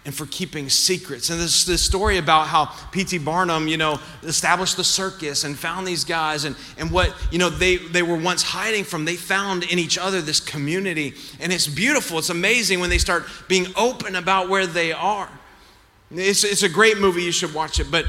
and 0.06 0.13
for 0.13 0.26
keeping 0.26 0.69
secrets. 0.69 1.30
And 1.30 1.39
this, 1.39 1.65
this 1.65 1.82
story 1.82 2.17
about 2.17 2.48
how 2.48 2.65
P.T. 2.91 3.19
Barnum, 3.19 3.67
you 3.67 3.78
know, 3.78 4.00
established 4.24 4.76
the 4.76 4.84
circus 4.84 5.46
and 5.46 5.58
found 5.58 5.88
these 5.88 6.04
guys 6.04 6.43
and, 6.43 6.56
and 6.78 6.91
what, 6.91 7.15
you 7.32 7.39
know, 7.39 7.50
they, 7.50 7.78
they 7.78 8.04
were 8.04 8.17
once 8.17 8.43
hiding 8.43 8.84
from, 8.84 9.06
they 9.06 9.15
found 9.15 9.63
in 9.63 9.80
each 9.80 9.98
other 9.98 10.22
this 10.22 10.41
community. 10.41 11.13
And 11.39 11.54
it's 11.54 11.67
beautiful. 11.67 12.19
It's 12.19 12.30
amazing 12.30 12.82
when 12.82 12.89
they 12.89 12.98
start 12.98 13.24
being 13.48 13.67
open 13.78 14.15
about 14.15 14.50
where 14.50 14.67
they 14.67 14.91
are. 14.91 15.30
It's, 16.12 16.43
it's 16.43 16.63
a 16.63 16.69
great 16.69 17.00
movie. 17.00 17.24
You 17.24 17.32
should 17.32 17.54
watch 17.54 17.80
it. 17.80 17.89
But 17.89 18.06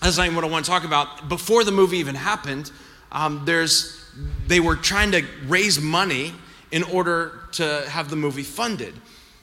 that's 0.00 0.16
not 0.16 0.26
even 0.26 0.36
what 0.36 0.44
I 0.44 0.48
want 0.48 0.64
to 0.64 0.70
talk 0.70 0.84
about. 0.84 1.28
Before 1.28 1.64
the 1.64 1.72
movie 1.72 1.98
even 1.98 2.14
happened, 2.14 2.70
um, 3.10 3.42
there's, 3.44 4.04
they 4.46 4.60
were 4.60 4.76
trying 4.76 5.10
to 5.12 5.24
raise 5.46 5.80
money 5.80 6.32
in 6.74 6.82
order 6.82 7.38
to 7.52 7.84
have 7.88 8.10
the 8.10 8.16
movie 8.16 8.42
funded. 8.42 8.92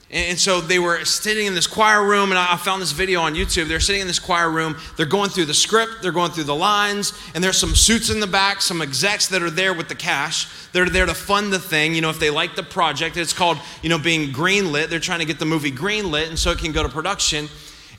And 0.09 0.37
so 0.37 0.59
they 0.59 0.79
were 0.79 1.05
sitting 1.05 1.45
in 1.45 1.55
this 1.55 1.65
choir 1.65 2.05
room, 2.05 2.31
and 2.31 2.37
I 2.37 2.57
found 2.57 2.81
this 2.81 2.91
video 2.91 3.21
on 3.21 3.35
YouTube. 3.35 3.69
They're 3.69 3.79
sitting 3.79 4.01
in 4.01 4.07
this 4.07 4.19
choir 4.19 4.51
room. 4.51 4.75
They're 4.97 5.05
going 5.05 5.29
through 5.29 5.45
the 5.45 5.53
script, 5.53 6.01
they're 6.01 6.11
going 6.11 6.31
through 6.31 6.43
the 6.43 6.53
lines, 6.53 7.13
and 7.33 7.41
there's 7.41 7.55
some 7.55 7.73
suits 7.73 8.09
in 8.09 8.19
the 8.19 8.27
back, 8.27 8.61
some 8.61 8.81
execs 8.81 9.29
that 9.29 9.41
are 9.41 9.49
there 9.49 9.73
with 9.73 9.87
the 9.87 9.95
cash. 9.95 10.49
They're 10.73 10.89
there 10.89 11.05
to 11.05 11.13
fund 11.13 11.53
the 11.53 11.59
thing, 11.59 11.95
you 11.95 12.01
know, 12.01 12.09
if 12.09 12.19
they 12.19 12.29
like 12.29 12.57
the 12.57 12.63
project. 12.63 13.15
It's 13.15 13.31
called, 13.31 13.57
you 13.81 13.87
know, 13.87 13.97
being 13.97 14.33
greenlit. 14.33 14.89
They're 14.89 14.99
trying 14.99 15.19
to 15.19 15.25
get 15.25 15.39
the 15.39 15.45
movie 15.45 15.71
greenlit, 15.71 16.27
and 16.27 16.37
so 16.37 16.51
it 16.51 16.57
can 16.57 16.73
go 16.73 16.83
to 16.83 16.89
production. 16.89 17.47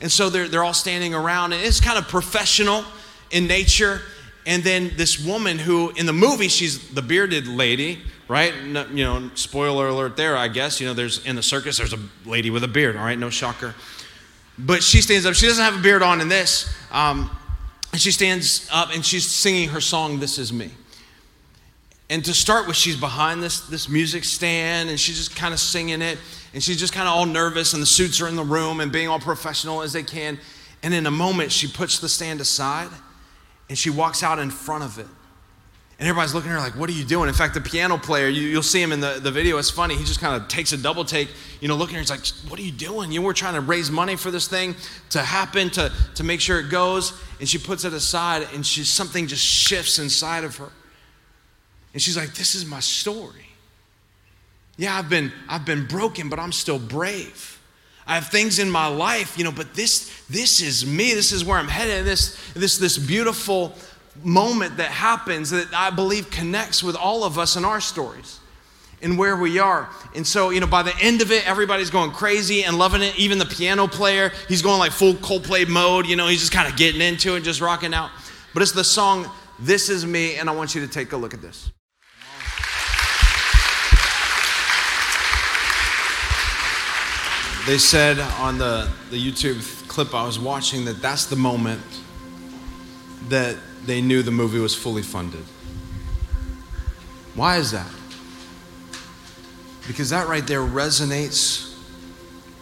And 0.02 0.12
so 0.12 0.28
they're, 0.28 0.48
they're 0.48 0.64
all 0.64 0.74
standing 0.74 1.14
around, 1.14 1.54
and 1.54 1.62
it's 1.62 1.80
kind 1.80 1.96
of 1.96 2.06
professional 2.06 2.84
in 3.30 3.46
nature. 3.46 4.02
And 4.44 4.62
then 4.62 4.92
this 4.96 5.18
woman 5.18 5.58
who, 5.58 5.88
in 5.96 6.04
the 6.04 6.12
movie, 6.12 6.48
she's 6.48 6.90
the 6.90 7.00
bearded 7.00 7.46
lady, 7.46 8.02
right? 8.32 8.64
No, 8.64 8.86
you 8.86 9.04
know, 9.04 9.30
spoiler 9.34 9.88
alert 9.88 10.16
there, 10.16 10.38
I 10.38 10.48
guess. 10.48 10.80
You 10.80 10.86
know, 10.86 10.94
there's 10.94 11.24
in 11.26 11.36
the 11.36 11.42
circus, 11.42 11.76
there's 11.76 11.92
a 11.92 11.98
lady 12.24 12.48
with 12.48 12.64
a 12.64 12.68
beard, 12.68 12.96
all 12.96 13.04
right? 13.04 13.18
No 13.18 13.28
shocker. 13.28 13.74
But 14.58 14.82
she 14.82 15.02
stands 15.02 15.26
up. 15.26 15.34
She 15.34 15.46
doesn't 15.46 15.62
have 15.62 15.78
a 15.78 15.82
beard 15.82 16.02
on 16.02 16.22
in 16.22 16.28
this. 16.28 16.74
Um, 16.90 17.30
and 17.92 18.00
she 18.00 18.10
stands 18.10 18.66
up 18.72 18.88
and 18.94 19.04
she's 19.04 19.26
singing 19.30 19.68
her 19.68 19.82
song, 19.82 20.18
This 20.18 20.38
Is 20.38 20.50
Me. 20.50 20.70
And 22.08 22.24
to 22.24 22.32
start 22.32 22.66
with, 22.66 22.76
she's 22.76 22.96
behind 22.96 23.42
this, 23.42 23.60
this 23.68 23.86
music 23.86 24.24
stand 24.24 24.88
and 24.88 24.98
she's 24.98 25.18
just 25.18 25.36
kind 25.36 25.52
of 25.52 25.60
singing 25.60 26.00
it. 26.00 26.16
And 26.54 26.62
she's 26.62 26.78
just 26.78 26.94
kind 26.94 27.06
of 27.06 27.14
all 27.14 27.26
nervous, 27.26 27.72
and 27.72 27.80
the 27.80 27.86
suits 27.86 28.20
are 28.20 28.28
in 28.28 28.36
the 28.36 28.44
room 28.44 28.80
and 28.80 28.90
being 28.90 29.08
all 29.08 29.18
professional 29.18 29.82
as 29.82 29.92
they 29.92 30.02
can. 30.02 30.38
And 30.82 30.94
in 30.94 31.06
a 31.06 31.10
moment, 31.10 31.52
she 31.52 31.68
puts 31.68 31.98
the 31.98 32.08
stand 32.08 32.40
aside 32.40 32.88
and 33.68 33.78
she 33.78 33.90
walks 33.90 34.22
out 34.22 34.38
in 34.38 34.50
front 34.50 34.84
of 34.84 34.98
it. 34.98 35.06
And 35.98 36.08
everybody's 36.08 36.34
looking 36.34 36.50
at 36.50 36.54
her 36.54 36.60
like, 36.60 36.76
what 36.76 36.90
are 36.90 36.94
you 36.94 37.04
doing? 37.04 37.28
In 37.28 37.34
fact, 37.34 37.54
the 37.54 37.60
piano 37.60 37.96
player, 37.96 38.26
you, 38.28 38.56
will 38.56 38.62
see 38.62 38.82
him 38.82 38.90
in 38.90 39.00
the, 39.00 39.20
the 39.22 39.30
video, 39.30 39.58
it's 39.58 39.70
funny. 39.70 39.94
He 39.94 40.04
just 40.04 40.20
kind 40.20 40.40
of 40.40 40.48
takes 40.48 40.72
a 40.72 40.76
double 40.76 41.04
take, 41.04 41.28
you 41.60 41.68
know, 41.68 41.76
looking 41.76 41.94
at 41.94 41.98
her, 41.98 42.00
he's 42.00 42.10
like, 42.10 42.50
what 42.50 42.58
are 42.58 42.62
you 42.62 42.72
doing? 42.72 43.12
You 43.12 43.20
know, 43.20 43.26
we're 43.26 43.34
trying 43.34 43.54
to 43.54 43.60
raise 43.60 43.90
money 43.90 44.16
for 44.16 44.30
this 44.32 44.48
thing 44.48 44.74
to 45.10 45.20
happen, 45.20 45.70
to, 45.70 45.92
to 46.16 46.24
make 46.24 46.40
sure 46.40 46.58
it 46.58 46.70
goes. 46.70 47.12
And 47.38 47.48
she 47.48 47.58
puts 47.58 47.84
it 47.84 47.92
aside, 47.92 48.48
and 48.52 48.66
she, 48.66 48.82
something 48.82 49.28
just 49.28 49.44
shifts 49.44 49.98
inside 50.00 50.42
of 50.42 50.56
her. 50.56 50.70
And 51.92 52.02
she's 52.02 52.16
like, 52.16 52.34
this 52.34 52.54
is 52.54 52.66
my 52.66 52.80
story. 52.80 53.46
Yeah, 54.76 54.96
I've 54.96 55.08
been, 55.08 55.30
I've 55.48 55.64
been 55.64 55.86
broken, 55.86 56.28
but 56.28 56.38
I'm 56.38 56.52
still 56.52 56.78
brave. 56.78 57.60
I 58.06 58.16
have 58.16 58.28
things 58.28 58.58
in 58.58 58.68
my 58.70 58.88
life, 58.88 59.38
you 59.38 59.44
know, 59.44 59.52
but 59.52 59.74
this, 59.74 60.24
this 60.28 60.60
is 60.60 60.84
me. 60.84 61.14
This 61.14 61.30
is 61.30 61.44
where 61.44 61.58
I'm 61.58 61.68
headed. 61.68 62.04
This, 62.04 62.36
this, 62.54 62.78
this 62.78 62.98
beautiful 62.98 63.74
moment 64.22 64.76
that 64.76 64.90
happens 64.90 65.50
that 65.50 65.72
I 65.74 65.90
believe 65.90 66.30
connects 66.30 66.82
with 66.82 66.96
all 66.96 67.24
of 67.24 67.38
us 67.38 67.56
in 67.56 67.64
our 67.64 67.80
stories 67.80 68.40
and 69.02 69.18
where 69.18 69.36
we 69.36 69.58
are. 69.58 69.88
And 70.14 70.26
so, 70.26 70.50
you 70.50 70.60
know, 70.60 70.66
by 70.66 70.82
the 70.82 70.96
end 71.00 71.22
of 71.22 71.32
it, 71.32 71.46
everybody's 71.48 71.90
going 71.90 72.12
crazy 72.12 72.64
and 72.64 72.78
loving 72.78 73.02
it. 73.02 73.18
Even 73.18 73.38
the 73.38 73.46
piano 73.46 73.88
player, 73.88 74.32
he's 74.48 74.62
going 74.62 74.78
like 74.78 74.92
full 74.92 75.14
Coldplay 75.14 75.66
mode. 75.68 76.06
You 76.06 76.16
know, 76.16 76.28
he's 76.28 76.40
just 76.40 76.52
kind 76.52 76.70
of 76.70 76.76
getting 76.76 77.00
into 77.00 77.34
it, 77.34 77.40
just 77.40 77.60
rocking 77.60 77.94
out. 77.94 78.10
But 78.54 78.62
it's 78.62 78.72
the 78.72 78.84
song, 78.84 79.28
This 79.58 79.88
Is 79.88 80.06
Me, 80.06 80.36
and 80.36 80.48
I 80.48 80.54
want 80.54 80.74
you 80.74 80.80
to 80.82 80.88
take 80.88 81.12
a 81.12 81.16
look 81.16 81.34
at 81.34 81.42
this. 81.42 81.70
They 87.66 87.78
said 87.78 88.18
on 88.40 88.58
the, 88.58 88.90
the 89.10 89.16
YouTube 89.16 89.88
clip 89.88 90.14
I 90.14 90.26
was 90.26 90.38
watching 90.38 90.84
that 90.86 91.00
that's 91.00 91.26
the 91.26 91.36
moment 91.36 91.80
that 93.28 93.56
they 93.84 94.00
knew 94.00 94.22
the 94.22 94.30
movie 94.30 94.58
was 94.58 94.74
fully 94.74 95.02
funded. 95.02 95.44
Why 97.34 97.56
is 97.56 97.70
that? 97.72 97.90
Because 99.86 100.10
that 100.10 100.28
right 100.28 100.46
there 100.46 100.60
resonates 100.60 101.76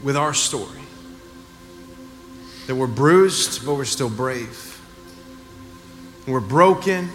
with 0.02 0.16
our 0.16 0.32
story. 0.32 0.80
That 2.66 2.76
we're 2.76 2.86
bruised, 2.86 3.66
but 3.66 3.74
we're 3.74 3.84
still 3.84 4.08
brave. 4.08 4.80
We're 6.26 6.40
broken. 6.40 7.10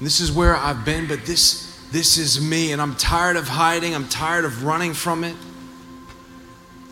This 0.00 0.20
is 0.20 0.30
where 0.30 0.54
I've 0.54 0.84
been, 0.84 1.06
but 1.06 1.24
this, 1.24 1.80
this 1.90 2.18
is 2.18 2.40
me, 2.40 2.72
and 2.72 2.82
I'm 2.82 2.94
tired 2.96 3.36
of 3.36 3.48
hiding. 3.48 3.94
I'm 3.94 4.08
tired 4.08 4.44
of 4.44 4.64
running 4.64 4.92
from 4.92 5.24
it. 5.24 5.34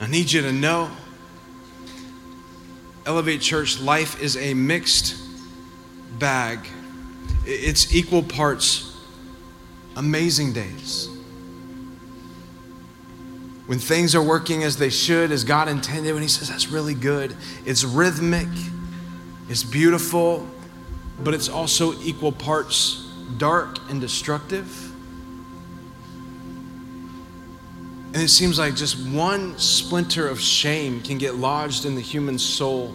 I 0.01 0.07
need 0.07 0.32
you 0.32 0.43
to 0.43 0.53
know 0.53 0.91
Elevate 3.07 3.43
Church, 3.43 3.80
life 3.80 4.22
is 4.22 4.37
a 4.39 4.55
mixed 4.55 5.23
bag. 6.18 6.60
It's 7.46 7.94
equal 7.94 8.22
parts 8.22 8.94
amazing 9.96 10.52
days. 10.52 11.08
When 13.66 13.78
things 13.78 14.14
are 14.14 14.22
working 14.22 14.62
as 14.62 14.76
they 14.76 14.90
should, 14.90 15.32
as 15.32 15.44
God 15.44 15.68
intended, 15.68 16.12
when 16.12 16.22
He 16.22 16.28
says 16.28 16.48
that's 16.48 16.68
really 16.68 16.94
good, 16.94 17.34
it's 17.64 17.84
rhythmic, 17.84 18.48
it's 19.48 19.62
beautiful, 19.62 20.46
but 21.22 21.32
it's 21.32 21.48
also 21.48 21.94
equal 22.00 22.32
parts 22.32 23.08
dark 23.38 23.78
and 23.88 24.00
destructive. 24.00 24.90
And 28.12 28.22
it 28.22 28.28
seems 28.28 28.58
like 28.58 28.76
just 28.76 28.96
one 29.08 29.58
splinter 29.58 30.28
of 30.28 30.40
shame 30.40 31.00
can 31.00 31.18
get 31.18 31.34
lodged 31.34 31.84
in 31.84 31.94
the 31.94 32.00
human 32.00 32.38
soul 32.38 32.94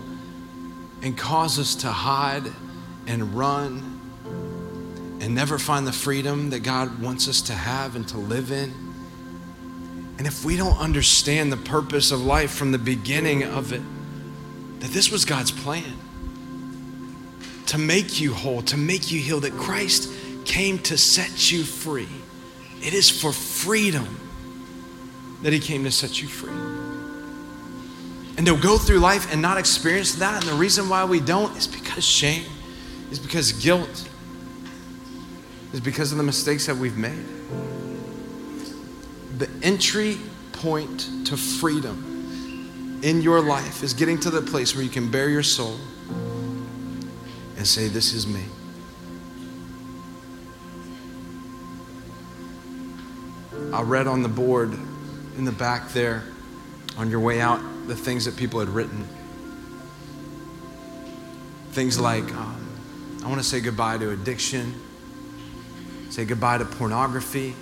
and 1.02 1.18
cause 1.18 1.60
us 1.60 1.76
to 1.76 1.88
hide 1.88 2.46
and 3.10 3.34
run 3.34 4.00
and 5.20 5.36
never 5.36 5.58
find 5.58 5.86
the 5.86 5.92
freedom 5.92 6.52
that 6.52 6.60
God 6.60 7.02
wants 7.02 7.28
us 7.28 7.42
to 7.42 7.54
have 7.54 7.96
and 7.96 8.08
to 8.10 8.18
live 8.18 8.52
in. 8.52 8.72
And 10.18 10.28
if 10.28 10.46
we 10.46 10.56
don't 10.56 10.78
understand 10.78 11.52
the 11.52 11.58
purpose 11.58 12.12
of 12.12 12.22
life 12.22 12.52
from 12.52 12.72
the 12.72 12.78
beginning 12.78 13.44
of 13.44 13.74
it, 13.74 13.82
that 14.80 14.92
this 14.92 15.12
was 15.12 15.26
God's 15.26 15.52
plan 15.52 15.98
to 17.66 17.78
make 17.78 18.22
you 18.22 18.34
whole, 18.34 18.62
to 18.64 18.78
make 18.78 19.12
you 19.12 19.20
heal, 19.20 19.40
that 19.40 19.54
Christ 19.54 20.12
came 20.46 20.80
to 20.80 20.98
set 20.98 21.52
you 21.52 21.64
free. 21.64 22.08
It 22.82 22.94
is 22.94 23.10
for 23.10 23.32
freedom 23.32 24.20
that 25.42 25.52
He 25.52 25.60
came 25.60 25.84
to 25.84 25.92
set 25.92 26.22
you 26.22 26.28
free. 26.28 26.54
And 28.38 28.46
to 28.46 28.56
go 28.58 28.78
through 28.78 29.00
life 29.00 29.32
and 29.34 29.42
not 29.42 29.58
experience 29.58 30.16
that, 30.16 30.44
and 30.44 30.52
the 30.52 30.58
reason 30.58 30.90
why 30.90 31.06
we 31.06 31.20
don't 31.20 31.56
is 31.58 31.68
because 31.68 32.06
shame, 32.06 32.46
is 33.12 33.20
because 33.20 33.52
guilt, 33.54 34.10
is 35.74 35.80
because 35.80 36.12
of 36.12 36.18
the 36.18 36.24
mistakes 36.24 36.66
that 36.68 36.76
we've 36.76 36.98
made. 36.98 37.26
The 39.38 39.50
entry 39.62 40.18
point 40.54 41.10
to 41.26 41.38
freedom 41.38 43.00
in 43.04 43.22
your 43.22 43.40
life 43.40 43.84
is 43.84 43.94
getting 43.94 44.20
to 44.20 44.30
the 44.30 44.42
place 44.42 44.76
where 44.76 44.84
you 44.84 44.90
can 44.90 45.10
bare 45.10 45.30
your 45.30 45.44
soul 45.44 45.78
and 47.58 47.66
say, 47.66 47.88
This 47.88 48.14
is 48.14 48.28
me. 48.28 48.44
I 53.72 53.82
read 53.82 54.08
on 54.08 54.24
the 54.24 54.30
board 54.30 54.74
in 55.38 55.46
the 55.46 55.52
back 55.52 55.90
there 55.90 56.24
on 56.98 57.10
your 57.10 57.20
way 57.20 57.40
out 57.40 57.62
the 57.88 57.96
things 57.96 58.26
that 58.26 58.36
people 58.36 58.60
had 58.60 58.70
written. 58.70 59.08
Things 61.72 62.00
like, 62.00 62.24
um, 62.34 62.69
I 63.24 63.28
want 63.28 63.40
to 63.40 63.44
say 63.44 63.60
goodbye 63.60 63.98
to 63.98 64.12
addiction, 64.12 64.74
say 66.10 66.26
goodbye 66.26 66.58
to 66.60 66.66
pornography, 66.66 67.54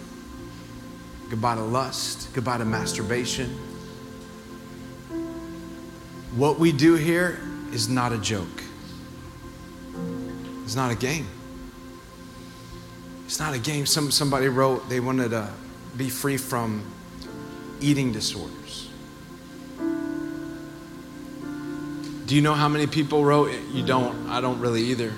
goodbye 1.29 1.55
to 1.55 1.63
lust, 1.63 2.33
goodbye 2.33 2.59
to 2.59 2.65
masturbation. 2.65 3.49
What 6.35 6.59
we 6.59 6.71
do 6.71 6.95
here 6.95 7.39
is 7.71 7.89
not 7.89 8.13
a 8.13 8.17
joke, 8.17 8.63
it's 10.63 10.75
not 10.75 10.91
a 10.91 10.95
game. 10.95 11.27
It's 13.25 13.41
not 13.41 13.53
a 13.53 13.59
game. 13.59 13.85
Some, 13.85 14.09
somebody 14.09 14.47
wrote 14.47 14.87
they 14.87 15.01
wanted 15.01 15.31
to 15.31 15.49
be 15.97 16.09
free 16.09 16.37
from 16.37 16.81
eating 17.81 18.13
disorders. 18.13 18.89
Do 22.25 22.35
you 22.35 22.41
know 22.41 22.53
how 22.53 22.69
many 22.69 22.87
people 22.87 23.25
wrote? 23.25 23.51
You 23.73 23.85
don't. 23.85 24.29
I 24.29 24.39
don't 24.39 24.61
really 24.61 24.83
either. 24.83 25.11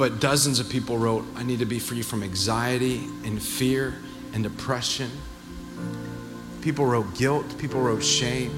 But 0.00 0.18
dozens 0.18 0.58
of 0.60 0.70
people 0.70 0.96
wrote, 0.96 1.26
I 1.36 1.42
need 1.42 1.58
to 1.58 1.66
be 1.66 1.78
free 1.78 2.00
from 2.00 2.22
anxiety 2.22 3.04
and 3.22 3.40
fear 3.40 3.96
and 4.32 4.42
depression. 4.42 5.10
People 6.62 6.86
wrote 6.86 7.14
guilt. 7.18 7.58
People 7.58 7.82
wrote 7.82 8.02
shame. 8.02 8.50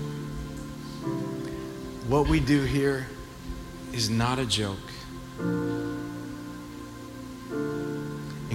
What 2.06 2.28
we 2.28 2.38
do 2.38 2.62
here 2.62 3.08
is 3.92 4.08
not 4.08 4.38
a 4.38 4.46
joke. 4.46 4.78
And 5.40 5.98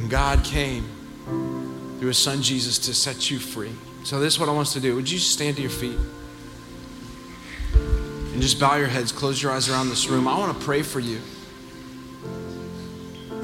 God 0.09 0.45
came 0.45 0.85
through 1.99 2.07
his 2.07 2.17
son 2.17 2.41
Jesus 2.41 2.79
to 2.79 2.93
set 2.93 3.29
you 3.29 3.37
free. 3.37 3.73
So, 4.05 4.21
this 4.21 4.35
is 4.35 4.39
what 4.39 4.47
I 4.47 4.53
want 4.53 4.67
us 4.67 4.73
to 4.75 4.79
do. 4.79 4.95
Would 4.95 5.11
you 5.11 5.19
stand 5.19 5.57
to 5.57 5.61
your 5.61 5.71
feet? 5.71 5.99
And 7.73 8.41
just 8.41 8.61
bow 8.61 8.77
your 8.77 8.87
heads, 8.87 9.11
close 9.11 9.43
your 9.43 9.51
eyes 9.51 9.67
around 9.67 9.89
this 9.89 10.07
room. 10.07 10.25
I 10.25 10.39
want 10.39 10.57
to 10.57 10.63
pray 10.63 10.83
for 10.83 11.01
you. 11.01 11.19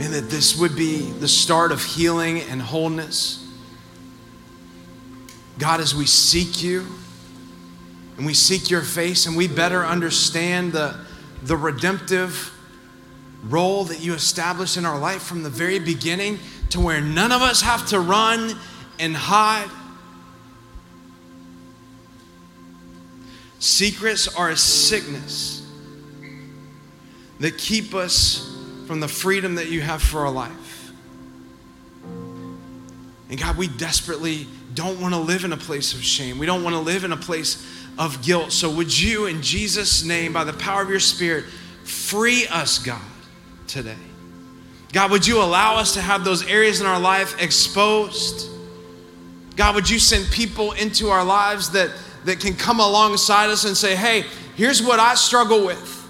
Man, 0.04 0.12
that 0.12 0.30
this 0.30 0.58
would 0.58 0.76
be 0.76 0.98
the 0.98 1.30
start 1.30 1.72
of 1.72 1.82
healing 1.82 2.42
and 2.42 2.62
wholeness. 2.62 3.42
God, 5.58 5.80
as 5.80 5.96
we 5.96 6.06
seek 6.06 6.62
you 6.62 6.86
and 8.18 8.26
we 8.26 8.34
seek 8.34 8.70
your 8.70 8.82
face 8.82 9.28
and 9.28 9.38
we 9.38 9.48
better 9.48 9.86
understand 9.86 10.74
the, 10.74 11.00
the 11.44 11.56
redemptive 11.56 12.52
role 13.44 13.86
that 13.86 14.02
you 14.02 14.14
established 14.14 14.76
in 14.76 14.84
our 14.84 15.00
life 15.00 15.22
from 15.22 15.42
the 15.42 15.50
very 15.50 15.80
beginning 15.80 16.38
to 16.72 16.82
where 16.82 17.00
none 17.00 17.32
of 17.32 17.42
us 17.42 17.62
have 17.62 17.88
to 17.88 18.02
run 18.02 18.60
and 19.00 19.16
hide. 19.16 19.70
Secrets 23.60 24.28
are 24.36 24.50
a 24.50 24.58
sickness 24.58 25.66
that 27.40 27.58
keep 27.58 27.94
us 27.94 28.53
from 28.86 29.00
the 29.00 29.08
freedom 29.08 29.56
that 29.56 29.70
you 29.70 29.82
have 29.82 30.02
for 30.02 30.22
our 30.22 30.32
life. 30.32 30.92
And 33.30 33.40
God, 33.40 33.58
we 33.58 33.68
desperately 33.68 34.48
don't 34.76 35.00
want 35.02 35.14
to 35.14 35.20
live 35.20 35.44
in 35.44 35.54
a 35.54 35.58
place 35.58 35.94
of 35.94 36.04
shame. 36.04 36.38
We 36.38 36.46
don't 36.46 36.64
want 36.64 36.76
to 36.76 36.82
live 36.82 37.04
in 37.04 37.12
a 37.12 37.18
place 37.18 37.66
of 37.98 38.22
guilt. 38.22 38.52
So, 38.52 38.70
would 38.76 38.98
you, 38.98 39.26
in 39.26 39.42
Jesus' 39.42 40.04
name, 40.04 40.34
by 40.34 40.44
the 40.44 40.54
power 40.54 40.82
of 40.82 40.90
your 40.90 41.00
Spirit, 41.00 41.46
free 41.84 42.48
us, 42.48 42.80
God, 42.80 43.02
today? 43.68 43.98
God, 44.92 45.10
would 45.10 45.26
you 45.26 45.42
allow 45.42 45.78
us 45.78 45.96
to 45.96 46.02
have 46.02 46.24
those 46.24 46.46
areas 46.46 46.80
in 46.80 46.86
our 46.86 47.00
life 47.00 47.42
exposed? 47.42 48.50
God, 49.56 49.76
would 49.76 49.90
you 49.90 50.00
send 50.00 50.32
people 50.32 50.72
into 50.74 51.10
our 51.10 51.24
lives 51.24 51.72
that, 51.72 51.92
that 52.26 52.40
can 52.40 52.56
come 52.56 52.80
alongside 52.80 53.50
us 53.50 53.66
and 53.66 53.76
say, 53.76 53.96
hey, 53.96 54.26
here's 54.56 54.82
what 54.82 55.00
I 55.00 55.16
struggle 55.16 55.66
with. 55.66 56.03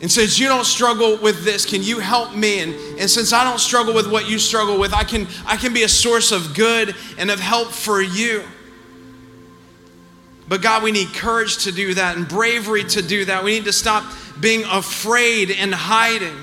And 0.00 0.10
since 0.10 0.38
you 0.38 0.48
don't 0.48 0.64
struggle 0.64 1.18
with 1.18 1.44
this, 1.44 1.66
can 1.66 1.82
you 1.82 1.98
help 1.98 2.34
me? 2.34 2.60
And, 2.60 2.74
and 2.98 3.10
since 3.10 3.34
I 3.34 3.44
don't 3.44 3.58
struggle 3.58 3.92
with 3.94 4.10
what 4.10 4.28
you 4.28 4.38
struggle 4.38 4.78
with, 4.78 4.94
I 4.94 5.04
can, 5.04 5.26
I 5.44 5.56
can 5.56 5.74
be 5.74 5.82
a 5.82 5.88
source 5.88 6.32
of 6.32 6.54
good 6.54 6.94
and 7.18 7.30
of 7.30 7.38
help 7.38 7.68
for 7.68 8.00
you. 8.00 8.42
But 10.48 10.62
God, 10.62 10.82
we 10.82 10.90
need 10.90 11.08
courage 11.08 11.64
to 11.64 11.72
do 11.72 11.94
that 11.94 12.16
and 12.16 12.26
bravery 12.26 12.82
to 12.84 13.02
do 13.02 13.26
that. 13.26 13.44
We 13.44 13.52
need 13.52 13.66
to 13.66 13.74
stop 13.74 14.04
being 14.40 14.64
afraid 14.64 15.50
and 15.50 15.72
hiding 15.72 16.36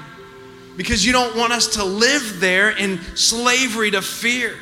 because 0.77 1.03
you 1.03 1.11
don't 1.11 1.35
want 1.35 1.51
us 1.51 1.67
to 1.75 1.83
live 1.83 2.39
there 2.39 2.69
in 2.69 3.01
slavery 3.15 3.89
to 3.91 4.03
fear 4.03 4.55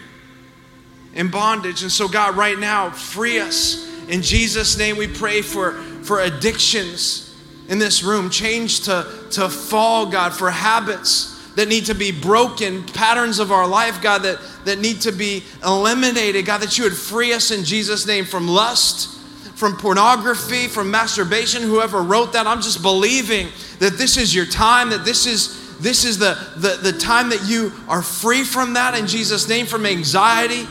and 1.13 1.29
bondage. 1.29 1.83
And 1.83 1.91
so, 1.91 2.07
God, 2.07 2.37
right 2.37 2.57
now, 2.57 2.91
free 2.91 3.39
us. 3.39 3.85
In 4.07 4.21
Jesus' 4.21 4.77
name, 4.77 4.95
we 4.95 5.07
pray 5.07 5.41
for, 5.41 5.73
for 6.03 6.21
addictions 6.21 7.24
in 7.67 7.79
this 7.79 8.03
room. 8.03 8.29
Change 8.29 8.81
to, 8.81 9.07
to 9.31 9.49
fall, 9.49 10.05
God, 10.07 10.33
for 10.33 10.51
habits 10.51 11.31
that 11.55 11.67
need 11.67 11.85
to 11.85 11.95
be 11.95 12.11
broken, 12.11 12.83
patterns 12.83 13.39
of 13.39 13.51
our 13.51 13.67
life, 13.67 14.01
God, 14.01 14.23
that, 14.23 14.39
that 14.65 14.79
need 14.79 15.01
to 15.01 15.11
be 15.11 15.43
eliminated. 15.63 16.45
God, 16.45 16.61
that 16.61 16.77
you 16.77 16.83
would 16.83 16.95
free 16.97 17.33
us 17.33 17.51
in 17.51 17.63
Jesus' 17.63 18.05
name 18.05 18.25
from 18.25 18.47
lust, 18.47 19.17
from 19.55 19.77
pornography, 19.77 20.67
from 20.67 20.91
masturbation. 20.91 21.61
Whoever 21.63 22.01
wrote 22.01 22.33
that, 22.33 22.45
I'm 22.45 22.61
just 22.61 22.81
believing 22.81 23.47
that 23.79 23.97
this 23.97 24.17
is 24.17 24.35
your 24.35 24.45
time, 24.45 24.89
that 24.89 25.05
this 25.05 25.25
is 25.25 25.63
this 25.77 26.05
is 26.05 26.17
the, 26.17 26.37
the, 26.55 26.91
the 26.91 26.97
time 26.97 27.29
that 27.29 27.43
you 27.45 27.71
are 27.89 28.01
free 28.01 28.43
from 28.43 28.73
that 28.73 28.97
in 28.97 29.07
Jesus' 29.07 29.49
name, 29.49 29.65
from 29.65 29.85
anxiety 29.85 30.65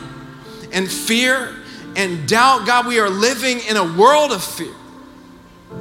and 0.71 0.91
fear 0.91 1.55
and 1.95 2.27
doubt. 2.27 2.65
God, 2.65 2.87
we 2.87 2.99
are 2.99 3.09
living 3.09 3.59
in 3.69 3.77
a 3.77 3.97
world 3.97 4.31
of 4.31 4.43
fear. 4.43 4.73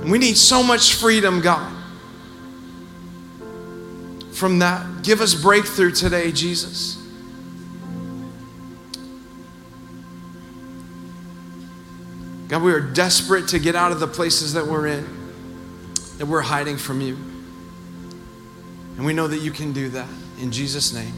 We 0.04 0.18
need 0.18 0.36
so 0.36 0.62
much 0.62 0.94
freedom, 0.94 1.40
God. 1.40 1.72
From 4.32 4.58
that, 4.58 5.02
give 5.02 5.20
us 5.20 5.34
breakthrough 5.34 5.92
today, 5.92 6.32
Jesus. 6.32 7.00
God, 12.48 12.62
we 12.62 12.72
are 12.72 12.80
desperate 12.80 13.48
to 13.48 13.58
get 13.58 13.74
out 13.74 13.90
of 13.90 14.00
the 14.00 14.06
places 14.06 14.52
that 14.52 14.66
we're 14.66 14.86
in, 14.86 15.06
that 16.18 16.26
we're 16.26 16.42
hiding 16.42 16.76
from 16.76 17.00
you. 17.00 17.16
And 18.96 19.04
we 19.04 19.12
know 19.12 19.26
that 19.26 19.38
you 19.38 19.50
can 19.50 19.72
do 19.72 19.88
that. 19.90 20.08
In 20.38 20.52
Jesus' 20.52 20.92
name, 20.92 21.12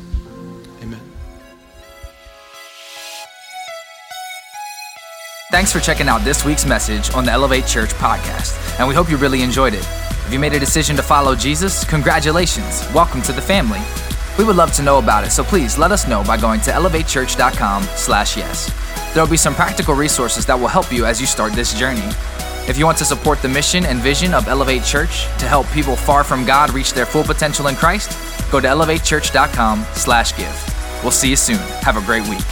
Thanks 5.56 5.72
for 5.72 5.80
checking 5.80 6.04
out 6.06 6.22
this 6.22 6.44
week's 6.44 6.66
message 6.66 7.10
on 7.14 7.24
the 7.24 7.30
Elevate 7.30 7.66
Church 7.66 7.94
podcast, 7.94 8.78
and 8.78 8.86
we 8.86 8.94
hope 8.94 9.08
you 9.08 9.16
really 9.16 9.40
enjoyed 9.40 9.72
it. 9.72 9.88
If 10.26 10.30
you 10.30 10.38
made 10.38 10.52
a 10.52 10.60
decision 10.60 10.96
to 10.96 11.02
follow 11.02 11.34
Jesus, 11.34 11.82
congratulations. 11.82 12.86
Welcome 12.92 13.22
to 13.22 13.32
the 13.32 13.40
family. 13.40 13.80
We 14.36 14.44
would 14.44 14.56
love 14.56 14.74
to 14.74 14.82
know 14.82 14.98
about 14.98 15.24
it, 15.24 15.30
so 15.30 15.42
please 15.42 15.78
let 15.78 15.92
us 15.92 16.06
know 16.06 16.22
by 16.24 16.36
going 16.36 16.60
to 16.60 16.72
elevatechurch.com/yes. 16.72 18.70
There 19.14 19.22
will 19.22 19.30
be 19.30 19.38
some 19.38 19.54
practical 19.54 19.94
resources 19.94 20.44
that 20.44 20.60
will 20.60 20.68
help 20.68 20.92
you 20.92 21.06
as 21.06 21.22
you 21.22 21.26
start 21.26 21.54
this 21.54 21.72
journey. 21.72 22.04
If 22.68 22.76
you 22.76 22.84
want 22.84 22.98
to 22.98 23.06
support 23.06 23.40
the 23.40 23.48
mission 23.48 23.86
and 23.86 23.98
vision 24.00 24.34
of 24.34 24.48
Elevate 24.48 24.84
Church 24.84 25.26
to 25.38 25.48
help 25.48 25.66
people 25.70 25.96
far 25.96 26.22
from 26.22 26.44
God 26.44 26.70
reach 26.74 26.92
their 26.92 27.06
full 27.06 27.24
potential 27.24 27.68
in 27.68 27.76
Christ, 27.76 28.14
go 28.50 28.60
to 28.60 28.68
elevatechurch.com/give. 28.68 30.74
We'll 31.02 31.12
see 31.12 31.30
you 31.30 31.36
soon. 31.36 31.62
Have 31.80 31.96
a 31.96 32.02
great 32.02 32.28
week. 32.28 32.44